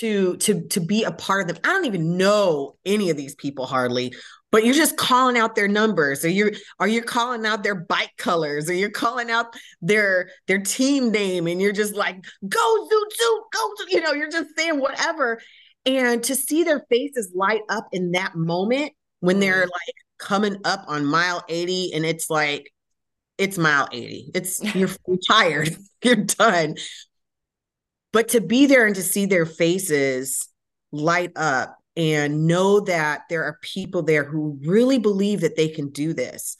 To 0.00 0.36
to 0.38 0.66
to 0.68 0.80
be 0.80 1.04
a 1.04 1.12
part 1.12 1.42
of 1.42 1.46
them. 1.48 1.62
I 1.64 1.72
don't 1.72 1.86
even 1.86 2.18
know 2.18 2.76
any 2.84 3.08
of 3.08 3.16
these 3.16 3.34
people 3.34 3.64
hardly, 3.64 4.12
but 4.52 4.64
you're 4.64 4.74
just 4.74 4.96
calling 4.96 5.36
out 5.36 5.54
their 5.54 5.68
numbers 5.68 6.24
or 6.24 6.28
you're 6.28 6.52
are 6.78 6.88
you 6.88 7.02
calling 7.02 7.44
out 7.46 7.62
their 7.62 7.74
bike 7.74 8.12
colors 8.16 8.70
or 8.70 8.74
you're 8.74 8.90
calling 8.90 9.30
out 9.30 9.54
their 9.82 10.30
their 10.46 10.60
team 10.60 11.10
name 11.10 11.46
and 11.46 11.60
you're 11.60 11.72
just 11.72 11.94
like 11.94 12.16
go 12.48 12.88
zoot 12.90 13.10
zoot 13.20 13.40
go 13.52 13.70
you 13.88 14.00
know 14.00 14.12
you're 14.12 14.30
just 14.30 14.56
saying 14.56 14.78
whatever 14.78 15.40
and 15.86 16.22
to 16.24 16.34
see 16.34 16.64
their 16.64 16.84
faces 16.90 17.32
light 17.34 17.62
up 17.68 17.88
in 17.92 18.12
that 18.12 18.34
moment 18.34 18.92
when 19.20 19.40
they're 19.40 19.62
mm-hmm. 19.62 19.70
like 19.70 19.94
coming 20.18 20.58
up 20.64 20.84
on 20.88 21.06
mile 21.06 21.44
80 21.48 21.94
and 21.94 22.04
it's 22.04 22.28
like, 22.28 22.72
it's 23.38 23.56
mile 23.56 23.88
80. 23.92 24.32
It's 24.34 24.62
you're, 24.74 24.90
you're 25.06 25.18
tired, 25.28 25.76
you're 26.02 26.16
done. 26.16 26.74
But 28.12 28.28
to 28.28 28.40
be 28.40 28.66
there 28.66 28.86
and 28.86 28.96
to 28.96 29.02
see 29.02 29.26
their 29.26 29.46
faces 29.46 30.48
light 30.90 31.32
up 31.36 31.78
and 31.96 32.46
know 32.46 32.80
that 32.80 33.22
there 33.28 33.44
are 33.44 33.58
people 33.62 34.02
there 34.02 34.24
who 34.24 34.58
really 34.64 34.98
believe 34.98 35.40
that 35.40 35.56
they 35.56 35.68
can 35.68 35.90
do 35.90 36.12
this 36.12 36.56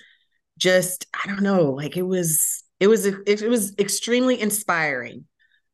just 0.58 1.06
i 1.14 1.28
don't 1.28 1.42
know 1.42 1.70
like 1.70 1.96
it 1.96 2.02
was 2.02 2.64
it 2.80 2.86
was 2.86 3.04
it 3.06 3.48
was 3.48 3.74
extremely 3.78 4.40
inspiring 4.40 5.24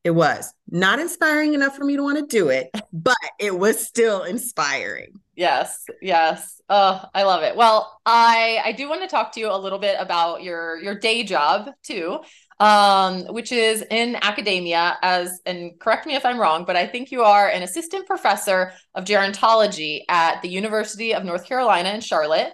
it 0.04 0.10
was 0.10 0.52
not 0.68 0.98
inspiring 0.98 1.54
enough 1.54 1.76
for 1.76 1.84
me 1.84 1.96
to 1.96 2.02
want 2.02 2.18
to 2.18 2.26
do 2.26 2.48
it, 2.48 2.70
but 2.92 3.16
it 3.38 3.56
was 3.56 3.84
still 3.84 4.22
inspiring. 4.22 5.20
Yes, 5.34 5.84
yes. 6.00 6.60
Oh, 6.68 7.02
I 7.14 7.22
love 7.22 7.42
it. 7.42 7.56
Well, 7.56 8.00
I 8.04 8.60
I 8.64 8.72
do 8.72 8.88
want 8.88 9.02
to 9.02 9.08
talk 9.08 9.32
to 9.32 9.40
you 9.40 9.50
a 9.50 9.56
little 9.56 9.78
bit 9.78 9.96
about 9.98 10.42
your 10.42 10.78
your 10.78 10.98
day 10.98 11.22
job 11.24 11.70
too, 11.82 12.20
um, 12.60 13.24
which 13.26 13.50
is 13.50 13.82
in 13.90 14.16
academia 14.20 14.98
as 15.02 15.40
and 15.46 15.78
correct 15.80 16.06
me 16.06 16.14
if 16.16 16.26
I'm 16.26 16.38
wrong, 16.38 16.64
but 16.64 16.76
I 16.76 16.86
think 16.86 17.10
you 17.10 17.22
are 17.22 17.48
an 17.48 17.62
assistant 17.62 18.06
professor 18.06 18.72
of 18.94 19.04
gerontology 19.04 20.00
at 20.08 20.42
the 20.42 20.48
University 20.48 21.14
of 21.14 21.24
North 21.24 21.46
Carolina 21.46 21.90
in 21.90 22.00
Charlotte. 22.00 22.52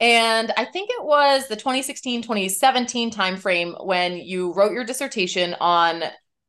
And 0.00 0.52
I 0.56 0.64
think 0.64 0.90
it 0.90 1.04
was 1.04 1.48
the 1.48 1.56
2016 1.56 2.22
2017 2.22 3.10
timeframe 3.10 3.84
when 3.84 4.18
you 4.18 4.52
wrote 4.52 4.72
your 4.72 4.84
dissertation 4.84 5.56
on 5.60 6.04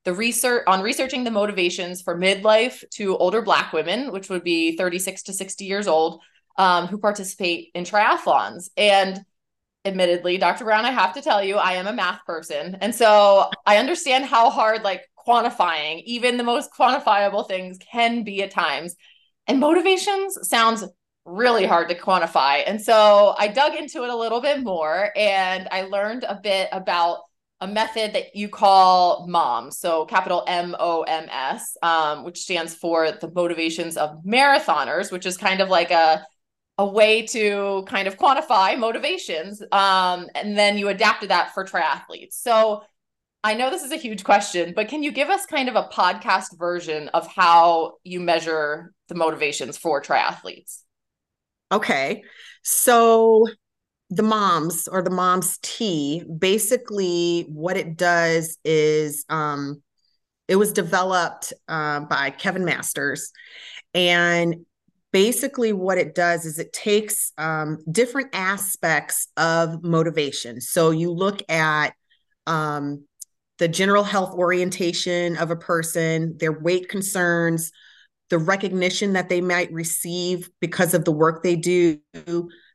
the 0.05 0.13
research 0.13 0.63
on 0.67 0.81
researching 0.81 1.23
the 1.23 1.31
motivations 1.31 2.01
for 2.01 2.17
midlife 2.17 2.83
to 2.91 3.17
older 3.17 3.41
black 3.41 3.73
women 3.73 4.11
which 4.11 4.29
would 4.29 4.43
be 4.43 4.77
36 4.77 5.23
to 5.23 5.33
60 5.33 5.65
years 5.65 5.87
old 5.87 6.21
um, 6.57 6.87
who 6.87 6.97
participate 6.97 7.69
in 7.73 7.83
triathlons. 7.83 8.69
And 8.77 9.19
admittedly 9.85 10.37
dr 10.37 10.61
brown 10.61 10.83
i 10.83 10.91
have 10.91 11.13
to 11.13 11.21
tell 11.21 11.41
you 11.41 11.55
i 11.55 11.73
am 11.73 11.87
a 11.87 11.93
math 11.93 12.25
person. 12.25 12.77
And 12.81 12.93
so 12.93 13.49
i 13.65 13.77
understand 13.77 14.25
how 14.25 14.49
hard 14.49 14.83
like 14.83 15.03
quantifying 15.27 16.01
even 16.05 16.37
the 16.37 16.43
most 16.43 16.71
quantifiable 16.77 17.47
things 17.47 17.77
can 17.91 18.23
be 18.23 18.43
at 18.43 18.51
times. 18.51 18.95
And 19.47 19.59
motivations 19.59 20.37
sounds 20.47 20.83
really 21.25 21.65
hard 21.65 21.89
to 21.89 21.95
quantify. 21.95 22.63
And 22.65 22.81
so 22.81 23.35
i 23.37 23.47
dug 23.47 23.75
into 23.75 24.03
it 24.03 24.09
a 24.09 24.15
little 24.15 24.41
bit 24.41 24.63
more 24.63 25.11
and 25.15 25.67
i 25.71 25.83
learned 25.83 26.23
a 26.23 26.39
bit 26.41 26.69
about 26.71 27.19
a 27.61 27.67
method 27.67 28.13
that 28.13 28.35
you 28.35 28.47
call 28.49 29.27
MOMS, 29.27 29.77
so 29.77 30.05
capital 30.05 30.43
M 30.47 30.75
O 30.79 31.03
M 31.03 31.27
S, 31.29 31.75
um, 31.81 32.23
which 32.23 32.39
stands 32.39 32.73
for 32.73 33.11
the 33.11 33.29
motivations 33.31 33.97
of 33.97 34.23
marathoners, 34.25 35.11
which 35.11 35.25
is 35.25 35.37
kind 35.37 35.61
of 35.61 35.69
like 35.69 35.91
a 35.91 36.25
a 36.77 36.85
way 36.85 37.27
to 37.27 37.83
kind 37.87 38.07
of 38.07 38.17
quantify 38.17 38.79
motivations. 38.79 39.61
Um, 39.73 40.27
and 40.33 40.57
then 40.57 40.77
you 40.77 40.87
adapted 40.87 41.29
that 41.29 41.53
for 41.53 41.65
triathletes. 41.65 42.35
So 42.35 42.83
I 43.43 43.53
know 43.53 43.69
this 43.69 43.83
is 43.83 43.91
a 43.91 43.97
huge 43.97 44.23
question, 44.23 44.73
but 44.73 44.87
can 44.87 45.03
you 45.03 45.11
give 45.11 45.29
us 45.29 45.45
kind 45.45 45.67
of 45.67 45.75
a 45.75 45.89
podcast 45.91 46.57
version 46.57 47.09
of 47.09 47.27
how 47.27 47.95
you 48.05 48.21
measure 48.21 48.93
the 49.09 49.15
motivations 49.15 49.77
for 49.77 50.01
triathletes? 50.01 50.83
Okay. 51.69 52.23
So 52.63 53.45
the 54.09 54.23
moms 54.23 54.87
or 54.87 55.01
the 55.01 55.09
mom's 55.09 55.59
tea 55.61 56.23
basically 56.39 57.45
what 57.49 57.77
it 57.77 57.95
does 57.95 58.57
is 58.65 59.23
um 59.29 59.81
it 60.49 60.55
was 60.55 60.73
developed 60.73 61.53
uh, 61.67 62.01
by 62.01 62.31
Kevin 62.31 62.65
Masters. 62.65 63.31
And 63.93 64.65
basically, 65.13 65.73
what 65.73 65.99
it 65.99 66.15
does 66.15 66.43
is 66.43 66.57
it 66.57 66.73
takes 66.73 67.31
um, 67.37 67.77
different 67.89 68.29
aspects 68.33 69.27
of 69.37 69.83
motivation. 69.83 70.59
So 70.59 70.89
you 70.89 71.11
look 71.11 71.43
at 71.49 71.93
um, 72.47 73.05
the 73.59 73.67
general 73.67 74.03
health 74.03 74.33
orientation 74.33 75.37
of 75.37 75.51
a 75.51 75.55
person, 75.55 76.35
their 76.39 76.59
weight 76.59 76.89
concerns, 76.89 77.71
the 78.31 78.39
recognition 78.39 79.13
that 79.13 79.29
they 79.29 79.41
might 79.41 79.71
receive 79.71 80.49
because 80.59 80.95
of 80.95 81.05
the 81.05 81.11
work 81.11 81.43
they 81.43 81.57
do, 81.57 81.99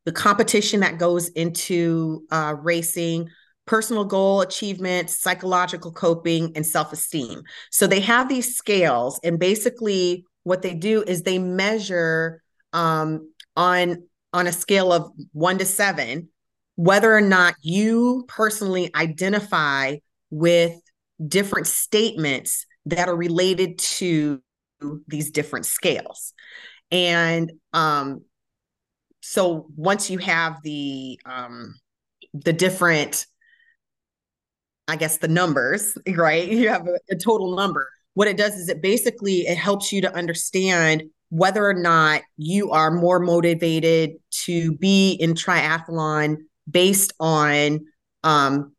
the 0.04 0.12
competition 0.12 0.80
that 0.80 0.98
goes 0.98 1.28
into 1.28 2.24
uh, 2.30 2.54
racing, 2.60 3.28
personal 3.66 4.04
goal 4.04 4.40
achievement, 4.40 5.10
psychological 5.10 5.92
coping, 5.92 6.52
and 6.54 6.66
self 6.66 6.92
esteem. 6.92 7.42
So 7.70 7.86
they 7.86 8.00
have 8.00 8.28
these 8.28 8.56
scales, 8.56 9.20
and 9.24 9.38
basically, 9.38 10.24
what 10.42 10.62
they 10.62 10.74
do 10.74 11.02
is 11.06 11.22
they 11.22 11.38
measure 11.38 12.42
um, 12.72 13.32
on 13.56 14.04
on 14.32 14.46
a 14.46 14.52
scale 14.52 14.92
of 14.92 15.10
one 15.32 15.58
to 15.58 15.64
seven 15.64 16.28
whether 16.76 17.14
or 17.14 17.20
not 17.20 17.54
you 17.60 18.24
personally 18.26 18.90
identify 18.94 19.96
with 20.30 20.76
different 21.26 21.66
statements 21.66 22.66
that 22.86 23.08
are 23.08 23.16
related 23.16 23.78
to 23.78 24.42
these 25.06 25.30
different 25.30 25.66
scales 25.66 26.34
and 26.90 27.52
um, 27.72 28.22
so 29.26 29.66
once 29.76 30.10
you 30.10 30.18
have 30.18 30.60
the 30.62 31.18
um, 31.24 31.74
the 32.34 32.52
different 32.52 33.26
i 34.86 34.96
guess 34.96 35.18
the 35.18 35.28
numbers 35.28 35.96
right? 36.16 36.46
You 36.46 36.68
have 36.68 36.86
a, 36.86 36.98
a 37.10 37.16
total 37.16 37.56
number. 37.56 37.88
What 38.14 38.28
it 38.28 38.36
does 38.36 38.54
is 38.54 38.68
it 38.68 38.80
basically 38.80 39.40
it 39.40 39.56
helps 39.56 39.92
you 39.92 40.00
to 40.02 40.14
understand 40.14 41.04
whether 41.30 41.66
or 41.66 41.74
not 41.74 42.22
you 42.36 42.70
are 42.70 42.90
more 42.90 43.18
motivated 43.18 44.12
to 44.44 44.76
be 44.76 45.12
in 45.12 45.34
triathlon 45.34 46.36
based 46.70 47.12
on 47.18 47.80
um, 48.22 48.72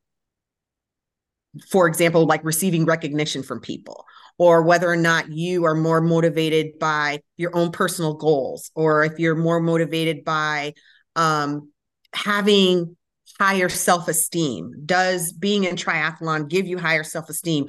for 1.69 1.87
example 1.87 2.25
like 2.25 2.43
receiving 2.43 2.85
recognition 2.85 3.43
from 3.43 3.59
people 3.59 4.05
or 4.37 4.61
whether 4.63 4.89
or 4.89 4.97
not 4.97 5.31
you 5.31 5.65
are 5.65 5.75
more 5.75 6.01
motivated 6.01 6.77
by 6.79 7.21
your 7.37 7.55
own 7.55 7.71
personal 7.71 8.13
goals 8.13 8.71
or 8.75 9.03
if 9.03 9.17
you're 9.17 9.35
more 9.35 9.59
motivated 9.59 10.25
by 10.25 10.73
um, 11.15 11.71
having 12.13 12.95
higher 13.39 13.69
self-esteem. 13.69 14.85
Does 14.85 15.31
being 15.31 15.63
in 15.63 15.75
triathlon 15.75 16.49
give 16.49 16.67
you 16.67 16.77
higher 16.77 17.03
self-esteem? 17.03 17.67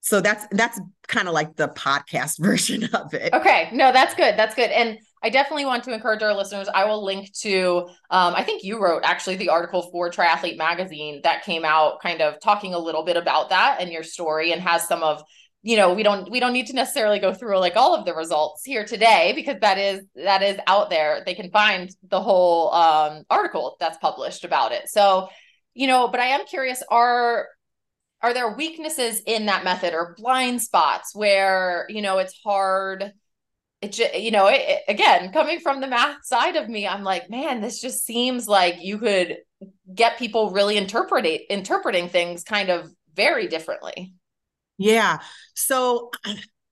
So 0.00 0.20
that's 0.20 0.46
that's 0.50 0.80
kind 1.06 1.28
of 1.28 1.34
like 1.34 1.56
the 1.56 1.68
podcast 1.68 2.38
version 2.42 2.84
of 2.94 3.14
it. 3.14 3.32
Okay. 3.32 3.70
No 3.72 3.92
that's 3.92 4.14
good. 4.14 4.36
That's 4.36 4.54
good. 4.54 4.70
And 4.70 4.98
I 5.24 5.30
definitely 5.30 5.66
want 5.66 5.84
to 5.84 5.94
encourage 5.94 6.22
our 6.22 6.34
listeners. 6.34 6.68
I 6.74 6.84
will 6.84 7.04
link 7.04 7.32
to, 7.42 7.88
um, 8.10 8.34
I 8.34 8.42
think 8.42 8.64
you 8.64 8.82
wrote 8.82 9.02
actually 9.04 9.36
the 9.36 9.50
article 9.50 9.88
for 9.92 10.10
Triathlete 10.10 10.58
Magazine 10.58 11.20
that 11.22 11.44
came 11.44 11.64
out 11.64 12.00
kind 12.02 12.20
of 12.20 12.40
talking 12.40 12.74
a 12.74 12.78
little 12.78 13.04
bit 13.04 13.16
about 13.16 13.50
that 13.50 13.80
and 13.80 13.92
your 13.92 14.02
story 14.02 14.52
and 14.52 14.60
has 14.60 14.88
some 14.88 15.02
of, 15.02 15.22
you 15.62 15.76
know, 15.76 15.94
we 15.94 16.02
don't, 16.02 16.28
we 16.28 16.40
don't 16.40 16.52
need 16.52 16.66
to 16.66 16.74
necessarily 16.74 17.20
go 17.20 17.32
through 17.32 17.58
like 17.58 17.76
all 17.76 17.94
of 17.94 18.04
the 18.04 18.14
results 18.14 18.64
here 18.64 18.84
today 18.84 19.32
because 19.36 19.60
that 19.60 19.78
is, 19.78 20.00
that 20.16 20.42
is 20.42 20.58
out 20.66 20.90
there. 20.90 21.22
They 21.24 21.34
can 21.34 21.50
find 21.50 21.88
the 22.10 22.20
whole 22.20 22.72
um, 22.72 23.22
article 23.30 23.76
that's 23.78 23.98
published 23.98 24.44
about 24.44 24.72
it. 24.72 24.88
So, 24.88 25.28
you 25.74 25.86
know, 25.86 26.08
but 26.08 26.18
I 26.18 26.26
am 26.26 26.46
curious, 26.46 26.82
are, 26.90 27.46
are 28.22 28.34
there 28.34 28.56
weaknesses 28.56 29.22
in 29.24 29.46
that 29.46 29.62
method 29.62 29.94
or 29.94 30.16
blind 30.18 30.62
spots 30.62 31.14
where, 31.14 31.86
you 31.88 32.02
know, 32.02 32.18
it's 32.18 32.38
hard 32.44 33.12
it 33.82 33.92
just, 33.92 34.14
you 34.14 34.30
know, 34.30 34.46
it, 34.46 34.60
it, 34.60 34.82
again, 34.88 35.32
coming 35.32 35.58
from 35.58 35.80
the 35.80 35.88
math 35.88 36.24
side 36.24 36.56
of 36.56 36.68
me, 36.68 36.86
I'm 36.86 37.02
like, 37.02 37.28
man, 37.28 37.60
this 37.60 37.80
just 37.80 38.06
seems 38.06 38.46
like 38.48 38.76
you 38.80 38.98
could 38.98 39.38
get 39.92 40.18
people 40.18 40.50
really 40.50 40.76
interpreting 40.76 41.40
interpreting 41.50 42.08
things 42.08 42.44
kind 42.44 42.70
of 42.70 42.88
very 43.14 43.48
differently. 43.48 44.14
Yeah. 44.78 45.18
So 45.54 46.10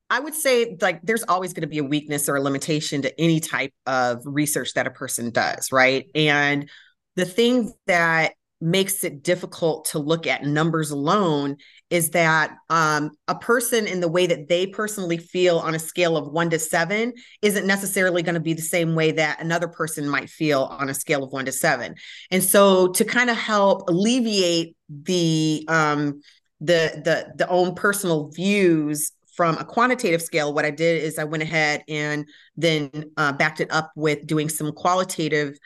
I 0.09 0.21
would 0.21 0.35
say 0.35 0.77
like 0.81 1.03
there's 1.03 1.23
always 1.25 1.53
going 1.53 1.63
to 1.63 1.69
be 1.69 1.79
a 1.79 1.85
weakness 1.85 2.29
or 2.29 2.37
a 2.37 2.41
limitation 2.41 3.03
to 3.03 3.21
any 3.21 3.41
type 3.41 3.73
of 3.87 4.23
research 4.25 4.75
that 4.75 4.87
a 4.87 4.91
person 4.91 5.31
does, 5.31 5.71
right? 5.71 6.07
And 6.15 6.69
the 7.17 7.25
thing 7.25 7.73
that 7.87 8.33
makes 8.61 9.05
it 9.05 9.23
difficult 9.23 9.87
to 9.87 9.99
look 9.99 10.27
at 10.27 10.45
numbers 10.45 10.91
alone 10.91 11.57
is 11.89 12.11
that 12.11 12.57
um, 12.69 13.11
a 13.27 13.35
person 13.35 13.87
in 13.87 14.01
the 14.01 14.09
way 14.09 14.27
that 14.27 14.49
they 14.49 14.67
personally 14.67 15.17
feel 15.17 15.59
on 15.59 15.75
a 15.75 15.79
scale 15.79 16.17
of 16.17 16.31
one 16.31 16.51
to 16.51 16.59
seven 16.59 17.13
isn't 17.43 17.67
necessarily 17.67 18.23
going 18.23 18.35
to 18.35 18.41
be 18.41 18.53
the 18.53 18.63
same 18.63 18.95
way 18.95 19.13
that 19.13 19.41
another 19.41 19.67
person 19.67 20.09
might 20.09 20.29
feel 20.29 20.65
on 20.65 20.89
a 20.89 20.95
scale 20.95 21.25
of 21.25 21.33
one 21.33 21.47
to 21.47 21.53
seven. 21.53 21.95
And 22.31 22.43
so 22.43 22.89
to 22.89 23.05
kind 23.05 23.31
of 23.31 23.37
help 23.37 23.89
alleviate 23.89 24.77
the 24.89 25.65
um, 25.69 26.21
the 26.61 27.01
the 27.05 27.33
the 27.37 27.49
own 27.49 27.75
personal 27.75 28.29
views 28.29 29.13
from 29.35 29.57
a 29.57 29.65
quantitative 29.65 30.21
scale 30.21 30.53
what 30.53 30.67
i 30.67 30.71
did 30.71 31.03
is 31.03 31.19
i 31.19 31.25
went 31.25 31.43
ahead 31.43 31.83
and 31.89 32.29
then 32.57 32.91
uh, 33.17 33.33
backed 33.33 33.61
it 33.61 33.73
up 33.73 33.91
with 33.97 34.27
doing 34.27 34.49
some 34.49 34.73
qualitative 34.73 35.57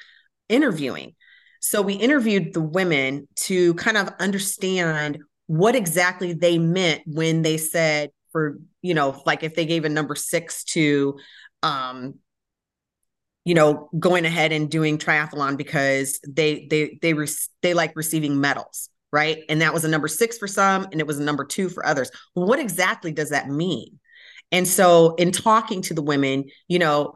interviewing 0.48 1.14
so 1.64 1.80
we 1.80 1.94
interviewed 1.94 2.52
the 2.52 2.60
women 2.60 3.26
to 3.36 3.72
kind 3.74 3.96
of 3.96 4.10
understand 4.20 5.20
what 5.46 5.74
exactly 5.74 6.34
they 6.34 6.58
meant 6.58 7.00
when 7.06 7.40
they 7.40 7.56
said 7.56 8.10
for, 8.32 8.58
you 8.82 8.92
know, 8.92 9.22
like 9.24 9.42
if 9.42 9.54
they 9.54 9.64
gave 9.64 9.86
a 9.86 9.88
number 9.88 10.14
6 10.14 10.64
to 10.64 11.18
um 11.62 12.16
you 13.46 13.54
know, 13.54 13.88
going 13.98 14.26
ahead 14.26 14.52
and 14.52 14.70
doing 14.70 14.98
triathlon 14.98 15.56
because 15.56 16.20
they 16.28 16.66
they 16.66 16.98
they 17.00 17.14
re- 17.14 17.28
they 17.62 17.72
like 17.72 17.96
receiving 17.96 18.42
medals, 18.42 18.90
right? 19.10 19.38
And 19.48 19.62
that 19.62 19.72
was 19.72 19.86
a 19.86 19.88
number 19.88 20.08
6 20.08 20.36
for 20.36 20.46
some 20.46 20.86
and 20.92 21.00
it 21.00 21.06
was 21.06 21.18
a 21.18 21.24
number 21.24 21.46
2 21.46 21.70
for 21.70 21.86
others. 21.86 22.10
What 22.34 22.58
exactly 22.58 23.10
does 23.10 23.30
that 23.30 23.48
mean? 23.48 24.00
And 24.52 24.68
so 24.68 25.14
in 25.14 25.32
talking 25.32 25.80
to 25.82 25.94
the 25.94 26.02
women, 26.02 26.44
you 26.68 26.78
know, 26.78 27.14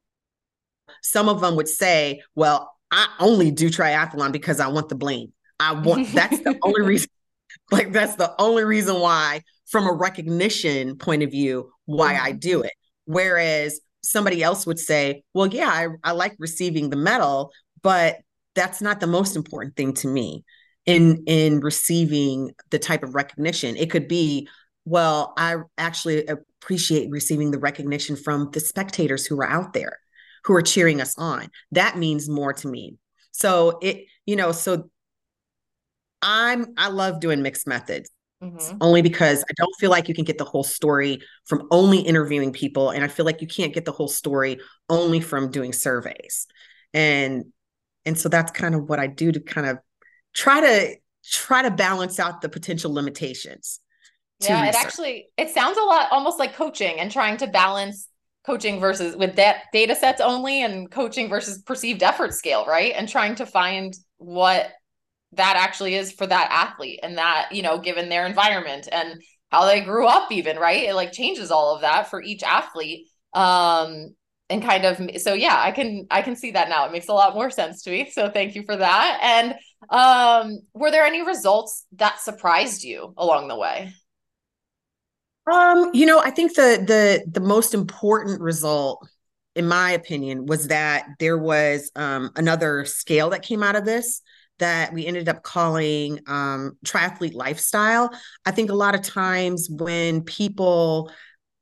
some 1.02 1.28
of 1.28 1.42
them 1.42 1.54
would 1.56 1.68
say, 1.68 2.22
well, 2.34 2.77
I 2.90 3.08
only 3.20 3.50
do 3.50 3.68
triathlon 3.68 4.32
because 4.32 4.60
I 4.60 4.68
want 4.68 4.88
the 4.88 4.94
blame. 4.94 5.32
I 5.60 5.72
want 5.72 6.12
that's 6.12 6.38
the 6.40 6.58
only 6.62 6.82
reason. 6.86 7.08
Like 7.70 7.92
that's 7.92 8.16
the 8.16 8.34
only 8.38 8.64
reason 8.64 9.00
why, 9.00 9.42
from 9.66 9.86
a 9.86 9.92
recognition 9.92 10.96
point 10.96 11.22
of 11.22 11.30
view, 11.30 11.70
why 11.86 12.14
I 12.14 12.30
mm-hmm. 12.30 12.38
do 12.38 12.62
it. 12.62 12.72
Whereas 13.04 13.80
somebody 14.02 14.42
else 14.42 14.66
would 14.66 14.78
say, 14.78 15.22
well, 15.34 15.46
yeah, 15.46 15.68
I, 15.68 15.88
I 16.04 16.12
like 16.12 16.34
receiving 16.38 16.90
the 16.90 16.96
medal, 16.96 17.52
but 17.82 18.18
that's 18.54 18.80
not 18.80 19.00
the 19.00 19.06
most 19.06 19.36
important 19.36 19.76
thing 19.76 19.94
to 19.94 20.08
me 20.08 20.44
in 20.86 21.24
in 21.26 21.60
receiving 21.60 22.52
the 22.70 22.78
type 22.78 23.02
of 23.02 23.14
recognition. 23.14 23.76
It 23.76 23.90
could 23.90 24.08
be, 24.08 24.48
well, 24.84 25.34
I 25.36 25.56
actually 25.76 26.26
appreciate 26.26 27.10
receiving 27.10 27.50
the 27.50 27.58
recognition 27.58 28.16
from 28.16 28.50
the 28.52 28.60
spectators 28.60 29.26
who 29.26 29.38
are 29.40 29.48
out 29.48 29.74
there 29.74 29.98
who 30.48 30.54
are 30.54 30.62
cheering 30.62 31.00
us 31.00 31.14
on. 31.18 31.50
That 31.72 31.98
means 31.98 32.26
more 32.26 32.54
to 32.54 32.66
me. 32.66 32.96
So 33.32 33.78
it, 33.82 34.06
you 34.24 34.34
know, 34.34 34.50
so 34.50 34.90
I'm 36.22 36.72
I 36.78 36.88
love 36.88 37.20
doing 37.20 37.42
mixed 37.42 37.66
methods. 37.66 38.10
Mm-hmm. 38.42 38.78
Only 38.80 39.02
because 39.02 39.42
I 39.42 39.52
don't 39.56 39.74
feel 39.80 39.90
like 39.90 40.08
you 40.08 40.14
can 40.14 40.24
get 40.24 40.38
the 40.38 40.44
whole 40.44 40.62
story 40.62 41.20
from 41.44 41.66
only 41.72 41.98
interviewing 41.98 42.52
people. 42.52 42.90
And 42.90 43.04
I 43.04 43.08
feel 43.08 43.26
like 43.26 43.40
you 43.40 43.48
can't 43.48 43.74
get 43.74 43.84
the 43.84 43.92
whole 43.92 44.06
story 44.06 44.60
only 44.88 45.20
from 45.20 45.50
doing 45.50 45.72
surveys. 45.72 46.46
And 46.94 47.46
and 48.06 48.16
so 48.16 48.28
that's 48.28 48.52
kind 48.52 48.74
of 48.74 48.88
what 48.88 49.00
I 49.00 49.06
do 49.06 49.32
to 49.32 49.40
kind 49.40 49.66
of 49.66 49.78
try 50.34 50.60
to 50.60 50.96
try 51.24 51.62
to 51.62 51.70
balance 51.70 52.18
out 52.18 52.40
the 52.40 52.48
potential 52.48 52.94
limitations. 52.94 53.80
Yeah, 54.40 54.64
it 54.66 54.74
actually 54.76 55.28
it 55.36 55.50
sounds 55.50 55.76
a 55.76 55.82
lot 55.82 56.10
almost 56.10 56.38
like 56.38 56.54
coaching 56.54 57.00
and 57.00 57.10
trying 57.10 57.36
to 57.38 57.48
balance 57.48 58.08
coaching 58.48 58.80
versus 58.80 59.14
with 59.14 59.36
that 59.36 59.64
data 59.74 59.94
sets 59.94 60.22
only 60.22 60.62
and 60.62 60.90
coaching 60.90 61.28
versus 61.28 61.60
perceived 61.60 62.02
effort 62.02 62.32
scale, 62.32 62.64
right? 62.64 62.94
And 62.96 63.06
trying 63.06 63.34
to 63.34 63.44
find 63.44 63.92
what 64.16 64.70
that 65.32 65.56
actually 65.58 65.94
is 65.94 66.12
for 66.12 66.26
that 66.26 66.48
athlete 66.50 67.00
and 67.02 67.18
that, 67.18 67.50
you 67.52 67.60
know, 67.60 67.76
given 67.78 68.08
their 68.08 68.24
environment 68.24 68.88
and 68.90 69.20
how 69.50 69.66
they 69.66 69.82
grew 69.82 70.06
up 70.06 70.32
even, 70.32 70.56
right? 70.56 70.84
It 70.84 70.94
like 70.94 71.12
changes 71.12 71.50
all 71.50 71.74
of 71.74 71.82
that 71.82 72.08
for 72.08 72.22
each 72.22 72.42
athlete. 72.42 73.06
Um 73.34 74.14
and 74.48 74.62
kind 74.62 74.86
of 74.86 75.20
so 75.20 75.34
yeah, 75.34 75.60
I 75.60 75.70
can 75.70 76.06
I 76.10 76.22
can 76.22 76.34
see 76.34 76.52
that 76.52 76.70
now. 76.70 76.86
It 76.86 76.92
makes 76.92 77.08
a 77.08 77.12
lot 77.12 77.34
more 77.34 77.50
sense 77.50 77.82
to 77.82 77.90
me. 77.90 78.10
So 78.10 78.30
thank 78.30 78.54
you 78.54 78.62
for 78.64 78.76
that. 78.78 79.18
And 79.22 79.54
um 79.90 80.60
were 80.72 80.90
there 80.90 81.04
any 81.04 81.22
results 81.22 81.84
that 81.96 82.18
surprised 82.20 82.82
you 82.82 83.12
along 83.18 83.48
the 83.48 83.58
way? 83.58 83.92
Um, 85.50 85.90
you 85.94 86.06
know, 86.06 86.20
I 86.20 86.30
think 86.30 86.54
the 86.54 86.82
the 86.86 87.30
the 87.30 87.46
most 87.46 87.74
important 87.74 88.40
result, 88.40 89.08
in 89.54 89.66
my 89.66 89.92
opinion, 89.92 90.46
was 90.46 90.68
that 90.68 91.06
there 91.18 91.38
was 91.38 91.90
um, 91.96 92.30
another 92.36 92.84
scale 92.84 93.30
that 93.30 93.42
came 93.42 93.62
out 93.62 93.76
of 93.76 93.84
this 93.84 94.22
that 94.58 94.92
we 94.92 95.06
ended 95.06 95.28
up 95.28 95.42
calling 95.42 96.18
um, 96.26 96.76
triathlete 96.84 97.34
lifestyle. 97.34 98.10
I 98.44 98.50
think 98.50 98.70
a 98.70 98.74
lot 98.74 98.96
of 98.96 99.02
times 99.02 99.68
when 99.70 100.22
people 100.22 101.12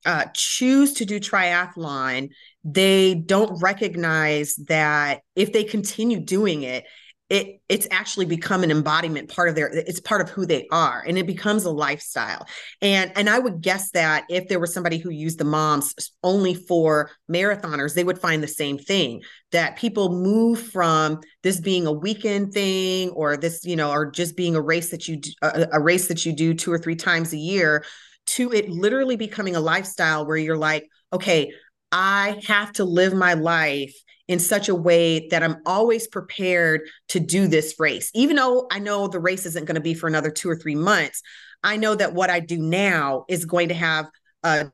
uh, 0.03 0.25
choose 0.33 0.93
to 0.93 1.05
do 1.05 1.19
triathlon, 1.19 2.29
they 2.63 3.13
don't 3.13 3.61
recognize 3.61 4.55
that 4.67 5.21
if 5.35 5.53
they 5.53 5.63
continue 5.63 6.19
doing 6.19 6.63
it, 6.63 6.85
it 7.29 7.59
it's 7.67 7.87
actually 7.91 8.25
become 8.25 8.63
an 8.63 8.71
embodiment 8.71 9.29
part 9.29 9.49
of 9.49 9.55
their 9.55 9.67
it's 9.67 9.99
part 9.99 10.21
of 10.21 10.29
who 10.29 10.45
they 10.45 10.65
are 10.71 11.03
and 11.05 11.17
it 11.17 11.27
becomes 11.27 11.65
a 11.65 11.71
lifestyle. 11.71 12.45
And 12.81 13.11
and 13.15 13.29
i 13.29 13.37
would 13.37 13.61
guess 13.61 13.91
that 13.91 14.25
if 14.29 14.47
there 14.47 14.59
was 14.59 14.73
somebody 14.73 14.97
who 14.97 15.09
used 15.09 15.37
the 15.37 15.43
moms 15.43 15.93
only 16.23 16.53
for 16.53 17.11
marathoners 17.29 17.93
they 17.93 18.03
would 18.03 18.19
find 18.19 18.41
the 18.41 18.47
same 18.47 18.77
thing 18.77 19.21
that 19.51 19.77
people 19.77 20.09
move 20.09 20.61
from 20.61 21.19
this 21.43 21.59
being 21.59 21.85
a 21.85 21.91
weekend 21.91 22.53
thing 22.53 23.09
or 23.09 23.35
this 23.35 23.65
you 23.65 23.75
know 23.75 23.91
or 23.91 24.09
just 24.09 24.37
being 24.37 24.55
a 24.55 24.61
race 24.61 24.89
that 24.91 25.07
you 25.07 25.17
do, 25.17 25.31
a, 25.41 25.67
a 25.73 25.81
race 25.81 26.07
that 26.07 26.25
you 26.25 26.33
do 26.33 26.53
two 26.53 26.71
or 26.71 26.77
three 26.77 26.95
times 26.95 27.33
a 27.33 27.37
year 27.37 27.83
to 28.25 28.51
it 28.51 28.69
literally 28.69 29.15
becoming 29.15 29.55
a 29.55 29.59
lifestyle 29.61 30.25
where 30.25 30.37
you're 30.37 30.57
like 30.57 30.87
okay 31.11 31.51
i 31.91 32.39
have 32.45 32.71
to 32.71 32.85
live 32.85 33.13
my 33.13 33.33
life 33.33 33.93
in 34.27 34.39
such 34.39 34.69
a 34.69 34.75
way 34.75 35.27
that 35.29 35.43
I'm 35.43 35.61
always 35.65 36.07
prepared 36.07 36.81
to 37.09 37.19
do 37.19 37.47
this 37.47 37.75
race. 37.79 38.11
Even 38.13 38.35
though 38.35 38.67
I 38.71 38.79
know 38.79 39.07
the 39.07 39.19
race 39.19 39.45
isn't 39.45 39.65
going 39.65 39.75
to 39.75 39.81
be 39.81 39.93
for 39.93 40.07
another 40.07 40.31
two 40.31 40.49
or 40.49 40.55
three 40.55 40.75
months, 40.75 41.21
I 41.63 41.77
know 41.77 41.95
that 41.95 42.13
what 42.13 42.29
I 42.29 42.39
do 42.39 42.57
now 42.57 43.25
is 43.29 43.45
going 43.45 43.69
to 43.69 43.75
have 43.75 44.07
a 44.43 44.71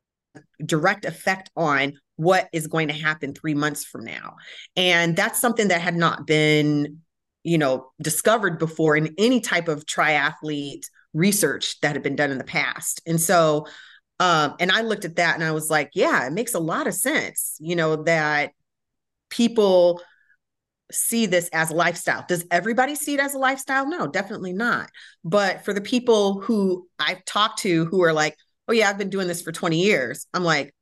direct 0.66 1.06
effect 1.06 1.52
on 1.56 1.94
what 2.16 2.50
is 2.54 2.68
going 2.68 2.88
to 2.88 2.94
happen 2.94 3.34
three 3.34 3.54
months 3.56 3.86
from 3.86 4.04
now. 4.04 4.36
And 4.76 5.16
that's 5.16 5.40
something 5.40 5.70
that 5.70 5.82
had 5.82 5.96
not 5.96 6.28
been, 6.28 7.00
you 7.44 7.58
know, 7.58 7.92
discovered 8.02 8.60
before 8.60 8.96
in 8.96 9.14
any 9.18 9.40
type 9.40 9.68
of 9.68 9.86
triathlete 9.86 10.86
research 11.14 11.80
that 11.82 11.94
had 11.94 12.04
been 12.04 12.16
done 12.16 12.32
in 12.32 12.38
the 12.38 12.44
past. 12.44 13.02
And 13.06 13.20
so, 13.20 13.68
um, 14.20 14.56
and 14.60 14.72
I 14.72 14.82
looked 14.82 15.06
at 15.06 15.16
that 15.18 15.36
and 15.36 15.44
I 15.44 15.52
was 15.52 15.70
like, 15.70 15.92
yeah, 15.94 16.26
it 16.26 16.34
makes 16.34 16.54
a 16.54 16.60
lot 16.60 16.88
of 16.88 16.94
sense, 16.94 17.58
you 17.60 17.76
know, 17.76 18.04
that 18.04 18.52
people 19.34 20.02
see 20.92 21.26
this 21.26 21.50
as 21.52 21.72
a 21.72 21.76
lifestyle. 21.76 22.24
Does 22.28 22.46
everybody 22.52 22.96
see 22.96 23.16
it 23.16 23.20
as 23.20 23.34
a 23.34 23.40
lifestyle? 23.40 23.88
No, 23.88 24.08
definitely 24.08 24.54
not. 24.54 24.90
But 25.24 25.66
for 25.66 25.74
the 25.74 25.82
people 25.82 26.40
who 26.42 26.88
I've 27.00 27.26
talked 27.26 27.60
to 27.60 27.86
who 27.86 28.04
are 28.04 28.14
like, 28.14 28.38
oh, 28.68 28.74
yeah, 28.74 28.90
I've 28.90 28.98
been 28.98 29.10
doing 29.10 29.28
this 29.28 29.42
for 29.42 29.52
20 29.52 29.82
years, 29.82 30.28
I'm 30.34 30.44
like, 30.44 30.74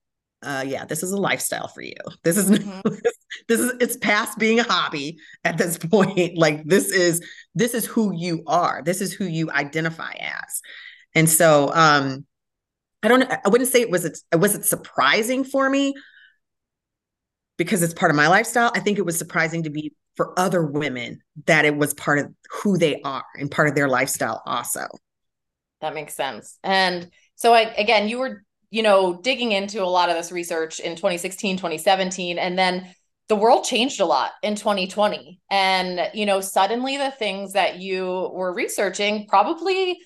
uh, 0.44 0.64
yeah, 0.68 0.86
this 0.86 1.04
is 1.04 1.12
a 1.12 1.18
lifestyle 1.18 1.68
for 1.68 1.82
you. 1.82 1.96
This 2.24 2.38
is 2.38 2.50
mm-hmm. 2.50 2.90
this 3.48 3.60
is 3.60 3.74
it's 3.80 3.98
past 3.98 4.40
being 4.40 4.60
a 4.60 4.64
hobby 4.64 5.18
at 5.44 5.58
this 5.58 5.78
point. 5.92 6.38
Like 6.38 6.64
this 6.66 6.90
is 6.90 7.22
this 7.54 7.74
is 7.74 7.86
who 7.86 8.12
you 8.16 8.44
are. 8.48 8.82
This 8.84 9.02
is 9.02 9.14
who 9.14 9.26
you 9.26 9.52
identify 9.52 10.14
as. 10.20 10.62
And 11.14 11.30
so 11.30 11.72
um 11.74 12.26
I 13.04 13.08
don't 13.08 13.24
I 13.24 13.50
wouldn't 13.50 13.70
say 13.70 13.82
it 13.82 13.92
was 13.92 14.06
it 14.06 14.36
was 14.36 14.56
it 14.56 14.66
surprising 14.66 15.44
for 15.44 15.70
me, 15.70 15.94
because 17.62 17.84
it's 17.84 17.94
part 17.94 18.10
of 18.10 18.16
my 18.16 18.28
lifestyle, 18.28 18.72
I 18.74 18.80
think 18.80 18.98
it 18.98 19.06
was 19.06 19.16
surprising 19.20 19.62
to 19.64 19.70
be 19.70 19.94
for 20.16 20.34
other 20.36 20.66
women 20.66 21.22
that 21.46 21.64
it 21.64 21.78
was 21.78 21.94
part 21.94 22.18
of 22.18 22.34
who 22.50 22.76
they 22.76 23.00
are 23.04 23.24
and 23.36 23.52
part 23.52 23.68
of 23.68 23.76
their 23.76 23.88
lifestyle 23.88 24.42
also. 24.48 24.88
That 25.80 25.94
makes 25.94 26.16
sense. 26.16 26.58
And 26.64 27.12
so 27.36 27.54
I 27.54 27.72
again, 27.78 28.10
you 28.10 28.18
were, 28.18 28.44
you 28.72 28.82
know, 28.82 29.22
digging 29.22 29.52
into 29.52 29.84
a 29.84 29.86
lot 29.86 30.10
of 30.10 30.16
this 30.16 30.32
research 30.32 30.80
in 30.80 30.96
2016, 30.96 31.58
2017 31.58 32.40
and 32.40 32.58
then 32.58 32.96
the 33.28 33.36
world 33.36 33.64
changed 33.64 34.02
a 34.02 34.06
lot 34.06 34.32
in 34.42 34.56
2020 34.56 35.40
and 35.52 36.10
you 36.14 36.26
know 36.26 36.42
suddenly 36.42 36.98
the 36.98 37.12
things 37.12 37.54
that 37.54 37.80
you 37.80 38.30
were 38.34 38.54
researching 38.54 39.26
probably 39.28 39.98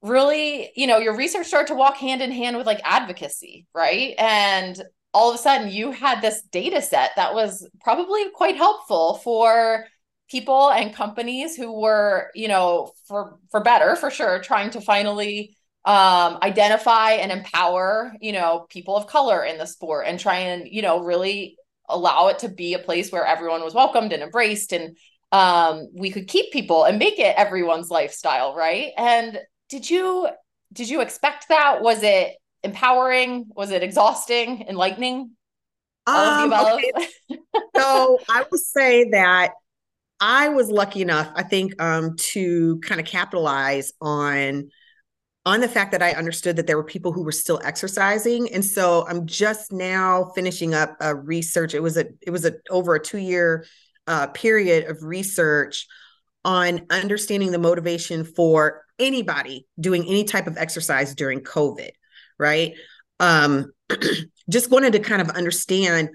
really 0.00 0.70
you 0.74 0.86
know 0.86 0.96
your 0.96 1.14
research 1.14 1.48
started 1.48 1.68
to 1.68 1.74
walk 1.74 1.96
hand 1.98 2.22
in 2.22 2.30
hand 2.30 2.56
with 2.56 2.64
like 2.64 2.80
advocacy 2.82 3.66
right 3.74 4.14
and 4.16 4.82
all 5.16 5.30
of 5.30 5.34
a 5.34 5.38
sudden 5.38 5.70
you 5.70 5.92
had 5.92 6.20
this 6.20 6.42
data 6.52 6.82
set 6.82 7.12
that 7.16 7.32
was 7.32 7.66
probably 7.80 8.28
quite 8.34 8.54
helpful 8.54 9.14
for 9.24 9.86
people 10.30 10.70
and 10.70 10.94
companies 10.94 11.56
who 11.56 11.80
were 11.80 12.30
you 12.34 12.48
know 12.48 12.92
for 13.08 13.38
for 13.50 13.60
better 13.60 13.96
for 13.96 14.10
sure 14.10 14.40
trying 14.40 14.68
to 14.68 14.78
finally 14.78 15.56
um, 15.86 16.36
identify 16.42 17.12
and 17.12 17.32
empower 17.32 18.12
you 18.20 18.32
know 18.32 18.66
people 18.68 18.94
of 18.94 19.06
color 19.06 19.42
in 19.42 19.56
the 19.56 19.66
sport 19.66 20.04
and 20.06 20.20
try 20.20 20.36
and 20.36 20.68
you 20.68 20.82
know 20.82 21.00
really 21.00 21.56
allow 21.88 22.28
it 22.28 22.40
to 22.40 22.50
be 22.50 22.74
a 22.74 22.78
place 22.78 23.10
where 23.10 23.24
everyone 23.24 23.64
was 23.64 23.72
welcomed 23.72 24.12
and 24.12 24.22
embraced 24.22 24.72
and 24.72 24.98
um, 25.32 25.88
we 25.94 26.10
could 26.10 26.28
keep 26.28 26.52
people 26.52 26.84
and 26.84 26.98
make 26.98 27.18
it 27.18 27.34
everyone's 27.38 27.90
lifestyle 27.90 28.54
right? 28.54 28.92
And 28.98 29.38
did 29.70 29.88
you 29.88 30.28
did 30.74 30.90
you 30.90 31.00
expect 31.00 31.48
that? 31.48 31.80
Was 31.80 32.02
it 32.02 32.36
empowering? 32.62 33.46
Was 33.54 33.70
it 33.70 33.82
exhausting, 33.82 34.66
enlightening? 34.68 35.32
Um, 36.06 36.52
okay. 36.52 36.92
so 37.76 38.18
I 38.28 38.44
will 38.50 38.58
say 38.58 39.10
that 39.10 39.52
I 40.20 40.48
was 40.48 40.70
lucky 40.70 41.02
enough, 41.02 41.30
I 41.34 41.42
think, 41.42 41.80
um, 41.82 42.16
to 42.32 42.78
kind 42.80 43.00
of 43.00 43.06
capitalize 43.06 43.92
on 44.00 44.70
on 45.44 45.60
the 45.60 45.68
fact 45.68 45.92
that 45.92 46.02
I 46.02 46.10
understood 46.10 46.56
that 46.56 46.66
there 46.66 46.76
were 46.76 46.84
people 46.84 47.12
who 47.12 47.22
were 47.22 47.32
still 47.32 47.60
exercising, 47.64 48.52
and 48.52 48.64
so 48.64 49.06
I'm 49.08 49.26
just 49.26 49.72
now 49.72 50.32
finishing 50.34 50.74
up 50.74 50.96
a 51.00 51.14
research. 51.14 51.74
It 51.74 51.82
was 51.82 51.96
a 51.96 52.06
it 52.22 52.30
was 52.30 52.44
a 52.44 52.54
over 52.70 52.94
a 52.94 53.02
two 53.02 53.18
year 53.18 53.66
uh, 54.06 54.28
period 54.28 54.88
of 54.88 55.02
research 55.02 55.86
on 56.44 56.86
understanding 56.90 57.50
the 57.50 57.58
motivation 57.58 58.24
for 58.24 58.84
anybody 58.98 59.66
doing 59.80 60.04
any 60.06 60.24
type 60.24 60.46
of 60.46 60.56
exercise 60.56 61.14
during 61.14 61.40
COVID 61.40 61.90
right? 62.38 62.74
Um, 63.20 63.72
just 64.50 64.70
wanted 64.70 64.92
to 64.92 65.00
kind 65.00 65.22
of 65.22 65.30
understand 65.30 66.10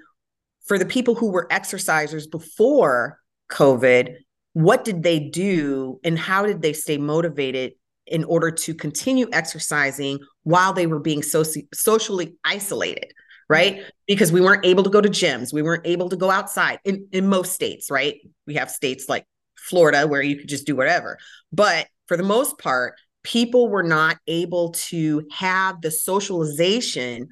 for 0.65 0.78
the 0.78 0.86
people 0.86 1.15
who 1.15 1.32
were 1.32 1.47
exercisers 1.51 2.30
before 2.30 3.19
COVID, 3.51 4.15
what 4.53 4.84
did 4.84 5.03
they 5.03 5.19
do 5.19 5.99
and 6.03 6.17
how 6.17 6.45
did 6.45 6.61
they 6.61 6.74
stay 6.74 6.97
motivated 6.97 7.74
in 8.05 8.24
order 8.26 8.51
to 8.51 8.74
continue 8.74 9.28
exercising 9.32 10.19
while 10.43 10.74
they 10.74 10.88
were 10.88 10.99
being 10.99 11.22
soci- 11.22 11.67
socially 11.74 12.36
isolated? 12.43 13.13
Right. 13.49 13.84
Because 14.07 14.32
we 14.32 14.39
weren't 14.39 14.65
able 14.65 14.84
to 14.84 14.89
go 14.89 15.01
to 15.01 15.09
gyms. 15.09 15.51
We 15.51 15.61
weren't 15.61 15.86
able 15.86 16.07
to 16.07 16.15
go 16.15 16.32
outside 16.32 16.80
in, 16.86 17.07
in 17.11 17.28
most 17.28 17.51
states, 17.51 17.91
right? 17.91 18.15
We 18.47 18.53
have 18.53 18.72
states 18.72 19.09
like 19.09 19.26
Florida 19.57 20.07
where 20.07 20.22
you 20.22 20.38
could 20.38 20.47
just 20.47 20.65
do 20.65 20.78
whatever. 20.78 21.17
But 21.51 21.88
for 22.07 22.15
the 22.15 22.24
most 22.24 22.57
part, 22.59 22.95
people 23.24 23.69
were 23.69 23.84
not 23.84 24.17
able 24.28 24.72
to 24.72 25.26
have 25.32 25.82
the 25.82 25.91
socialization 25.91 27.28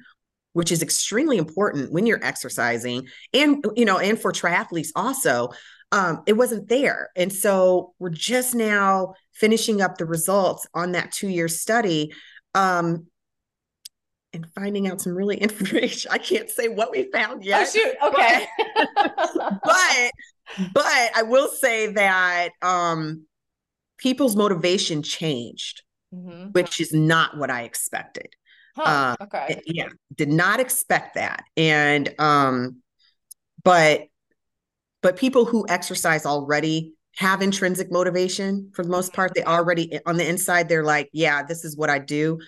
which 0.52 0.72
is 0.72 0.82
extremely 0.82 1.38
important 1.38 1.92
when 1.92 2.06
you're 2.06 2.24
exercising 2.24 3.06
and 3.32 3.64
you 3.76 3.84
know 3.84 3.98
and 3.98 4.20
for 4.20 4.32
triathletes 4.32 4.88
also 4.96 5.48
um, 5.92 6.22
it 6.26 6.34
wasn't 6.34 6.68
there. 6.68 7.10
And 7.16 7.32
so 7.32 7.94
we're 7.98 8.10
just 8.10 8.54
now 8.54 9.14
finishing 9.32 9.80
up 9.82 9.98
the 9.98 10.06
results 10.06 10.66
on 10.74 10.92
that 10.92 11.12
two 11.12 11.28
year 11.28 11.48
study 11.48 12.12
um, 12.54 13.06
and 14.32 14.46
finding 14.54 14.86
out 14.86 15.00
some 15.00 15.14
really 15.14 15.36
information. 15.40 16.10
I 16.12 16.18
can't 16.18 16.50
say 16.50 16.68
what 16.68 16.90
we 16.90 17.10
found 17.10 17.44
yet 17.44 17.66
oh 17.66 17.70
shoot. 17.70 17.96
Okay. 18.02 18.46
but 19.64 20.10
but 20.74 21.10
i 21.14 21.22
will 21.22 21.48
say 21.48 21.92
that 21.92 22.48
um 22.60 23.24
people's 24.00 24.34
motivation 24.34 25.02
changed, 25.02 25.82
mm-hmm. 26.14 26.48
which 26.48 26.80
is 26.80 26.92
not 26.92 27.36
what 27.36 27.50
I 27.50 27.62
expected. 27.62 28.28
Huh, 28.76 29.16
uh, 29.20 29.24
okay. 29.24 29.60
Yeah, 29.66 29.88
did 30.14 30.28
not 30.30 30.60
expect 30.60 31.14
that. 31.14 31.44
And 31.56 32.12
um, 32.18 32.82
but 33.62 34.02
but 35.02 35.16
people 35.16 35.44
who 35.44 35.66
exercise 35.68 36.26
already 36.26 36.94
have 37.16 37.42
intrinsic 37.42 37.90
motivation 37.90 38.70
for 38.74 38.82
the 38.82 38.90
most 38.90 39.12
part. 39.12 39.34
They 39.34 39.44
already 39.44 39.98
on 40.06 40.16
the 40.16 40.28
inside, 40.28 40.68
they're 40.68 40.84
like, 40.84 41.10
yeah, 41.12 41.42
this 41.42 41.64
is 41.64 41.76
what 41.76 41.90
I 41.90 41.98
do. 41.98 42.38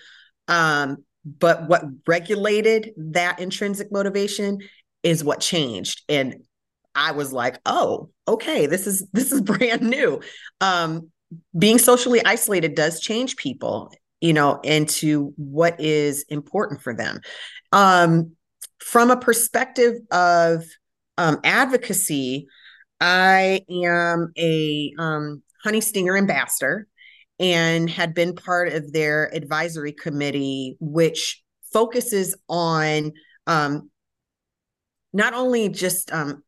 Um, 0.47 1.03
but 1.25 1.67
what 1.67 1.83
regulated 2.07 2.91
that 2.97 3.39
intrinsic 3.39 3.91
motivation 3.91 4.59
is 5.03 5.23
what 5.23 5.39
changed. 5.39 6.01
And 6.09 6.43
I 6.95 7.11
was 7.11 7.33
like, 7.33 7.59
oh, 7.65 8.09
okay, 8.27 8.65
this 8.65 8.87
is 8.87 9.07
this 9.13 9.31
is 9.31 9.41
brand 9.51 9.81
new. 9.81 10.21
Um, 10.61 11.11
being 11.57 11.77
socially 11.77 12.23
isolated 12.25 12.75
does 12.75 12.99
change 12.99 13.35
people 13.35 13.91
you 14.21 14.33
know 14.33 14.59
into 14.63 15.33
what 15.35 15.79
is 15.79 16.23
important 16.29 16.81
for 16.81 16.93
them. 16.93 17.19
Um, 17.71 18.35
from 18.79 19.11
a 19.11 19.17
perspective 19.17 19.95
of 20.11 20.63
um, 21.17 21.39
advocacy 21.43 22.47
i 22.99 23.61
am 23.69 24.31
a 24.37 24.93
um, 24.99 25.41
honey 25.63 25.81
stinger 25.81 26.17
ambassador 26.17 26.87
and 27.39 27.89
had 27.89 28.13
been 28.13 28.35
part 28.35 28.71
of 28.71 28.91
their 28.93 29.33
advisory 29.33 29.93
committee 29.93 30.77
which 30.79 31.41
focuses 31.71 32.35
on 32.49 33.11
um, 33.47 33.89
not 35.11 35.33
only 35.33 35.69
just 35.69 36.11
um, 36.11 36.43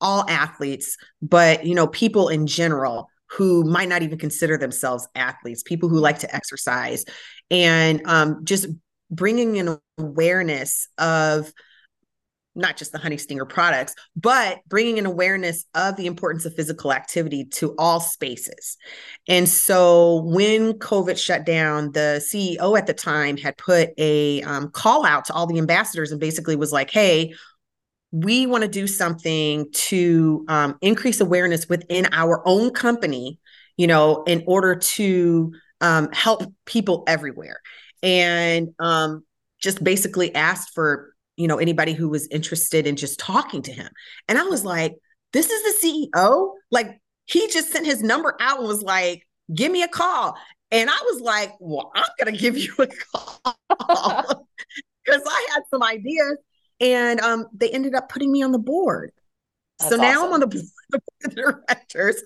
all 0.00 0.28
athletes 0.28 0.96
but 1.22 1.66
you 1.66 1.74
know 1.74 1.86
people 1.86 2.28
in 2.28 2.46
general 2.46 3.08
who 3.30 3.64
might 3.64 3.88
not 3.88 4.02
even 4.02 4.18
consider 4.18 4.56
themselves 4.56 5.06
athletes, 5.14 5.62
people 5.62 5.88
who 5.88 5.98
like 5.98 6.20
to 6.20 6.34
exercise, 6.34 7.04
and 7.50 8.02
um, 8.06 8.44
just 8.44 8.66
bringing 9.10 9.58
an 9.58 9.78
awareness 9.98 10.88
of 10.98 11.52
not 12.54 12.76
just 12.76 12.92
the 12.92 12.98
honey 12.98 13.16
stinger 13.16 13.44
products 13.44 13.94
but 14.16 14.58
bringing 14.66 14.98
an 14.98 15.06
awareness 15.06 15.64
of 15.74 15.96
the 15.96 16.06
importance 16.06 16.44
of 16.44 16.54
physical 16.54 16.92
activity 16.92 17.44
to 17.44 17.74
all 17.78 18.00
spaces. 18.00 18.76
And 19.28 19.48
so 19.48 20.22
when 20.24 20.74
covid 20.74 21.16
shut 21.16 21.46
down 21.46 21.92
the 21.92 22.20
ceo 22.20 22.76
at 22.76 22.86
the 22.86 22.94
time 22.94 23.36
had 23.36 23.56
put 23.56 23.90
a 23.96 24.42
um, 24.42 24.70
call 24.70 25.06
out 25.06 25.26
to 25.26 25.32
all 25.32 25.46
the 25.46 25.58
ambassadors 25.58 26.10
and 26.10 26.20
basically 26.20 26.56
was 26.56 26.72
like 26.72 26.90
hey 26.90 27.34
we 28.10 28.46
want 28.46 28.62
to 28.62 28.68
do 28.68 28.86
something 28.86 29.66
to 29.72 30.44
um, 30.48 30.78
increase 30.80 31.20
awareness 31.20 31.68
within 31.68 32.08
our 32.12 32.42
own 32.46 32.70
company 32.70 33.38
you 33.76 33.86
know 33.86 34.22
in 34.24 34.44
order 34.46 34.74
to 34.74 35.52
um, 35.80 36.10
help 36.12 36.42
people 36.66 37.04
everywhere. 37.06 37.60
And 38.02 38.68
um, 38.78 39.24
just 39.60 39.82
basically 39.82 40.34
asked 40.34 40.74
for 40.74 41.14
you 41.36 41.48
know 41.48 41.58
anybody 41.58 41.92
who 41.92 42.08
was 42.08 42.28
interested 42.28 42.86
in 42.86 42.96
just 42.96 43.18
talking 43.18 43.62
to 43.62 43.72
him. 43.72 43.88
And 44.28 44.38
i 44.38 44.42
was 44.44 44.64
like 44.64 44.94
this 45.32 45.50
is 45.50 45.80
the 45.80 46.10
ceo 46.16 46.52
like 46.70 47.00
he 47.26 47.46
just 47.48 47.70
sent 47.70 47.86
his 47.86 48.02
number 48.02 48.34
out 48.40 48.58
and 48.58 48.68
was 48.68 48.82
like 48.82 49.26
give 49.54 49.70
me 49.70 49.82
a 49.82 49.88
call 49.88 50.36
and 50.70 50.88
i 50.88 50.98
was 51.04 51.20
like 51.20 51.52
well 51.60 51.90
i'm 51.94 52.08
gonna 52.18 52.36
give 52.36 52.56
you 52.56 52.72
a 52.78 52.86
call. 53.14 54.46
Because 55.04 55.22
i 55.26 55.48
had 55.54 55.62
some 55.70 55.82
ideas 55.82 56.38
and 56.80 57.20
um, 57.20 57.46
they 57.52 57.70
ended 57.70 57.94
up 57.94 58.08
putting 58.08 58.32
me 58.32 58.42
on 58.42 58.52
the 58.52 58.58
board. 58.58 59.12
That's 59.78 59.90
so 59.90 59.96
now 59.96 60.20
awesome. 60.20 60.26
i'm 60.26 60.32
on 60.34 60.40
the 60.40 60.46
board 60.90 61.02
of 61.24 61.34
directors 61.34 62.22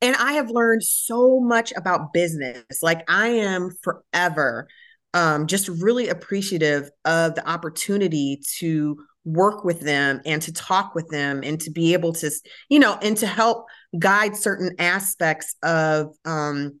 and 0.00 0.16
i 0.16 0.32
have 0.34 0.50
learned 0.50 0.82
so 0.82 1.40
much 1.40 1.72
about 1.76 2.12
business. 2.12 2.64
Like 2.82 3.04
i 3.08 3.28
am 3.28 3.70
forever 3.82 4.68
um, 5.14 5.46
just 5.46 5.68
really 5.68 6.08
appreciative 6.08 6.90
of 7.04 7.34
the 7.34 7.46
opportunity 7.46 8.40
to 8.58 8.96
work 9.24 9.62
with 9.62 9.80
them 9.80 10.22
and 10.24 10.40
to 10.42 10.52
talk 10.52 10.94
with 10.94 11.08
them 11.10 11.42
and 11.44 11.60
to 11.60 11.70
be 11.70 11.92
able 11.92 12.12
to 12.12 12.30
you 12.68 12.78
know 12.78 12.98
and 13.02 13.16
to 13.18 13.26
help 13.26 13.66
guide 13.98 14.34
certain 14.34 14.74
aspects 14.80 15.54
of 15.62 16.16
um 16.24 16.80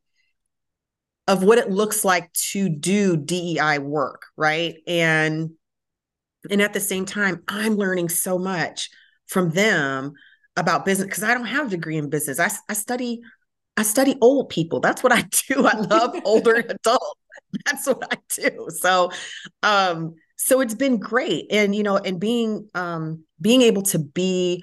of 1.28 1.44
what 1.44 1.58
it 1.58 1.70
looks 1.70 2.04
like 2.04 2.32
to 2.32 2.68
do 2.68 3.16
DEI 3.16 3.78
work 3.78 4.24
right? 4.36 4.76
And 4.88 5.50
and 6.50 6.62
at 6.62 6.72
the 6.72 6.80
same 6.80 7.04
time 7.04 7.42
I'm 7.48 7.76
learning 7.76 8.08
so 8.08 8.38
much 8.38 8.90
from 9.26 9.50
them 9.50 10.12
about 10.56 10.84
business 10.84 11.06
because 11.06 11.22
I 11.22 11.34
don't 11.34 11.46
have 11.46 11.68
a 11.68 11.70
degree 11.70 11.96
in 11.96 12.10
business. 12.10 12.38
I, 12.38 12.50
I 12.68 12.74
study 12.74 13.22
I 13.76 13.84
study 13.84 14.16
old 14.20 14.50
people. 14.50 14.80
That's 14.80 15.02
what 15.02 15.12
I 15.12 15.22
do. 15.48 15.66
I 15.66 15.78
love 15.78 16.14
older 16.24 16.54
adults. 16.68 17.14
That's 17.64 17.86
what 17.86 18.06
I 18.12 18.16
do. 18.28 18.68
So, 18.70 19.10
um, 19.62 20.14
so 20.36 20.60
it's 20.60 20.74
been 20.74 20.98
great, 20.98 21.46
and 21.50 21.74
you 21.74 21.82
know, 21.82 21.96
and 21.96 22.20
being 22.20 22.68
um, 22.74 23.24
being 23.40 23.62
able 23.62 23.82
to 23.82 23.98
be 23.98 24.62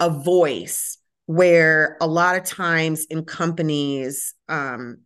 a 0.00 0.10
voice 0.10 0.98
where 1.26 1.96
a 2.00 2.06
lot 2.06 2.36
of 2.36 2.44
times 2.44 3.06
in 3.10 3.24
companies, 3.24 4.34
um, 4.48 4.98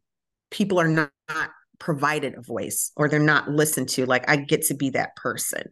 people 0.50 0.80
are 0.80 0.88
not, 0.88 1.10
not 1.28 1.50
provided 1.82 2.34
a 2.34 2.40
voice 2.40 2.92
or 2.96 3.08
they're 3.08 3.18
not 3.18 3.50
listened 3.50 3.88
to. 3.90 4.06
Like 4.06 4.28
I 4.28 4.36
get 4.36 4.62
to 4.66 4.74
be 4.74 4.90
that 4.90 5.16
person, 5.16 5.64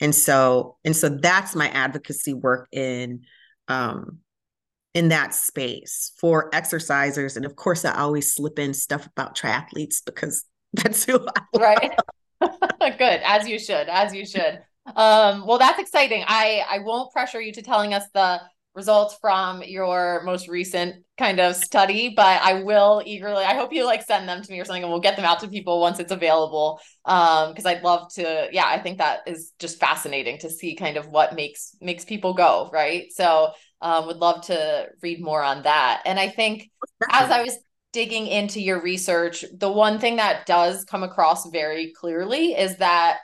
and 0.00 0.14
so 0.14 0.76
and 0.84 0.96
so 0.96 1.08
that's 1.08 1.54
my 1.54 1.68
advocacy 1.68 2.34
work 2.34 2.68
in 2.72 3.22
um, 3.68 4.18
in 4.94 5.08
that 5.10 5.34
space 5.34 6.12
for 6.18 6.50
exercisers 6.50 7.36
and 7.36 7.46
of 7.46 7.54
course 7.54 7.84
i 7.84 7.96
always 7.96 8.34
slip 8.34 8.58
in 8.58 8.74
stuff 8.74 9.06
about 9.06 9.36
triathletes 9.36 9.98
because 10.04 10.44
That's 10.74 11.04
who 11.04 11.26
I 11.26 11.58
right. 11.58 11.92
Good, 12.98 13.20
as 13.24 13.48
you 13.48 13.58
should, 13.58 13.88
as 13.88 14.14
you 14.14 14.24
should. 14.24 14.60
Um, 14.96 15.46
well, 15.46 15.58
that's 15.58 15.78
exciting. 15.78 16.24
I 16.26 16.64
I 16.68 16.78
won't 16.78 17.12
pressure 17.12 17.40
you 17.40 17.52
to 17.52 17.62
telling 17.62 17.92
us 17.92 18.04
the 18.14 18.40
results 18.74 19.16
from 19.20 19.62
your 19.62 20.22
most 20.24 20.48
recent 20.48 21.04
kind 21.18 21.40
of 21.40 21.56
study, 21.56 22.12
but 22.14 22.40
I 22.42 22.62
will 22.62 23.02
eagerly. 23.04 23.44
I 23.44 23.54
hope 23.54 23.72
you 23.72 23.84
like 23.84 24.02
send 24.02 24.28
them 24.28 24.42
to 24.42 24.50
me 24.50 24.60
or 24.60 24.64
something, 24.64 24.82
and 24.82 24.92
we'll 24.92 25.00
get 25.00 25.16
them 25.16 25.24
out 25.24 25.40
to 25.40 25.48
people 25.48 25.80
once 25.80 25.98
it's 25.98 26.12
available. 26.12 26.80
Um, 27.04 27.50
because 27.50 27.66
I'd 27.66 27.82
love 27.82 28.12
to. 28.14 28.48
Yeah, 28.52 28.66
I 28.66 28.78
think 28.78 28.98
that 28.98 29.20
is 29.26 29.52
just 29.58 29.80
fascinating 29.80 30.38
to 30.38 30.50
see 30.50 30.76
kind 30.76 30.96
of 30.96 31.08
what 31.08 31.34
makes 31.34 31.76
makes 31.80 32.04
people 32.04 32.34
go 32.34 32.70
right. 32.72 33.12
So, 33.12 33.52
um, 33.80 34.06
would 34.06 34.18
love 34.18 34.46
to 34.46 34.86
read 35.02 35.22
more 35.22 35.42
on 35.42 35.62
that. 35.62 36.02
And 36.04 36.18
I 36.18 36.28
think 36.28 36.70
as 37.10 37.30
I 37.30 37.42
was 37.42 37.58
digging 37.92 38.26
into 38.26 38.60
your 38.60 38.80
research, 38.80 39.44
the 39.52 39.70
one 39.70 39.98
thing 39.98 40.16
that 40.16 40.46
does 40.46 40.84
come 40.84 41.02
across 41.02 41.48
very 41.50 41.92
clearly 41.92 42.52
is 42.52 42.76
that 42.76 43.18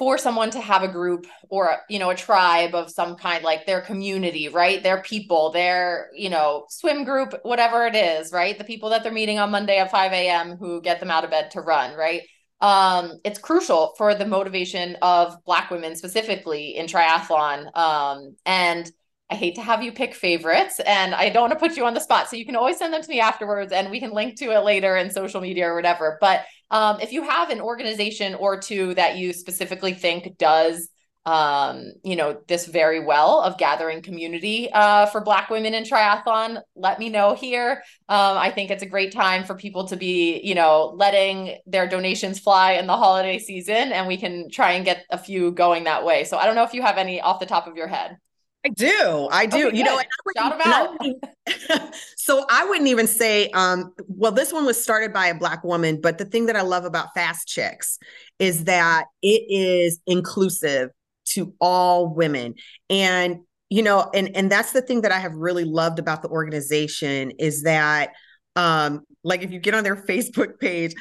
for 0.00 0.16
someone 0.16 0.50
to 0.50 0.60
have 0.62 0.82
a 0.82 0.88
group 0.88 1.26
or 1.50 1.76
you 1.90 1.98
know 1.98 2.08
a 2.08 2.14
tribe 2.14 2.74
of 2.74 2.90
some 2.90 3.16
kind 3.16 3.44
like 3.44 3.66
their 3.66 3.82
community 3.82 4.48
right? 4.48 4.82
Their 4.82 5.02
people 5.02 5.52
their 5.52 6.08
you 6.14 6.30
know 6.30 6.64
swim 6.70 7.04
group 7.04 7.34
whatever 7.42 7.86
it 7.86 7.94
is 7.94 8.32
right? 8.32 8.56
The 8.56 8.64
people 8.64 8.88
that 8.88 9.02
they're 9.02 9.12
meeting 9.12 9.38
on 9.38 9.50
monday 9.50 9.76
at 9.76 9.90
5 9.90 10.12
a.m 10.12 10.56
who 10.56 10.80
get 10.80 11.00
them 11.00 11.10
out 11.10 11.24
of 11.24 11.30
bed 11.30 11.50
to 11.50 11.60
run 11.60 11.94
right? 11.94 12.22
Um 12.62 13.20
it's 13.24 13.38
crucial 13.38 13.92
for 13.98 14.14
the 14.14 14.24
motivation 14.24 14.96
of 15.02 15.36
black 15.44 15.70
women 15.70 15.94
specifically 15.96 16.76
in 16.78 16.86
triathlon 16.86 17.76
um 17.76 18.36
and 18.46 18.90
I 19.30 19.36
hate 19.36 19.54
to 19.54 19.62
have 19.62 19.82
you 19.82 19.92
pick 19.92 20.14
favorites 20.14 20.80
and 20.80 21.14
I 21.14 21.28
don't 21.28 21.48
want 21.48 21.52
to 21.52 21.58
put 21.58 21.76
you 21.76 21.84
on 21.84 21.94
the 21.94 22.00
spot. 22.00 22.28
So 22.28 22.36
you 22.36 22.44
can 22.44 22.56
always 22.56 22.78
send 22.78 22.92
them 22.92 23.02
to 23.02 23.08
me 23.08 23.20
afterwards 23.20 23.72
and 23.72 23.90
we 23.90 24.00
can 24.00 24.10
link 24.10 24.36
to 24.38 24.46
it 24.46 24.60
later 24.60 24.96
in 24.96 25.10
social 25.10 25.40
media 25.40 25.68
or 25.68 25.74
whatever. 25.74 26.18
But 26.20 26.44
um, 26.70 27.00
if 27.00 27.12
you 27.12 27.22
have 27.22 27.50
an 27.50 27.60
organization 27.60 28.34
or 28.34 28.58
two 28.58 28.94
that 28.94 29.16
you 29.16 29.32
specifically 29.32 29.94
think 29.94 30.36
does 30.36 30.88
um, 31.26 31.92
you 32.02 32.16
know, 32.16 32.40
this 32.48 32.66
very 32.66 33.04
well 33.04 33.40
of 33.42 33.58
gathering 33.58 34.00
community 34.00 34.70
uh, 34.72 35.06
for 35.06 35.20
Black 35.20 35.50
women 35.50 35.74
in 35.74 35.84
triathlon, 35.84 36.62
let 36.74 36.98
me 36.98 37.10
know 37.10 37.34
here. 37.34 37.82
Um, 38.08 38.38
I 38.38 38.50
think 38.50 38.70
it's 38.70 38.82
a 38.82 38.86
great 38.86 39.12
time 39.12 39.44
for 39.44 39.54
people 39.54 39.86
to 39.88 39.96
be, 39.96 40.40
you 40.42 40.54
know, 40.54 40.94
letting 40.96 41.58
their 41.66 41.86
donations 41.86 42.40
fly 42.40 42.72
in 42.72 42.86
the 42.86 42.96
holiday 42.96 43.38
season 43.38 43.92
and 43.92 44.06
we 44.06 44.16
can 44.16 44.50
try 44.50 44.72
and 44.72 44.84
get 44.84 45.04
a 45.10 45.18
few 45.18 45.52
going 45.52 45.84
that 45.84 46.04
way. 46.04 46.24
So 46.24 46.38
I 46.38 46.46
don't 46.46 46.54
know 46.54 46.64
if 46.64 46.72
you 46.72 46.82
have 46.82 46.96
any 46.96 47.20
off 47.20 47.38
the 47.38 47.46
top 47.46 47.66
of 47.66 47.76
your 47.76 47.88
head. 47.88 48.16
I 48.64 48.68
do. 48.68 49.28
I 49.30 49.46
do. 49.46 49.68
Okay, 49.68 49.76
you 49.78 49.84
know, 49.84 50.00
shout 50.36 50.58
them 50.58 50.60
out. 50.66 51.94
so 52.16 52.44
I 52.50 52.66
wouldn't 52.66 52.88
even 52.88 53.06
say, 53.06 53.48
um, 53.50 53.94
well, 54.06 54.32
this 54.32 54.52
one 54.52 54.66
was 54.66 54.82
started 54.82 55.12
by 55.12 55.28
a 55.28 55.34
black 55.34 55.64
woman, 55.64 56.00
but 56.00 56.18
the 56.18 56.26
thing 56.26 56.46
that 56.46 56.56
I 56.56 56.62
love 56.62 56.84
about 56.84 57.08
Fast 57.14 57.48
Chicks 57.48 57.98
is 58.38 58.64
that 58.64 59.04
it 59.22 59.42
is 59.48 60.00
inclusive 60.06 60.90
to 61.26 61.54
all 61.60 62.14
women. 62.14 62.54
And, 62.90 63.38
you 63.70 63.82
know, 63.82 64.10
and 64.12 64.36
and 64.36 64.50
that's 64.50 64.72
the 64.72 64.82
thing 64.82 65.02
that 65.02 65.12
I 65.12 65.18
have 65.18 65.32
really 65.32 65.64
loved 65.64 65.98
about 65.98 66.22
the 66.22 66.28
organization 66.28 67.32
is 67.38 67.62
that 67.62 68.10
um, 68.56 69.02
like 69.24 69.42
if 69.42 69.52
you 69.52 69.58
get 69.58 69.74
on 69.74 69.84
their 69.84 69.96
Facebook 70.08 70.58
page, 70.58 70.94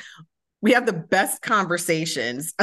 we 0.62 0.74
have 0.74 0.86
the 0.86 0.94
best 0.94 1.42
conversations 1.42 2.54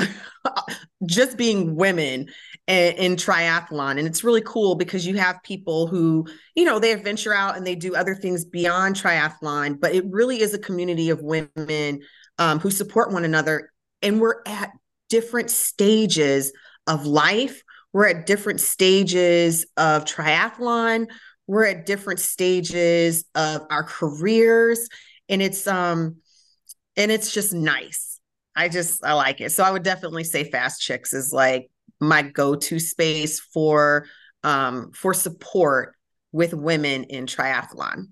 just 1.07 1.36
being 1.36 1.76
women 1.76 2.28
in, 2.66 2.92
in, 2.94 3.16
triathlon. 3.16 3.99
And 3.99 4.07
it's 4.07 4.22
really 4.22 4.42
cool 4.42 4.74
because 4.74 5.07
you 5.07 5.16
have 5.16 5.42
people 5.42 5.86
who 5.86 6.26
you 6.55 6.64
know 6.64 6.78
they 6.78 6.94
venture 6.94 7.32
out 7.32 7.57
and 7.57 7.66
they 7.66 7.74
do 7.74 7.94
other 7.94 8.14
things 8.14 8.44
beyond 8.44 8.97
triathlon 8.97 9.80
but 9.80 9.94
it 9.94 10.05
really 10.11 10.40
is 10.40 10.53
a 10.53 10.59
community 10.59 11.11
of 11.11 11.22
women 11.22 12.01
um, 12.38 12.59
who 12.59 12.70
support 12.70 13.12
one 13.12 13.24
another. 13.24 13.72
And 14.03 14.20
we're 14.20 14.42
at 14.47 14.70
different 15.09 15.51
stages 15.51 16.53
of 16.86 17.07
life. 17.07 17.62
We're 17.92 18.09
at 18.09 18.26
different 18.26 18.61
stages 18.61 19.66
of 19.76 20.05
triathlon. 20.05 21.07
We're 21.47 21.64
at 21.64 21.86
different 21.86 22.20
stages 22.20 23.24
of 23.34 23.62
our 23.70 23.84
careers. 23.84 24.88
And 25.28 25.40
it's 25.40 25.66
um 25.66 26.16
and 26.97 27.11
it's 27.11 27.32
just 27.32 27.53
nice. 27.53 28.20
I 28.55 28.68
just 28.68 29.05
I 29.05 29.12
like 29.12 29.40
it. 29.40 29.53
So 29.53 29.62
I 29.62 29.70
would 29.70 29.82
definitely 29.82 30.24
say 30.24 30.51
Fast 30.51 30.80
Chicks 30.80 31.12
is 31.12 31.32
like 31.32 31.70
my 32.01 32.22
go-to 32.22 32.78
space 32.78 33.40
for 33.40 34.07
um 34.42 34.92
for 34.92 35.14
support 35.14 35.94
with 36.32 36.55
women 36.55 37.05
in 37.05 37.26
triathlon. 37.26 38.09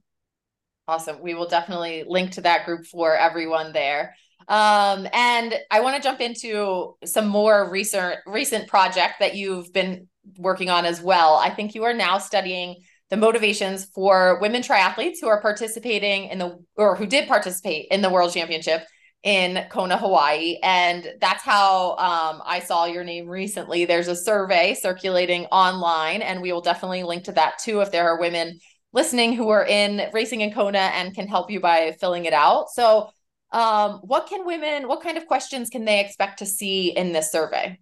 Awesome. 0.87 1.23
We 1.23 1.35
will 1.35 1.49
definitely 1.49 2.05
link 2.07 2.33
to 2.33 2.43
that 2.43 2.67
group 2.67 2.87
for 2.87 3.17
everyone 3.17 3.73
there. 3.73 4.15
Um, 4.49 5.09
and 5.15 5.55
I 5.71 5.81
want 5.81 5.97
to 5.97 6.03
jump 6.03 6.21
into 6.21 6.97
some 7.05 7.27
more 7.27 7.71
recent 7.71 8.19
recent 8.27 8.69
project 8.69 9.15
that 9.21 9.35
you've 9.35 9.73
been 9.73 10.09
working 10.39 10.69
on 10.69 10.85
as 10.85 11.01
well. 11.01 11.35
I 11.37 11.51
think 11.51 11.75
you 11.75 11.85
are 11.85 11.95
now 11.95 12.19
studying 12.19 12.83
the 13.11 13.17
motivations 13.17 13.85
for 13.85 14.39
women 14.41 14.63
triathletes 14.63 15.17
who 15.21 15.29
are 15.29 15.41
participating 15.41 16.25
in 16.31 16.39
the 16.39 16.59
or 16.77 16.97
who 16.97 17.07
did 17.07 17.29
participate 17.29 17.87
in 17.91 18.03
the 18.03 18.11
world 18.11 18.33
championship 18.33 18.87
in 19.23 19.65
Kona, 19.71 19.97
Hawaii. 19.97 20.59
And 20.63 21.15
that's 21.21 21.43
how 21.43 21.97
um, 21.97 22.43
I 22.45 22.61
saw 22.61 22.85
your 22.85 23.05
name 23.05 23.27
recently. 23.27 23.87
There's 23.87 24.09
a 24.09 24.15
survey 24.15 24.75
circulating 24.75 25.47
online, 25.47 26.21
and 26.23 26.43
we 26.43 26.53
will 26.53 26.61
definitely 26.61 27.03
link 27.03 27.25
to 27.25 27.33
that 27.33 27.59
too 27.59 27.81
if 27.81 27.91
there 27.91 28.07
are 28.07 28.21
women 28.21 28.59
listening 28.93 29.35
who 29.35 29.49
are 29.49 29.67
in 29.67 30.09
racing 30.13 30.43
in 30.43 30.53
Kona 30.53 30.79
and 30.79 31.15
can 31.15 31.27
help 31.27 31.51
you 31.51 31.59
by 31.59 31.97
filling 31.99 32.27
it 32.27 32.33
out. 32.33 32.71
So, 32.71 33.11
um, 33.51 34.01
what 34.03 34.27
can 34.27 34.45
women, 34.45 34.89
what 34.89 35.03
kind 35.03 35.17
of 35.17 35.27
questions 35.27 35.71
can 35.71 35.85
they 35.85 36.01
expect 36.01 36.41
to 36.41 36.47
see 36.47 36.89
in 36.89 37.13
this 37.13 37.31
survey? 37.31 37.79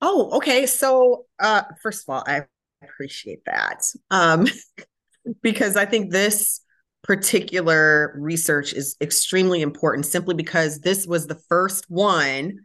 Oh, 0.00 0.36
okay. 0.36 0.66
So, 0.66 1.26
uh, 1.38 1.62
first 1.82 2.04
of 2.04 2.14
all, 2.14 2.24
I 2.26 2.46
appreciate 2.86 3.44
that 3.46 3.84
um, 4.10 4.46
because 5.42 5.76
I 5.76 5.84
think 5.84 6.10
this 6.10 6.60
particular 7.02 8.16
research 8.18 8.72
is 8.72 8.96
extremely 9.00 9.62
important 9.62 10.06
simply 10.06 10.34
because 10.34 10.80
this 10.80 11.06
was 11.06 11.26
the 11.26 11.40
first 11.48 11.84
one 11.88 12.58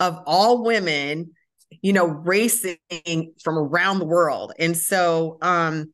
of 0.00 0.18
all 0.26 0.62
women 0.64 1.32
you 1.82 1.92
know 1.92 2.06
racing 2.06 2.76
from 3.42 3.58
around 3.58 3.98
the 3.98 4.04
world. 4.04 4.52
And 4.58 4.76
so 4.76 5.38
um 5.42 5.92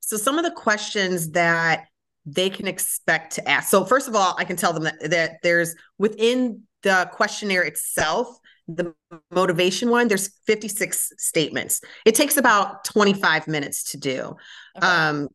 so 0.00 0.16
some 0.16 0.38
of 0.38 0.44
the 0.44 0.50
questions 0.50 1.30
that 1.30 1.86
they 2.26 2.50
can 2.50 2.66
expect 2.66 3.34
to 3.34 3.48
ask 3.48 3.70
so 3.70 3.84
first 3.84 4.08
of 4.08 4.16
all 4.16 4.34
i 4.36 4.44
can 4.44 4.56
tell 4.56 4.72
them 4.72 4.82
that, 4.82 5.10
that 5.10 5.36
there's 5.44 5.76
within 5.96 6.60
the 6.82 7.08
questionnaire 7.12 7.62
itself 7.62 8.26
the 8.68 8.94
motivation 9.30 9.90
one 9.90 10.08
there's 10.08 10.30
56 10.46 11.12
statements. 11.18 11.80
It 12.04 12.14
takes 12.14 12.36
about 12.36 12.84
25 12.84 13.46
minutes 13.48 13.92
to 13.92 13.98
do. 13.98 14.36
Okay. 14.76 14.86
um 14.86 15.28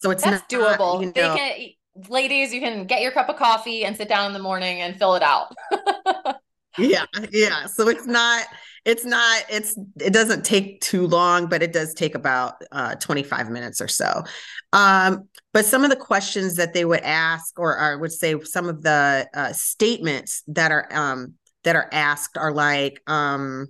so 0.00 0.10
it's 0.10 0.22
that's 0.22 0.50
not, 0.52 0.78
doable. 0.78 1.00
you 1.00 1.06
know, 1.06 1.12
they 1.12 1.76
can 1.94 2.10
ladies 2.10 2.52
you 2.52 2.60
can 2.60 2.86
get 2.86 3.00
your 3.00 3.10
cup 3.10 3.28
of 3.28 3.36
coffee 3.36 3.84
and 3.84 3.96
sit 3.96 4.08
down 4.08 4.26
in 4.26 4.32
the 4.32 4.42
morning 4.42 4.80
and 4.80 4.96
fill 4.98 5.14
it 5.14 5.22
out. 5.22 5.52
Yeah 6.78 7.06
yeah. 7.32 7.64
So 7.64 7.88
it's 7.88 8.06
not 8.06 8.44
it's 8.84 9.06
not 9.06 9.44
it's 9.48 9.78
it 9.98 10.12
doesn't 10.12 10.44
take 10.44 10.82
too 10.82 11.06
long 11.06 11.46
but 11.46 11.62
it 11.62 11.72
does 11.72 11.94
take 11.94 12.14
about 12.14 12.62
uh, 12.70 12.94
25 12.96 13.48
minutes 13.48 13.80
or 13.80 13.88
so. 13.88 14.22
Um, 14.74 15.26
but 15.54 15.64
some 15.64 15.84
of 15.84 15.90
the 15.90 15.96
questions 15.96 16.56
that 16.56 16.74
they 16.74 16.84
would 16.84 17.00
ask 17.00 17.58
or 17.58 17.78
i 17.78 17.96
would 17.96 18.12
say 18.12 18.38
some 18.42 18.68
of 18.68 18.82
the 18.82 19.26
uh, 19.32 19.54
statements 19.54 20.42
that 20.48 20.70
are 20.70 20.86
um, 20.92 21.32
that 21.66 21.74
are 21.74 21.88
asked 21.90 22.38
are 22.38 22.52
like 22.52 23.02
um, 23.08 23.66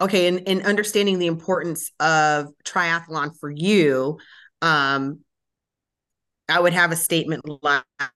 okay 0.00 0.26
in, 0.26 0.38
in 0.38 0.62
understanding 0.62 1.18
the 1.18 1.26
importance 1.26 1.92
of 2.00 2.46
triathlon 2.64 3.38
for 3.38 3.50
you 3.50 4.18
um, 4.62 5.20
i 6.48 6.58
would 6.58 6.72
have 6.72 6.92
a 6.92 6.96
statement 6.96 7.44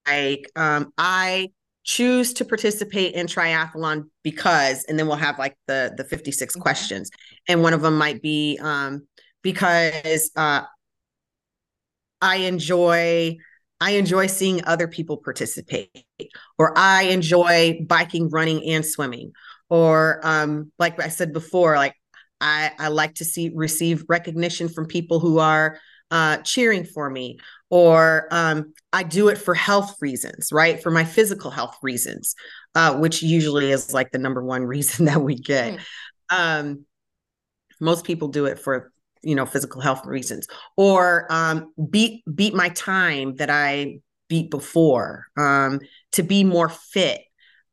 like 0.06 0.50
um, 0.56 0.90
i 0.96 1.48
choose 1.84 2.32
to 2.32 2.46
participate 2.46 3.12
in 3.14 3.26
triathlon 3.26 4.04
because 4.22 4.84
and 4.84 4.98
then 4.98 5.06
we'll 5.06 5.16
have 5.16 5.38
like 5.38 5.56
the 5.66 5.92
the 5.98 6.04
56 6.04 6.54
mm-hmm. 6.54 6.62
questions 6.62 7.10
and 7.46 7.62
one 7.62 7.74
of 7.74 7.82
them 7.82 7.98
might 7.98 8.22
be 8.22 8.58
um 8.62 9.06
because 9.42 10.30
uh 10.36 10.62
i 12.22 12.36
enjoy 12.36 13.36
i 13.82 13.92
enjoy 13.92 14.26
seeing 14.26 14.64
other 14.64 14.88
people 14.88 15.16
participate 15.16 15.90
or 16.58 16.72
i 16.76 17.02
enjoy 17.04 17.78
biking 17.86 18.28
running 18.30 18.64
and 18.70 18.86
swimming 18.86 19.32
or 19.68 20.20
um 20.22 20.70
like 20.78 21.00
i 21.00 21.08
said 21.08 21.32
before 21.32 21.76
like 21.76 21.94
i 22.40 22.70
i 22.78 22.88
like 22.88 23.14
to 23.14 23.24
see 23.24 23.50
receive 23.54 24.04
recognition 24.08 24.68
from 24.68 24.86
people 24.86 25.20
who 25.20 25.38
are 25.38 25.78
uh, 26.12 26.36
cheering 26.42 26.84
for 26.84 27.08
me, 27.08 27.38
or 27.70 28.28
um, 28.30 28.74
I 28.92 29.02
do 29.02 29.28
it 29.28 29.38
for 29.38 29.54
health 29.54 29.96
reasons, 30.02 30.50
right? 30.52 30.80
For 30.80 30.90
my 30.90 31.04
physical 31.04 31.50
health 31.50 31.74
reasons, 31.80 32.34
uh, 32.74 32.98
which 32.98 33.22
usually 33.22 33.70
is 33.70 33.94
like 33.94 34.12
the 34.12 34.18
number 34.18 34.44
one 34.44 34.62
reason 34.66 35.06
that 35.06 35.22
we 35.22 35.34
get. 35.34 35.78
Mm. 35.78 35.80
Um, 36.30 36.86
most 37.80 38.04
people 38.04 38.28
do 38.28 38.44
it 38.44 38.58
for 38.58 38.91
you 39.22 39.34
know 39.34 39.46
physical 39.46 39.80
health 39.80 40.04
reasons, 40.06 40.46
or 40.76 41.26
um, 41.30 41.72
beat 41.90 42.22
beat 42.32 42.54
my 42.54 42.68
time 42.70 43.36
that 43.36 43.50
I 43.50 44.00
beat 44.28 44.50
before 44.50 45.26
um, 45.36 45.80
to 46.12 46.22
be 46.22 46.44
more 46.44 46.68
fit. 46.68 47.20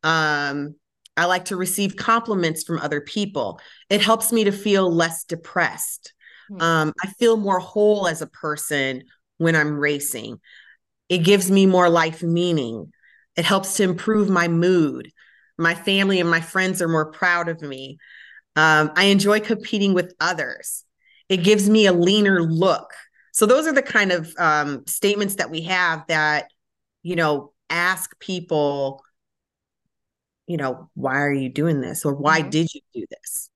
Um, 0.02 0.74
I 1.16 1.26
like 1.26 1.46
to 1.46 1.56
receive 1.56 1.96
compliments 1.96 2.64
from 2.64 2.78
other 2.78 3.00
people. 3.00 3.60
It 3.88 4.00
helps 4.00 4.32
me 4.32 4.44
to 4.44 4.52
feel 4.52 4.90
less 4.90 5.24
depressed. 5.24 6.12
Hmm. 6.48 6.60
Um, 6.60 6.92
I 7.02 7.08
feel 7.08 7.36
more 7.36 7.58
whole 7.58 8.06
as 8.06 8.22
a 8.22 8.26
person 8.26 9.04
when 9.38 9.56
I'm 9.56 9.78
racing. 9.78 10.40
It 11.08 11.18
gives 11.18 11.50
me 11.50 11.66
more 11.66 11.88
life 11.88 12.22
meaning. 12.22 12.92
It 13.36 13.44
helps 13.44 13.74
to 13.76 13.82
improve 13.82 14.28
my 14.28 14.48
mood. 14.48 15.10
My 15.58 15.74
family 15.74 16.20
and 16.20 16.30
my 16.30 16.40
friends 16.40 16.80
are 16.80 16.88
more 16.88 17.10
proud 17.10 17.48
of 17.48 17.60
me. 17.60 17.98
Um, 18.56 18.90
I 18.96 19.04
enjoy 19.04 19.40
competing 19.40 19.94
with 19.94 20.14
others. 20.20 20.84
It 21.30 21.38
gives 21.38 21.70
me 21.70 21.86
a 21.86 21.92
leaner 21.92 22.42
look. 22.42 22.92
So, 23.32 23.46
those 23.46 23.66
are 23.66 23.72
the 23.72 23.82
kind 23.82 24.12
of 24.12 24.30
um, 24.38 24.84
statements 24.86 25.36
that 25.36 25.50
we 25.50 25.62
have 25.62 26.04
that, 26.08 26.48
you 27.02 27.16
know, 27.16 27.52
ask 27.70 28.18
people, 28.18 29.02
you 30.46 30.58
know, 30.58 30.90
why 30.94 31.20
are 31.20 31.32
you 31.32 31.48
doing 31.48 31.80
this? 31.80 32.04
Or 32.04 32.12
why 32.12 32.40
mm-hmm. 32.40 32.50
did 32.50 32.74
you 32.74 32.80
do 32.92 33.06
this? 33.08 33.48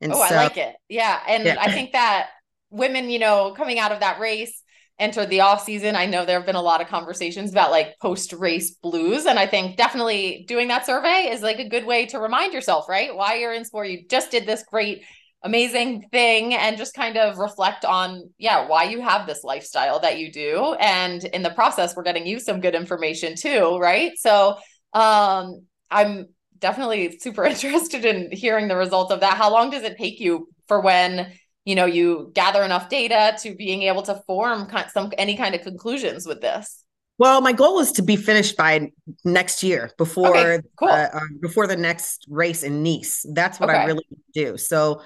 And 0.00 0.12
oh, 0.12 0.16
so, 0.16 0.22
I 0.22 0.44
like 0.44 0.56
it. 0.56 0.76
Yeah. 0.88 1.20
And 1.28 1.44
yeah. 1.44 1.56
I 1.58 1.72
think 1.72 1.92
that 1.92 2.28
women, 2.70 3.10
you 3.10 3.18
know, 3.18 3.52
coming 3.56 3.78
out 3.78 3.92
of 3.92 4.00
that 4.00 4.20
race, 4.20 4.62
enter 4.98 5.26
the 5.26 5.40
off 5.40 5.64
season. 5.64 5.94
I 5.94 6.06
know 6.06 6.24
there 6.24 6.38
have 6.38 6.46
been 6.46 6.56
a 6.56 6.62
lot 6.62 6.80
of 6.80 6.88
conversations 6.88 7.50
about 7.50 7.70
like 7.70 7.98
post 8.00 8.32
race 8.32 8.70
blues. 8.70 9.26
And 9.26 9.38
I 9.38 9.46
think 9.46 9.76
definitely 9.76 10.44
doing 10.48 10.68
that 10.68 10.86
survey 10.86 11.28
is 11.30 11.42
like 11.42 11.58
a 11.58 11.68
good 11.68 11.84
way 11.84 12.06
to 12.06 12.18
remind 12.18 12.54
yourself, 12.54 12.88
right? 12.88 13.14
Why 13.14 13.34
you're 13.34 13.52
in 13.52 13.64
sport. 13.64 13.88
You 13.88 14.06
just 14.08 14.30
did 14.30 14.46
this 14.46 14.64
great, 14.64 15.02
amazing 15.46 16.08
thing 16.12 16.54
and 16.54 16.76
just 16.76 16.94
kind 16.94 17.16
of 17.16 17.38
reflect 17.38 17.84
on, 17.84 18.30
yeah, 18.38 18.68
why 18.68 18.84
you 18.84 19.00
have 19.00 19.26
this 19.26 19.42
lifestyle 19.44 20.00
that 20.00 20.18
you 20.18 20.30
do. 20.30 20.74
And 20.80 21.24
in 21.24 21.42
the 21.42 21.50
process, 21.50 21.96
we're 21.96 22.02
getting 22.02 22.26
you 22.26 22.38
some 22.38 22.60
good 22.60 22.74
information 22.74 23.34
too, 23.36 23.78
right? 23.78 24.12
So 24.18 24.56
um 24.92 25.62
I'm 25.90 26.26
definitely 26.58 27.18
super 27.18 27.44
interested 27.54 28.04
in 28.04 28.30
hearing 28.32 28.68
the 28.68 28.76
results 28.76 29.12
of 29.12 29.20
that. 29.20 29.36
How 29.36 29.50
long 29.50 29.70
does 29.70 29.82
it 29.82 29.96
take 29.96 30.20
you 30.20 30.48
for 30.68 30.80
when 30.80 31.32
you 31.66 31.74
know 31.74 31.84
you 31.84 32.30
gather 32.32 32.62
enough 32.62 32.88
data 32.88 33.36
to 33.42 33.54
being 33.54 33.82
able 33.82 34.02
to 34.02 34.22
form 34.26 34.70
some 34.92 35.12
any 35.18 35.36
kind 35.36 35.54
of 35.54 35.60
conclusions 35.62 36.26
with 36.26 36.40
this 36.40 36.84
well 37.18 37.40
my 37.42 37.52
goal 37.52 37.78
is 37.80 37.92
to 37.92 38.02
be 38.02 38.16
finished 38.16 38.56
by 38.56 38.90
next 39.24 39.62
year 39.62 39.90
before 39.98 40.36
okay, 40.36 40.60
cool. 40.76 40.88
uh, 40.88 41.08
um, 41.12 41.38
before 41.42 41.66
the 41.66 41.76
next 41.76 42.24
race 42.30 42.62
in 42.62 42.82
nice 42.82 43.26
that's 43.34 43.60
what 43.60 43.68
okay. 43.68 43.78
i 43.78 43.84
really 43.84 44.06
do 44.32 44.56
so 44.56 45.02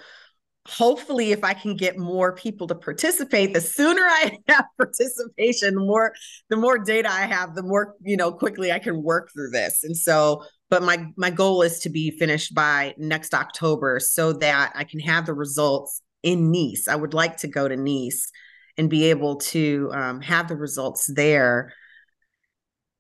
hopefully 0.69 1.33
if 1.33 1.43
i 1.43 1.55
can 1.55 1.75
get 1.75 1.97
more 1.97 2.35
people 2.35 2.67
to 2.67 2.75
participate 2.75 3.55
the 3.55 3.61
sooner 3.61 4.03
i 4.03 4.39
have 4.49 4.67
participation 4.77 5.75
the 5.75 5.81
more 5.81 6.13
the 6.51 6.57
more 6.57 6.79
data 6.79 7.11
i 7.11 7.23
have 7.23 7.55
the 7.55 7.63
more 7.63 7.95
you 8.03 8.17
know 8.17 8.31
quickly 8.31 8.71
i 8.71 8.79
can 8.79 9.03
work 9.03 9.31
through 9.33 9.51
this 9.51 9.83
and 9.85 9.97
so 9.97 10.45
but 10.69 10.83
my 10.83 11.07
my 11.17 11.31
goal 11.31 11.63
is 11.63 11.81
to 11.81 11.89
be 11.89 12.11
finished 12.11 12.55
by 12.55 12.95
next 12.99 13.33
october 13.33 13.99
so 13.99 14.35
that 14.35 14.71
i 14.75 14.85
can 14.85 15.01
have 15.01 15.25
the 15.25 15.35
results 15.35 16.03
in 16.23 16.51
Nice. 16.51 16.89
I 16.89 16.97
would 16.97 17.15
like 17.15 17.39
to 17.39 17.49
go 17.49 17.69
to 17.69 17.77
Nice 17.77 18.31
and 18.77 18.91
be 18.91 19.11
able 19.11 19.37
to 19.37 19.91
um, 19.93 20.21
have 20.21 20.49
the 20.49 20.57
results 20.57 21.07
there, 21.13 21.75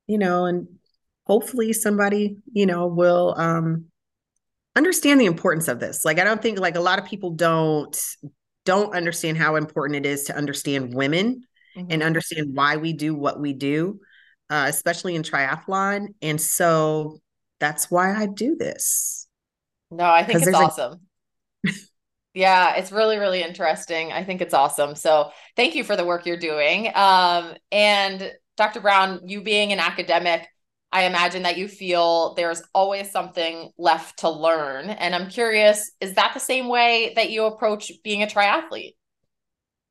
you 0.06 0.18
know, 0.18 0.46
and 0.46 0.66
hopefully 1.26 1.72
somebody, 1.72 2.36
you 2.52 2.66
know, 2.66 2.86
will 2.86 3.34
um, 3.36 3.86
understand 4.76 5.20
the 5.20 5.26
importance 5.26 5.68
of 5.68 5.80
this. 5.80 6.04
Like, 6.04 6.18
I 6.18 6.24
don't 6.24 6.40
think 6.40 6.58
like 6.58 6.76
a 6.76 6.80
lot 6.80 6.98
of 6.98 7.04
people 7.04 7.30
don't 7.30 7.98
don't 8.64 8.94
understand 8.94 9.38
how 9.38 9.56
important 9.56 10.04
it 10.04 10.08
is 10.08 10.24
to 10.24 10.36
understand 10.36 10.94
women 10.94 11.42
mm-hmm. 11.76 11.86
and 11.90 12.02
understand 12.02 12.48
why 12.54 12.76
we 12.76 12.92
do 12.92 13.14
what 13.14 13.40
we 13.40 13.52
do, 13.52 14.00
uh, 14.50 14.66
especially 14.68 15.14
in 15.14 15.22
triathlon. 15.22 16.08
And 16.20 16.40
so 16.40 17.20
that's 17.58 17.90
why 17.90 18.14
I 18.14 18.26
do 18.26 18.56
this. 18.56 19.26
No, 19.90 20.04
I 20.04 20.24
think 20.24 20.42
it's 20.42 20.54
awesome. 20.54 21.00
A- 21.66 21.70
Yeah, 22.32 22.76
it's 22.76 22.92
really, 22.92 23.18
really 23.18 23.42
interesting. 23.42 24.12
I 24.12 24.22
think 24.22 24.40
it's 24.40 24.54
awesome. 24.54 24.94
So 24.94 25.32
thank 25.56 25.74
you 25.74 25.82
for 25.82 25.96
the 25.96 26.04
work 26.04 26.26
you're 26.26 26.36
doing. 26.36 26.92
Um, 26.94 27.54
and 27.72 28.32
Dr. 28.56 28.80
Brown, 28.80 29.22
you 29.24 29.42
being 29.42 29.72
an 29.72 29.80
academic, 29.80 30.46
I 30.92 31.04
imagine 31.04 31.44
that 31.44 31.56
you 31.56 31.68
feel 31.68 32.34
there's 32.34 32.62
always 32.74 33.10
something 33.10 33.70
left 33.78 34.20
to 34.20 34.30
learn. 34.30 34.90
And 34.90 35.14
I'm 35.14 35.28
curious, 35.28 35.92
is 36.00 36.14
that 36.14 36.32
the 36.34 36.40
same 36.40 36.68
way 36.68 37.12
that 37.16 37.30
you 37.30 37.44
approach 37.44 37.92
being 38.02 38.22
a 38.22 38.26
triathlete? 38.26 38.94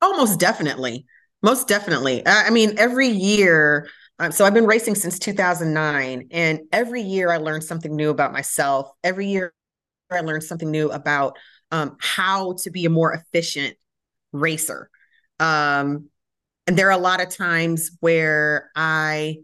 Oh, 0.02 0.16
most 0.16 0.38
definitely. 0.38 1.06
Most 1.42 1.68
definitely. 1.68 2.22
I 2.26 2.50
mean, 2.50 2.74
every 2.78 3.08
year, 3.08 3.88
um, 4.18 4.30
so 4.30 4.44
I've 4.44 4.52
been 4.52 4.66
racing 4.66 4.94
since 4.94 5.18
2009, 5.18 6.28
and 6.30 6.60
every 6.70 7.00
year 7.00 7.30
I 7.30 7.38
learn 7.38 7.62
something 7.62 7.96
new 7.96 8.10
about 8.10 8.32
myself. 8.32 8.90
Every 9.02 9.28
year 9.28 9.54
I 10.10 10.20
learn 10.20 10.42
something 10.42 10.70
new 10.70 10.90
about 10.90 11.38
um, 11.70 11.96
how 11.98 12.54
to 12.62 12.70
be 12.70 12.84
a 12.84 12.90
more 12.90 13.14
efficient 13.14 13.76
racer. 14.32 14.90
Um, 15.38 16.10
and 16.66 16.76
there 16.76 16.88
are 16.88 16.98
a 16.98 16.98
lot 16.98 17.22
of 17.22 17.30
times 17.30 17.90
where 18.00 18.70
I 18.76 19.38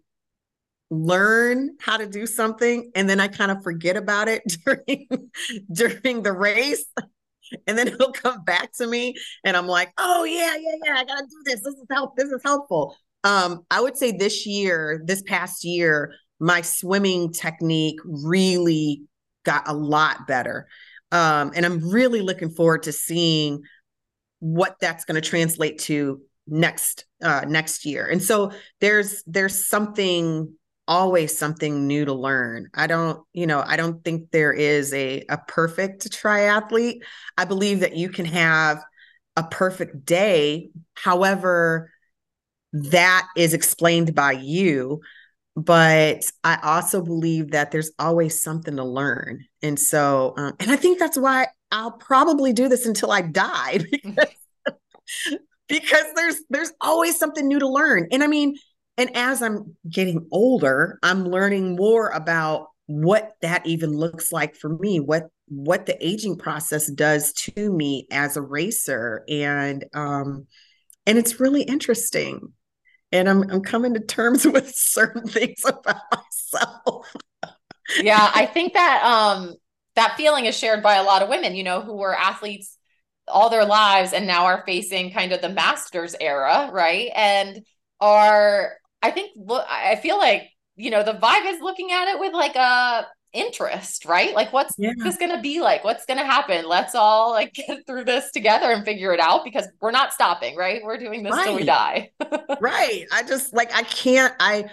learn 0.91 1.77
how 1.81 1.97
to 1.97 2.07
do 2.07 2.27
something 2.27 2.91
and 2.95 3.09
then 3.09 3.19
I 3.19 3.29
kind 3.29 3.51
of 3.51 3.63
forget 3.63 3.97
about 3.97 4.29
it 4.29 4.43
during 4.65 5.09
during 5.73 6.23
the 6.23 6.33
race. 6.33 6.85
and 7.67 7.77
then 7.79 7.89
it'll 7.89 8.13
come 8.13 8.45
back 8.45 8.73
to 8.75 8.87
me 8.87 9.15
and 9.45 9.57
I'm 9.57 9.67
like, 9.67 9.93
oh 9.99 10.25
yeah, 10.25 10.57
yeah, 10.57 10.77
yeah, 10.85 10.95
I 10.97 11.05
gotta 11.05 11.27
do 11.27 11.43
this. 11.45 11.63
This 11.63 11.75
is 11.75 11.87
help, 11.91 12.17
this 12.17 12.31
is 12.31 12.41
helpful. 12.45 12.97
Um, 13.25 13.65
I 13.71 13.81
would 13.81 13.97
say 13.97 14.13
this 14.13 14.47
year, 14.47 15.03
this 15.05 15.23
past 15.23 15.65
year, 15.65 16.15
my 16.39 16.61
swimming 16.61 17.33
technique 17.33 17.99
really 18.05 19.03
got 19.45 19.69
a 19.69 19.73
lot 19.73 20.27
better. 20.27 20.69
Um, 21.13 21.53
and 21.55 21.65
I'm 21.65 21.89
really 21.89 22.21
looking 22.21 22.51
forward 22.51 22.85
to 22.85 22.93
seeing 22.93 23.63
what 24.41 24.77
that's 24.81 25.05
going 25.05 25.21
to 25.21 25.27
translate 25.27 25.79
to 25.79 26.21
next 26.47 27.07
uh 27.23 27.45
next 27.49 27.85
year. 27.85 28.07
And 28.07 28.23
so 28.23 28.53
there's 28.81 29.23
there's 29.27 29.67
something 29.67 30.55
always 30.89 31.37
something 31.37 31.87
new 31.87 32.05
to 32.05 32.13
learn. 32.13 32.69
I 32.75 32.87
don't, 32.87 33.23
you 33.33 33.47
know, 33.47 33.63
I 33.67 33.77
don't 33.77 34.05
think 34.05 34.31
there 34.31 34.53
is 34.53 34.93
a 34.95 35.25
a 35.29 35.39
perfect 35.39 36.11
triathlete. 36.11 37.01
I 37.37 37.45
believe 37.45 37.81
that 37.81 37.97
you 37.97 38.09
can 38.09 38.27
have 38.27 38.83
a 39.37 39.45
perfect 39.45 40.05
day. 40.05 40.71
However, 40.95 41.91
that 42.73 43.29
is 43.37 43.55
explained 43.55 44.15
by 44.15 44.33
you. 44.33 45.01
But 45.57 46.31
I 46.45 46.59
also 46.63 47.01
believe 47.01 47.53
that 47.53 47.71
there's 47.71 47.91
always 47.99 48.43
something 48.43 48.77
to 48.77 48.85
learn. 48.85 49.47
And 49.63 49.81
so, 49.81 50.35
um, 50.37 50.53
and 50.61 50.71
I 50.71 50.77
think 50.77 50.99
that's 50.99 51.17
why 51.17 51.47
I'll 51.73 51.93
probably 51.93 52.53
do 52.53 52.69
this 52.69 52.85
until 52.85 53.11
I 53.11 53.23
die 53.23 53.79
because, 53.91 54.29
because 55.69 56.05
there's 56.15 56.37
there's 56.51 56.73
always 56.81 57.19
something 57.19 57.49
new 57.49 57.59
to 57.59 57.69
learn. 57.69 58.09
And 58.13 58.23
I 58.23 58.27
mean, 58.27 58.57
and 58.99 59.17
as 59.17 59.43
I'm 59.43 59.77
getting 59.89 60.27
older, 60.31 60.99
I'm 61.03 61.25
learning 61.25 61.77
more 61.77 62.09
about 62.09 62.69
what 62.87 63.33
that 63.43 63.67
even 63.67 63.91
looks 63.91 64.33
like 64.33 64.57
for 64.57 64.71
me, 64.71 65.01
what 65.01 65.25
what 65.49 65.87
the 65.87 65.97
aging 66.05 66.37
process 66.37 66.91
does 66.91 67.33
to 67.33 67.73
me 67.73 68.07
as 68.11 68.37
a 68.37 68.43
racer. 68.43 69.25
And 69.29 69.85
um 69.95 70.47
and 71.07 71.19
it's 71.19 71.41
really 71.41 71.63
interesting. 71.63 72.53
And 73.13 73.29
I'm 73.29 73.51
I'm 73.51 73.63
coming 73.63 73.95
to 73.95 74.01
terms 74.01 74.45
with 74.47 74.75
certain 74.75 75.27
things 75.27 75.63
about 75.65 76.03
myself. 76.13 77.13
yeah, 78.01 78.31
I 78.35 78.47
think 78.47 78.75
that 78.75 79.03
um 79.05 79.55
that 79.95 80.17
feeling 80.17 80.47
is 80.47 80.57
shared 80.57 80.83
by 80.83 80.95
a 80.95 81.03
lot 81.03 81.23
of 81.23 81.29
women, 81.29 81.55
you 81.55 81.65
know, 81.65 81.81
who 81.81 81.97
were 81.97 82.17
athletes 82.17 82.77
all 83.29 83.51
their 83.51 83.65
lives 83.65 84.13
and 84.13 84.27
now 84.27 84.45
are 84.47 84.63
facing 84.65 85.11
kind 85.11 85.33
of 85.33 85.41
the 85.41 85.49
masters 85.49 86.15
era, 86.21 86.71
right? 86.73 87.11
And 87.15 87.65
are 88.01 88.75
I 89.07 89.11
think 89.11 89.33
look, 89.37 89.65
I 89.69 89.97
feel 89.97 90.19
like 90.19 90.51
you 90.77 90.91
know 90.91 91.03
the 91.03 91.13
vibe 91.13 91.47
is 91.47 91.61
looking 91.61 91.93
at 91.93 92.09
it 92.09 92.19
with 92.19 92.33
like 92.33 92.57
a 92.57 93.07
interest, 93.33 94.05
right? 94.07 94.35
Like, 94.35 94.53
what's 94.53 94.75
yeah. 94.79 94.93
this 94.97 95.17
going 95.17 95.31
to 95.31 95.41
be 95.41 95.61
like? 95.61 95.85
What's 95.85 96.07
going 96.07 96.19
to 96.19 96.25
happen? 96.25 96.67
Let's 96.67 96.95
all 96.95 97.31
like 97.31 97.53
get 97.67 97.87
through 97.87 98.05
this 98.05 98.31
together 98.33 98.71
and 98.71 98.85
figure 98.85 99.13
it 99.13 99.21
out 99.21 99.45
because 99.45 99.69
we're 99.81 99.91
not 99.91 100.13
stopping, 100.13 100.57
right? 100.57 100.83
We're 100.83 100.99
doing 100.99 101.23
this 101.23 101.33
right. 101.33 101.45
till 101.45 101.57
we 101.57 101.65
die. 101.65 102.11
right. 102.61 103.05
I 103.13 103.23
just 103.23 103.55
like 103.55 103.73
I 103.75 103.83
can't. 103.83 104.35
I 104.41 104.67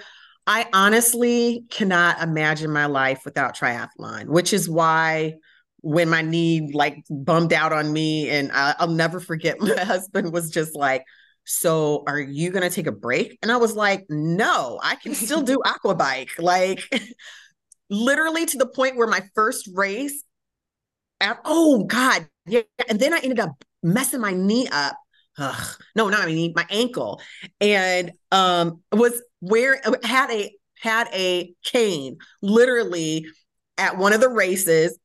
I 0.48 0.68
honestly 0.74 1.66
cannot 1.70 2.22
imagine 2.22 2.72
my 2.72 2.88
life 2.88 3.22
without 3.26 3.56
triathlon, 3.56 4.26
which 4.28 4.54
is 4.54 4.70
why 4.70 5.36
when 5.82 6.10
my 6.10 6.22
knee 6.22 6.72
like 6.74 7.04
bummed 7.10 7.54
out 7.54 7.74
on 7.74 7.92
me, 7.92 8.30
and 8.30 8.52
I, 8.54 8.76
I'll 8.80 8.88
never 8.88 9.20
forget 9.20 9.60
my 9.60 9.84
husband 9.84 10.34
was 10.34 10.50
just 10.50 10.76
like 10.76 11.06
so 11.46 12.04
are 12.08 12.20
you 12.20 12.52
going 12.52 12.64
to 12.64 12.74
take 12.74 12.88
a 12.88 12.92
break? 12.92 13.38
And 13.42 13.52
I 13.52 13.58
was 13.58 13.76
like, 13.76 14.06
no, 14.10 14.80
I 14.82 14.96
can 14.96 15.14
still 15.16 15.42
do 15.44 15.62
aqua 15.66 15.96
bike. 15.96 16.32
Like 16.40 16.82
literally 17.90 18.46
to 18.46 18.58
the 18.58 18.66
point 18.68 18.96
where 18.96 19.08
my 19.08 19.22
first 19.36 19.70
race, 19.74 20.24
at, 21.20 21.40
oh 21.46 21.84
God. 21.84 22.28
Yeah. 22.46 22.62
And 22.90 23.00
then 23.00 23.14
I 23.14 23.20
ended 23.20 23.40
up 23.40 23.52
messing 23.82 24.22
my 24.22 24.34
knee 24.34 24.68
up. 24.72 24.98
Ugh, 25.38 25.76
no, 25.96 26.10
not 26.10 26.26
my 26.26 26.34
knee, 26.34 26.54
my 26.56 26.66
ankle. 26.70 27.22
And 27.60 28.12
um 28.32 28.82
was 28.92 29.22
where 29.40 29.82
had 30.04 30.30
a 30.30 30.52
had 30.80 31.08
a 31.14 31.54
cane 31.64 32.18
literally 32.42 33.26
at 33.78 33.98
one 33.98 34.14
of 34.14 34.22
the 34.22 34.30
races 34.30 34.98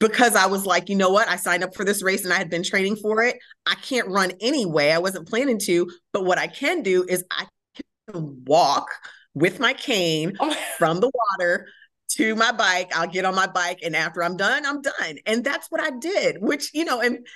because 0.00 0.36
I 0.36 0.46
was 0.46 0.64
like, 0.64 0.88
you 0.88 0.96
know 0.96 1.10
what? 1.10 1.28
I 1.28 1.36
signed 1.36 1.64
up 1.64 1.74
for 1.74 1.84
this 1.84 2.02
race 2.02 2.24
and 2.24 2.32
I 2.32 2.36
had 2.36 2.50
been 2.50 2.62
training 2.62 2.96
for 2.96 3.22
it. 3.22 3.38
I 3.66 3.74
can't 3.74 4.08
run 4.08 4.32
anyway. 4.40 4.90
I 4.90 4.98
wasn't 4.98 5.28
planning 5.28 5.58
to, 5.60 5.90
but 6.12 6.24
what 6.24 6.38
I 6.38 6.46
can 6.46 6.82
do 6.82 7.04
is 7.08 7.24
I 7.30 7.46
can 7.76 8.44
walk 8.44 8.88
with 9.34 9.60
my 9.60 9.72
cane 9.72 10.36
oh 10.40 10.56
from 10.78 11.00
the 11.00 11.10
water 11.12 11.66
to 12.12 12.34
my 12.36 12.52
bike. 12.52 12.96
I'll 12.96 13.08
get 13.08 13.24
on 13.24 13.34
my 13.34 13.46
bike 13.46 13.80
and 13.82 13.96
after 13.96 14.22
I'm 14.22 14.36
done, 14.36 14.64
I'm 14.64 14.82
done. 14.82 15.18
And 15.26 15.44
that's 15.44 15.68
what 15.70 15.80
I 15.80 15.90
did, 15.90 16.36
which, 16.40 16.72
you 16.74 16.84
know, 16.84 17.00
and 17.00 17.26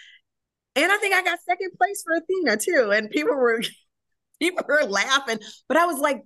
and 0.74 0.90
I 0.90 0.96
think 0.96 1.14
I 1.14 1.22
got 1.22 1.38
second 1.46 1.72
place 1.76 2.02
for 2.02 2.14
Athena 2.14 2.56
too. 2.56 2.92
And 2.92 3.10
people 3.10 3.34
were 3.34 3.62
people 4.40 4.64
were 4.68 4.84
laughing, 4.84 5.38
but 5.68 5.76
I 5.76 5.86
was 5.86 5.98
like, 5.98 6.22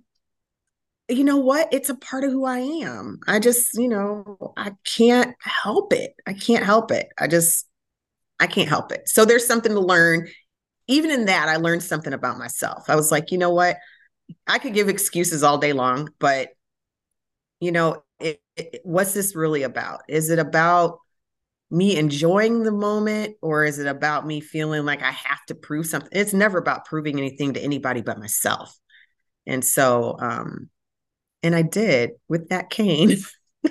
you 1.09 1.23
know 1.23 1.37
what? 1.37 1.69
It's 1.71 1.89
a 1.89 1.95
part 1.95 2.23
of 2.23 2.31
who 2.31 2.45
I 2.45 2.59
am. 2.59 3.19
I 3.27 3.39
just, 3.39 3.69
you 3.75 3.87
know, 3.87 4.53
I 4.57 4.73
can't 4.83 5.35
help 5.39 5.93
it. 5.93 6.13
I 6.25 6.33
can't 6.33 6.65
help 6.65 6.91
it. 6.91 7.07
I 7.17 7.27
just, 7.27 7.65
I 8.39 8.47
can't 8.47 8.69
help 8.69 8.91
it. 8.91 9.07
So 9.07 9.23
there's 9.23 9.47
something 9.47 9.71
to 9.71 9.79
learn. 9.79 10.27
Even 10.87 11.11
in 11.11 11.25
that, 11.25 11.49
I 11.49 11.57
learned 11.57 11.83
something 11.83 12.13
about 12.13 12.37
myself. 12.37 12.89
I 12.89 12.95
was 12.95 13.11
like, 13.11 13.31
you 13.31 13.37
know 13.37 13.51
what? 13.51 13.77
I 14.45 14.59
could 14.59 14.73
give 14.73 14.89
excuses 14.89 15.43
all 15.43 15.57
day 15.57 15.73
long, 15.73 16.09
but, 16.19 16.49
you 17.59 17.71
know, 17.71 18.03
it, 18.19 18.41
it, 18.57 18.81
what's 18.83 19.13
this 19.13 19.35
really 19.35 19.63
about? 19.63 20.01
Is 20.09 20.29
it 20.29 20.39
about 20.39 20.99
me 21.69 21.97
enjoying 21.97 22.63
the 22.63 22.71
moment 22.71 23.35
or 23.41 23.65
is 23.65 23.79
it 23.79 23.87
about 23.87 24.25
me 24.25 24.39
feeling 24.41 24.85
like 24.85 25.01
I 25.01 25.11
have 25.11 25.45
to 25.47 25.55
prove 25.55 25.85
something? 25.85 26.09
It's 26.11 26.33
never 26.33 26.57
about 26.57 26.85
proving 26.85 27.17
anything 27.17 27.53
to 27.53 27.61
anybody 27.61 28.01
but 28.01 28.19
myself. 28.19 28.77
And 29.45 29.63
so, 29.63 30.17
um, 30.19 30.69
and 31.43 31.55
I 31.55 31.61
did 31.61 32.11
with 32.27 32.49
that 32.49 32.69
cane. 32.69 33.17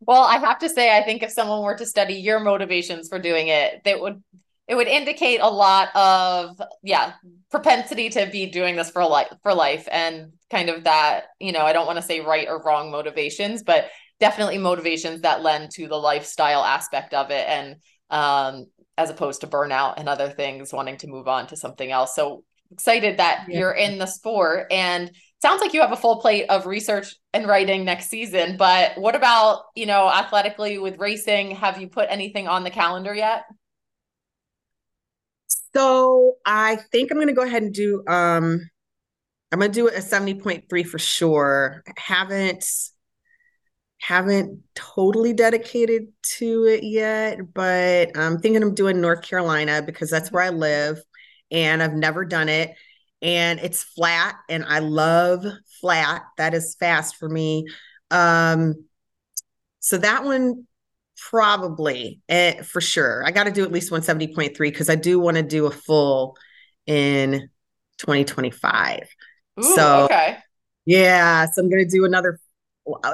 well, 0.00 0.22
I 0.22 0.38
have 0.38 0.58
to 0.60 0.68
say, 0.68 0.96
I 0.96 1.02
think 1.02 1.22
if 1.22 1.30
someone 1.30 1.62
were 1.62 1.76
to 1.76 1.86
study 1.86 2.14
your 2.14 2.40
motivations 2.40 3.08
for 3.08 3.18
doing 3.18 3.48
it, 3.48 3.82
that 3.84 4.00
would 4.00 4.22
it 4.70 4.76
would 4.76 4.86
indicate 4.86 5.40
a 5.40 5.50
lot 5.50 5.94
of 5.96 6.62
yeah 6.82 7.14
propensity 7.50 8.08
to 8.08 8.26
be 8.26 8.46
doing 8.46 8.76
this 8.76 8.88
for 8.88 9.04
life 9.04 9.32
for 9.42 9.52
life 9.52 9.88
and 9.90 10.32
kind 10.48 10.70
of 10.70 10.84
that 10.84 11.24
you 11.40 11.50
know 11.50 11.62
i 11.62 11.72
don't 11.72 11.86
want 11.86 11.96
to 11.96 12.02
say 12.02 12.20
right 12.20 12.46
or 12.48 12.62
wrong 12.62 12.90
motivations 12.90 13.64
but 13.64 13.90
definitely 14.20 14.58
motivations 14.58 15.22
that 15.22 15.42
lend 15.42 15.70
to 15.72 15.88
the 15.88 15.96
lifestyle 15.96 16.62
aspect 16.62 17.12
of 17.14 17.30
it 17.32 17.46
and 17.48 17.76
um 18.10 18.66
as 18.96 19.10
opposed 19.10 19.40
to 19.40 19.48
burnout 19.48 19.94
and 19.96 20.08
other 20.08 20.28
things 20.28 20.72
wanting 20.72 20.96
to 20.96 21.08
move 21.08 21.26
on 21.26 21.48
to 21.48 21.56
something 21.56 21.90
else 21.90 22.14
so 22.14 22.44
excited 22.70 23.18
that 23.18 23.46
yeah. 23.48 23.58
you're 23.58 23.72
in 23.72 23.98
the 23.98 24.06
sport 24.06 24.68
and 24.70 25.10
sounds 25.42 25.60
like 25.60 25.72
you 25.72 25.80
have 25.80 25.92
a 25.92 25.96
full 25.96 26.20
plate 26.20 26.46
of 26.48 26.66
research 26.66 27.16
and 27.32 27.46
writing 27.46 27.84
next 27.84 28.08
season 28.08 28.56
but 28.56 28.98
what 28.98 29.14
about 29.14 29.64
you 29.74 29.86
know 29.86 30.08
athletically 30.10 30.78
with 30.78 30.98
racing? 30.98 31.52
Have 31.52 31.80
you 31.80 31.88
put 31.88 32.08
anything 32.10 32.48
on 32.48 32.64
the 32.64 32.70
calendar 32.70 33.14
yet? 33.14 33.44
So 35.74 36.34
i 36.44 36.76
think 36.92 37.10
i'm 37.10 37.16
going 37.16 37.28
to 37.28 37.32
go 37.32 37.42
ahead 37.42 37.62
and 37.62 37.72
do 37.72 38.02
um 38.06 38.60
i'm 39.52 39.58
going 39.58 39.70
to 39.70 39.74
do 39.74 39.88
a 39.88 40.00
70.3 40.00 40.86
for 40.86 40.98
sure. 40.98 41.82
Haven't 41.96 42.64
haven't 44.00 44.62
totally 44.74 45.32
dedicated 45.32 46.08
to 46.22 46.64
it 46.64 46.82
yet 46.82 47.52
but 47.52 48.16
i'm 48.16 48.38
thinking 48.38 48.62
I'm 48.62 48.74
doing 48.74 49.00
north 49.00 49.22
carolina 49.22 49.82
because 49.84 50.08
that's 50.10 50.32
where 50.32 50.42
i 50.42 50.48
live 50.48 51.02
and 51.50 51.82
i've 51.82 51.92
never 51.92 52.24
done 52.24 52.48
it 52.48 52.74
and 53.22 53.60
it's 53.60 53.82
flat 53.82 54.36
and 54.48 54.64
I 54.64 54.78
love 54.78 55.44
flat. 55.80 56.22
That 56.36 56.54
is 56.54 56.76
fast 56.78 57.16
for 57.16 57.28
me. 57.28 57.66
Um, 58.10 58.86
so 59.80 59.98
that 59.98 60.24
one 60.24 60.66
probably 61.28 62.20
eh, 62.28 62.62
for 62.62 62.80
sure. 62.80 63.22
I 63.24 63.30
got 63.30 63.44
to 63.44 63.50
do 63.50 63.64
at 63.64 63.72
least 63.72 63.90
170.3 63.90 64.58
because 64.58 64.88
I 64.88 64.94
do 64.94 65.18
want 65.18 65.36
to 65.36 65.42
do 65.42 65.66
a 65.66 65.70
full 65.70 66.36
in 66.86 67.48
2025. 67.98 69.08
Ooh, 69.58 69.62
so 69.62 70.04
okay. 70.04 70.38
Yeah, 70.86 71.46
so 71.46 71.62
I'm 71.62 71.70
going 71.70 71.84
to 71.84 71.90
do 71.90 72.04
another 72.04 72.40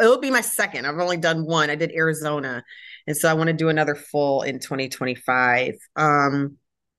it'll 0.01 0.21
be 0.21 0.31
my 0.31 0.41
second. 0.41 0.87
I've 0.87 0.99
only 0.99 1.17
done 1.17 1.45
one. 1.45 1.71
I 1.71 1.75
did 1.75 1.93
Arizona. 1.93 2.65
And 3.07 3.17
so 3.17 3.29
I 3.29 3.35
want 3.35 3.49
to 3.49 3.53
do 3.53 3.69
another 3.69 3.95
full 3.95 4.43
in 4.43 4.59
2025. 4.59 5.75
Um 5.97 6.57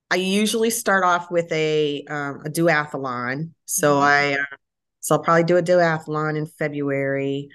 I 0.10 0.16
usually 0.16 0.70
start 0.70 1.04
off 1.04 1.30
with 1.30 1.52
a 1.52 2.04
um, 2.10 2.42
a 2.46 2.50
duathlon. 2.50 3.52
So 3.66 3.96
mm-hmm. 3.96 4.04
I 4.04 4.34
uh, 4.34 4.58
so 5.00 5.16
I'll 5.16 5.24
probably 5.24 5.44
do 5.44 5.58
a 5.58 5.64
duathlon 5.64 6.38
in 6.38 6.46
February, 6.46 7.50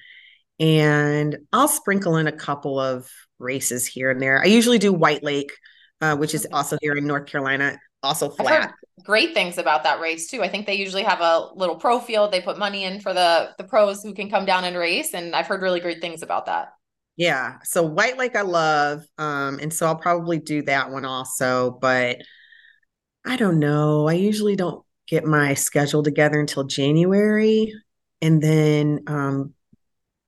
and 0.59 1.39
I'll 1.53 1.69
sprinkle 1.69 2.17
in 2.17 2.27
a 2.27 2.33
couple 2.33 2.79
of 2.79 3.11
races 3.39 3.87
here 3.87 4.11
and 4.11 4.21
there. 4.21 4.41
I 4.41 4.47
usually 4.47 4.79
do 4.79 4.93
White 4.93 5.23
Lake, 5.23 5.53
uh, 6.01 6.17
which 6.17 6.35
is 6.35 6.47
also 6.53 6.77
here 6.81 6.95
in 6.95 7.07
North 7.07 7.27
Carolina, 7.27 7.79
also 8.03 8.29
flat. 8.29 8.75
great 9.05 9.35
things 9.35 9.59
about 9.59 9.85
that 9.85 10.01
race 10.01 10.31
too. 10.31 10.43
I 10.43 10.49
think 10.49 10.67
they 10.67 10.75
usually 10.75 11.03
have 11.03 11.21
a 11.21 11.51
little 11.55 11.77
pro 11.77 12.01
field. 12.01 12.33
They 12.33 12.41
put 12.41 12.59
money 12.59 12.85
in 12.85 13.01
for 13.01 13.15
the 13.15 13.51
the 13.57 13.65
pros 13.65 14.03
who 14.03 14.13
can 14.13 14.31
come 14.31 14.45
down 14.45 14.65
and 14.65 14.77
race, 14.77 15.15
and 15.15 15.35
I've 15.35 15.47
heard 15.47 15.63
really 15.63 15.81
great 15.81 16.03
things 16.03 16.23
about 16.23 16.47
that. 16.47 16.69
Yeah. 17.17 17.59
So 17.65 17.83
White 17.83 18.19
Lake 18.19 18.37
I 18.37 18.43
love. 18.43 19.05
Um, 19.19 19.59
and 19.61 19.73
so 19.73 19.87
I'll 19.87 19.97
probably 19.97 20.39
do 20.39 20.63
that 20.63 20.91
one 20.91 21.05
also, 21.05 21.79
but 21.81 22.19
I 23.25 23.37
don't 23.37 23.59
know. 23.59 24.09
I 24.09 24.15
usually 24.15 24.57
don't 24.57 24.85
get 25.07 25.25
my 25.25 25.55
schedule 25.55 26.03
together 26.03 26.41
until 26.41 26.65
January. 26.65 27.73
And 28.21 28.43
then 28.43 29.01
um 29.07 29.55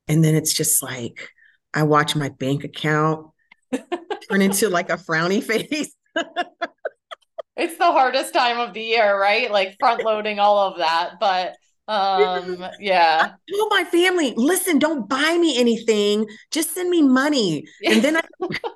and 0.08 0.22
then 0.22 0.34
it's 0.34 0.52
just 0.52 0.82
like 0.82 1.30
I 1.72 1.82
watch 1.84 2.14
my 2.14 2.28
bank 2.28 2.64
account 2.64 3.30
turn 3.72 4.42
into 4.42 4.68
like 4.68 4.90
a 4.90 4.96
frowny 4.96 5.42
face. 5.42 5.94
it's 7.56 7.76
the 7.78 7.84
hardest 7.84 8.32
time 8.32 8.58
of 8.58 8.74
the 8.74 8.82
year, 8.82 9.18
right? 9.18 9.50
Like 9.50 9.76
front 9.80 10.04
loading 10.04 10.38
all 10.38 10.58
of 10.58 10.78
that. 10.78 11.14
But 11.18 11.56
um, 11.86 12.64
yeah. 12.80 13.32
I 13.32 13.52
tell 13.56 13.68
my 13.70 13.84
family, 13.84 14.34
listen, 14.36 14.78
don't 14.78 15.08
buy 15.08 15.36
me 15.38 15.58
anything. 15.58 16.26
Just 16.50 16.74
send 16.74 16.90
me 16.90 17.02
money. 17.02 17.66
And 17.84 18.02
then 18.02 18.16
I, 18.16 18.22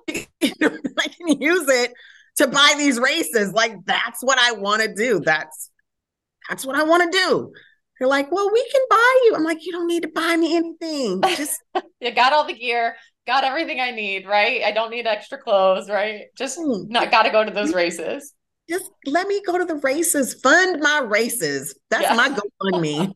you 0.41 0.53
know, 0.61 0.77
I 0.99 1.09
can 1.09 1.41
use 1.41 1.69
it 1.69 1.93
to 2.39 2.49
buy 2.49 2.75
these 2.77 2.99
races. 2.99 3.53
Like 3.53 3.77
that's 3.85 4.23
what 4.23 4.39
I 4.39 4.53
want 4.53 4.83
to 4.83 4.93
do. 4.93 5.21
That's 5.21 5.71
that's 6.49 6.65
what 6.65 6.77
I 6.77 6.85
want 6.85 7.11
to 7.11 7.19
do. 7.19 7.53
They're 7.99 8.09
like, 8.09 8.31
well, 8.31 8.51
we 8.53 8.69
can 8.71 8.83
buy 8.89 9.21
you. 9.25 9.35
I'm 9.35 9.45
like, 9.45 9.59
you 9.65 9.73
don't 9.73 9.89
need 9.89 10.05
to 10.05 10.09
buy 10.09 10.37
me 10.37 10.57
anything. 10.57 11.21
Just 11.37 11.61
you 12.01 12.13
got 12.13 12.33
all 12.33 12.47
the 12.47 12.55
gear, 12.55 12.97
got 13.27 13.45
everything 13.45 13.81
I 13.81 13.91
need, 13.91 14.27
right? 14.27 14.63
I 14.63 14.73
don't 14.73 14.91
need 14.91 15.07
extra 15.07 15.37
clothes, 15.39 15.91
right? 15.91 16.27
Just 16.37 16.59
hmm. 16.59 16.89
not 16.89 17.11
got 17.11 17.25
to 17.25 17.31
go 17.31 17.45
to 17.45 17.51
those 17.51 17.75
races 17.75 18.35
just 18.69 18.91
let 19.07 19.27
me 19.27 19.43
go 19.45 19.59
to 19.59 19.65
the 19.65 19.77
races, 19.77 20.35
fund 20.35 20.81
my 20.81 21.01
races. 21.01 21.75
That's 21.91 22.03
yeah. 22.03 22.15
my 22.15 22.29
GoFundMe. 22.29 23.13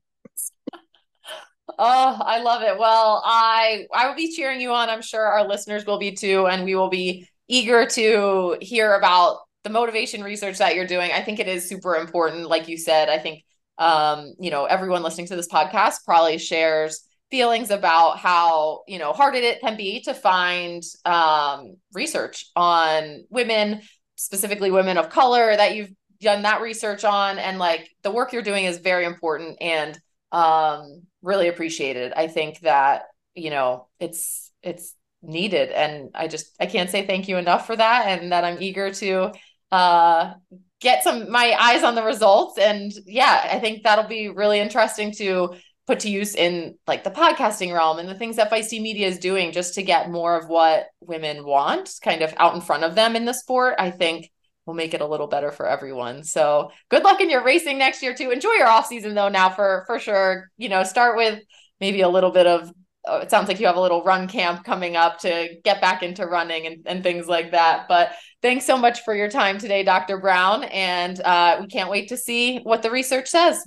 oh, 1.79 2.19
I 2.25 2.41
love 2.41 2.63
it. 2.63 2.79
Well, 2.79 3.23
I 3.25 3.87
I 3.93 4.09
will 4.09 4.17
be 4.17 4.35
cheering 4.35 4.61
you 4.61 4.73
on. 4.73 4.89
I'm 4.89 5.03
sure 5.03 5.25
our 5.25 5.47
listeners 5.47 5.85
will 5.85 5.99
be 5.99 6.13
too, 6.13 6.47
and 6.47 6.65
we 6.65 6.75
will 6.75 6.89
be 6.89 7.29
eager 7.53 7.85
to 7.85 8.57
hear 8.61 8.95
about 8.95 9.41
the 9.63 9.71
motivation 9.71 10.23
research 10.23 10.59
that 10.59 10.75
you're 10.75 10.87
doing. 10.87 11.13
I 11.13 11.21
think 11.21 11.39
it 11.39 11.47
is 11.47 11.69
super 11.69 11.97
important. 11.97 12.49
Like 12.49 12.67
you 12.67 12.79
said, 12.79 13.09
I 13.09 13.19
think 13.19 13.45
um, 13.79 14.35
you 14.39 14.51
know, 14.51 14.65
everyone 14.65 15.03
listening 15.03 15.27
to 15.29 15.37
this 15.37 15.49
podcast 15.49 16.05
probably 16.05 16.39
shares 16.39 17.07
feelings 17.31 17.71
about 17.71 18.19
how 18.19 18.83
you 18.87 18.99
know 18.99 19.13
hard 19.13 19.35
it 19.35 19.61
can 19.61 19.77
be 19.77 20.03
to 20.03 20.15
find 20.15 20.83
um, 21.05 21.77
research 21.93 22.47
on 22.55 23.25
women 23.31 23.81
specifically 24.17 24.71
women 24.71 24.99
of 24.99 25.09
color 25.09 25.57
that 25.57 25.75
you've 25.75 25.91
done 26.21 26.43
that 26.43 26.61
research 26.61 27.05
on 27.05 27.39
and 27.39 27.59
like 27.59 27.89
the 28.03 28.11
work 28.11 28.33
you're 28.33 28.43
doing 28.43 28.67
is 28.67 28.79
very 28.79 29.05
important 29.05 29.57
and 29.61 29.99
um 30.31 31.03
really 31.23 31.49
appreciated 31.49 32.13
i 32.15 32.29
think 32.29 32.61
that 32.61 33.05
you 33.35 33.51
know 33.51 33.89
it's 33.99 34.53
it's 34.63 34.95
needed. 35.23 35.71
And 35.71 36.11
i 36.15 36.29
just 36.29 36.55
i 36.61 36.67
can't 36.67 36.91
say 36.91 37.07
thank 37.07 37.29
you 37.29 37.37
enough 37.37 37.67
for 37.67 37.77
that 37.77 38.07
and 38.07 38.33
that 38.33 38.45
i'm 38.45 38.63
eager 38.63 38.93
to 38.93 39.33
uh 39.71 40.35
get 40.81 41.05
some 41.05 41.31
my 41.31 41.55
eyes 41.59 41.85
on 41.85 41.95
the 41.95 42.03
results. 42.03 42.59
And 42.59 42.93
yeah 43.07 43.49
i 43.53 43.59
think 43.59 43.83
that'll 43.83 44.09
be 44.09 44.29
really 44.29 44.59
interesting 44.59 45.13
to 45.13 45.55
put 45.87 46.01
to 46.01 46.11
use 46.11 46.35
in 46.37 46.77
like 46.87 47.03
the 47.03 47.11
podcasting 47.11 47.75
realm 47.75 47.99
and 47.99 48.09
the 48.09 48.15
things 48.15 48.37
that 48.37 48.51
feisty 48.51 48.81
media 48.81 49.09
is 49.09 49.19
doing 49.19 49.51
just 49.51 49.75
to 49.75 49.83
get 49.83 50.11
more 50.11 50.37
of 50.37 50.49
what 50.49 50.87
women 51.01 51.45
want 51.45 51.91
kind 52.03 52.23
of 52.23 52.33
out 52.37 52.55
in 52.55 52.61
front 52.61 52.85
of 52.85 52.95
them 52.95 53.17
in 53.17 53.25
the 53.25 53.33
sport 53.33 53.75
i 53.79 53.91
think 53.91 54.31
will 54.67 54.75
make 54.75 54.95
it 54.95 55.01
a 55.01 55.07
little 55.07 55.27
better 55.27 55.51
for 55.51 55.67
everyone. 55.67 56.23
So 56.23 56.71
good 56.89 57.03
luck 57.03 57.21
in 57.21 57.31
your 57.31 57.45
racing 57.45 57.79
next 57.79 58.03
year 58.03 58.15
too. 58.15 58.31
Enjoy 58.31 58.53
your 58.53 58.69
off 58.69 58.87
season 58.87 59.15
though 59.15 59.29
now 59.29 59.51
for 59.51 59.85
for 59.87 59.99
sure. 59.99 60.51
You 60.57 60.69
know 60.69 60.85
start 60.85 61.17
with 61.17 61.41
maybe 61.81 62.03
a 62.03 62.09
little 62.09 62.31
bit 62.31 62.47
of 62.47 62.73
oh, 63.07 63.19
it 63.19 63.31
sounds 63.31 63.49
like 63.49 63.61
you 63.61 63.67
have 63.67 63.77
a 63.77 63.81
little 63.81 64.03
run 64.05 64.29
camp 64.29 64.65
coming 64.65 64.97
up 64.97 65.19
to 65.21 65.49
get 65.65 65.81
back 65.81 66.03
into 66.03 66.27
running 66.27 66.67
and, 66.67 66.83
and 66.87 67.03
things 67.03 67.27
like 67.27 67.51
that 67.53 67.87
but 67.89 68.13
thanks 68.43 68.65
so 68.65 68.77
much 68.77 69.01
for 69.03 69.15
your 69.15 69.29
time 69.29 69.59
today 69.59 69.83
dr 69.83 70.19
brown 70.19 70.65
and 70.65 71.21
uh, 71.21 71.59
we 71.61 71.67
can't 71.67 71.91
wait 71.91 72.09
to 72.09 72.17
see 72.17 72.59
what 72.61 72.83
the 72.83 72.91
research 72.91 73.29
says 73.29 73.65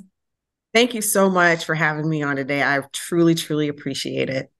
Thank 0.75 0.93
you 0.93 1.01
so 1.01 1.29
much 1.29 1.63
for 1.63 1.73
having 1.73 2.09
me 2.09 2.21
on 2.21 2.36
today. 2.36 2.61
I 2.61 2.81
truly, 2.91 3.33
truly 3.33 3.69
appreciate 3.69 4.29
it. 4.29 4.51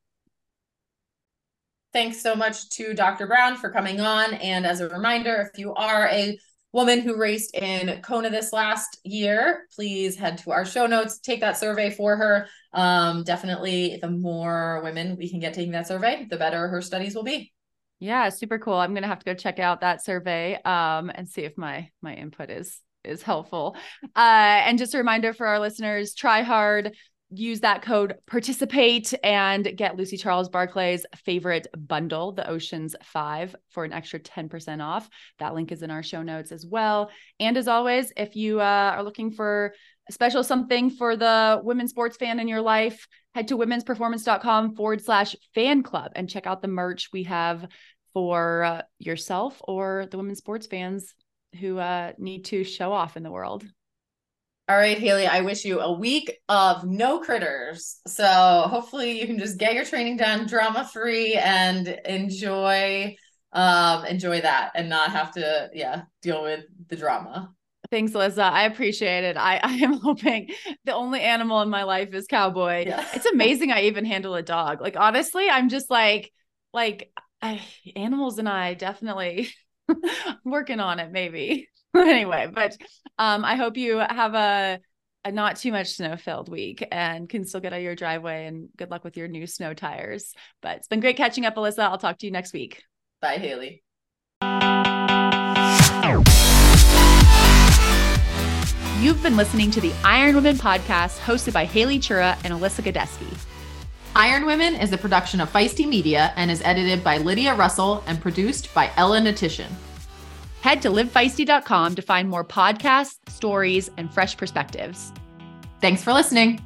Thanks 1.92 2.22
so 2.22 2.38
much 2.38 2.70
to 2.70 2.94
Dr. 2.94 3.28
Brown 3.28 3.58
for 3.58 3.70
coming 3.70 4.00
on. 4.00 4.34
And 4.36 4.66
as 4.66 4.80
a 4.80 4.88
reminder, 4.88 5.52
if 5.54 5.60
you 5.60 5.74
are 5.74 6.08
a 6.08 6.40
woman 6.76 7.00
who 7.00 7.16
raced 7.16 7.56
in 7.56 8.02
Kona 8.02 8.30
this 8.30 8.52
last 8.52 9.00
year, 9.06 9.66
please 9.74 10.18
head 10.18 10.38
to 10.40 10.52
our 10.52 10.66
show 10.66 10.86
notes, 10.86 11.20
take 11.20 11.40
that 11.40 11.58
survey 11.58 11.90
for 11.90 12.18
her. 12.18 12.50
Um, 12.74 13.24
definitely, 13.24 13.98
the 14.02 14.12
more 14.12 14.82
women 14.84 15.16
we 15.16 15.30
can 15.30 15.40
get 15.40 15.54
taking 15.54 15.72
that 15.72 15.88
survey, 15.88 16.28
the 16.30 16.36
better 16.36 16.68
her 16.68 16.82
studies 16.82 17.16
will 17.16 17.24
be. 17.24 17.54
Yeah, 18.00 18.28
super 18.28 18.60
cool. 18.60 18.74
I'm 18.74 18.94
gonna 18.94 19.08
have 19.08 19.20
to 19.20 19.26
go 19.26 19.34
check 19.34 19.58
out 19.58 19.82
that 19.82 20.04
survey 20.04 20.62
um, 20.64 21.10
and 21.16 21.30
see 21.30 21.44
if 21.44 21.58
my 21.58 21.90
my 22.02 22.14
input 22.14 22.50
is 22.50 22.78
is 23.06 23.22
helpful. 23.22 23.78
Uh, 24.14 24.60
and 24.66 24.78
just 24.78 24.96
a 24.96 24.98
reminder 24.98 25.32
for 25.32 25.48
our 25.48 25.62
listeners 25.62 26.14
TriHard, 26.14 26.92
use 27.32 27.62
that 27.62 27.82
code 27.82 28.16
participate 28.28 29.14
and 29.24 29.76
get 29.76 29.98
Lucy 29.98 30.18
Charles 30.18 30.50
Barclay's 30.50 31.06
favorite 31.16 31.68
bundle, 31.76 32.32
the 32.32 32.48
Oceans 32.48 32.96
5, 33.04 33.56
for 33.70 33.84
an 33.84 33.94
extra 33.94 34.20
10% 34.20 34.84
off. 34.84 35.10
That 35.40 35.54
link 35.54 35.72
is 35.72 35.82
in 35.82 35.92
our 35.92 36.04
show 36.04 36.22
notes 36.22 36.52
as 36.52 36.66
well. 36.66 37.10
And 37.40 37.58
as 37.58 37.68
always, 37.68 38.12
if 38.16 38.36
you 38.36 38.62
uh, 38.62 38.94
are 38.96 39.04
looking 39.04 39.32
for 39.32 39.74
a 40.08 40.12
special 40.12 40.44
something 40.44 40.92
for 40.92 41.16
the 41.16 41.60
women's 41.64 41.90
sports 41.90 42.18
fan 42.18 42.40
in 42.40 42.48
your 42.48 42.62
life, 42.62 43.08
head 43.34 43.48
to 43.48 43.58
womensperformance.com 43.58 44.76
forward 44.76 45.04
slash 45.04 45.36
fan 45.56 45.84
club 45.84 46.12
and 46.16 46.30
check 46.30 46.46
out 46.46 46.62
the 46.62 46.68
merch 46.68 47.10
we 47.12 47.24
have 47.24 47.68
for 48.14 48.64
uh, 48.64 48.82
yourself 49.00 49.60
or 49.68 50.08
the 50.12 50.18
women's 50.18 50.38
sports 50.38 50.68
fans 50.68 51.16
who 51.60 51.80
uh, 51.80 52.14
need 52.18 52.46
to 52.46 52.64
show 52.64 52.94
off 52.94 53.18
in 53.18 53.24
the 53.24 53.32
world. 53.32 53.66
All 54.68 54.76
right, 54.76 54.98
Haley, 54.98 55.28
I 55.28 55.42
wish 55.42 55.64
you 55.64 55.80
a 55.80 55.92
week 55.92 56.40
of 56.50 56.86
no 56.86 57.20
critters. 57.20 58.00
So 58.08 58.26
hopefully 58.68 59.20
you 59.22 59.28
can 59.28 59.38
just 59.38 59.60
get 59.60 59.76
your 59.76 59.86
training 59.86 60.18
done 60.18 60.48
drama 60.48 60.90
free 60.92 61.36
and 61.36 61.88
enjoy 61.88 63.16
um 63.54 64.06
enjoy 64.06 64.42
that 64.42 64.72
and 64.74 64.90
not 64.90 65.12
have 65.12 65.32
to 65.34 65.70
yeah 65.72 66.04
deal 66.24 66.42
with 66.42 66.66
the 66.88 66.96
drama. 66.96 67.54
Thanks, 67.92 68.16
Liza. 68.16 68.42
I 68.42 68.64
appreciate 68.64 69.24
it. 69.24 69.38
I, 69.38 69.60
I 69.62 69.74
am 69.76 69.94
hoping 70.02 70.50
the 70.84 70.96
only 70.96 71.22
animal 71.22 71.62
in 71.62 71.70
my 71.70 71.84
life 71.84 72.16
is 72.16 72.26
cowboy. 72.26 72.86
Yeah. 72.88 73.06
It's 73.14 73.28
amazing 73.28 73.72
I 73.72 73.84
even 73.84 74.04
handle 74.04 74.34
a 74.34 74.42
dog. 74.42 74.82
Like 74.82 74.98
honestly, 74.98 75.48
I'm 75.48 75.70
just 75.70 75.92
like 75.92 76.34
like 76.74 77.12
I, 77.40 77.62
animals 77.96 78.40
and 78.40 78.50
I 78.50 78.74
definitely 78.74 79.50
working 80.44 80.80
on 80.80 81.00
it 81.00 81.12
maybe 81.12 81.70
anyway 82.08 82.48
but 82.54 82.76
um 83.18 83.46
i 83.46 83.56
hope 83.56 83.78
you 83.78 83.98
have 83.98 84.34
a 84.34 84.80
a 85.24 85.32
not 85.32 85.56
too 85.56 85.72
much 85.72 85.88
snow 85.94 86.16
filled 86.18 86.50
week 86.50 86.88
and 86.92 87.28
can 87.28 87.46
still 87.46 87.60
get 87.60 87.74
out 87.74 87.78
of 87.78 87.84
your 87.84 87.96
driveway 87.96 88.46
and 88.46 88.70
good 88.78 88.92
luck 88.92 89.04
with 89.04 89.18
your 89.18 89.28
new 89.28 89.48
snow 89.48 89.74
tires 89.74 90.34
but 90.62 90.78
it's 90.78 90.88
been 90.88 91.00
great 91.00 91.18
catching 91.18 91.46
up 91.46 91.56
alyssa 91.56 91.80
i'll 91.80 91.98
talk 91.98 92.18
to 92.18 92.26
you 92.26 92.32
next 92.32 92.54
week 92.54 92.84
bye 93.22 93.38
haley 93.38 93.82
You've 99.02 99.22
been 99.22 99.38
listening 99.38 99.70
to 99.70 99.82
the 99.82 99.94
Iron 100.04 100.36
Women 100.36 100.56
podcast 100.56 101.20
hosted 101.20 101.54
by 101.54 101.66
Haley 101.66 102.00
Chura 102.00 102.38
and 102.44 102.54
Alyssa 102.54 102.82
Godesky. 102.82 103.38
Iron 104.16 104.46
Women 104.48 104.74
is 104.76 104.94
a 104.94 104.98
production 104.98 105.42
of 105.42 105.52
Feisty 105.52 105.88
Media 105.88 106.34
and 106.38 106.50
is 106.50 106.62
edited 106.64 107.04
by 107.04 107.18
Lydia 107.18 107.54
Russell 107.54 108.04
and 108.08 108.20
produced 108.20 108.74
by 108.74 108.90
Ella 108.96 109.20
Natishin. 109.20 109.70
Head 110.66 110.82
to 110.82 110.90
livefeisty.com 110.90 111.94
to 111.94 112.02
find 112.02 112.28
more 112.28 112.44
podcasts, 112.44 113.18
stories, 113.30 113.92
and 113.98 114.12
fresh 114.12 114.36
perspectives. 114.36 115.14
Thanks 115.80 116.04
for 116.04 116.12
listening. 116.12 116.60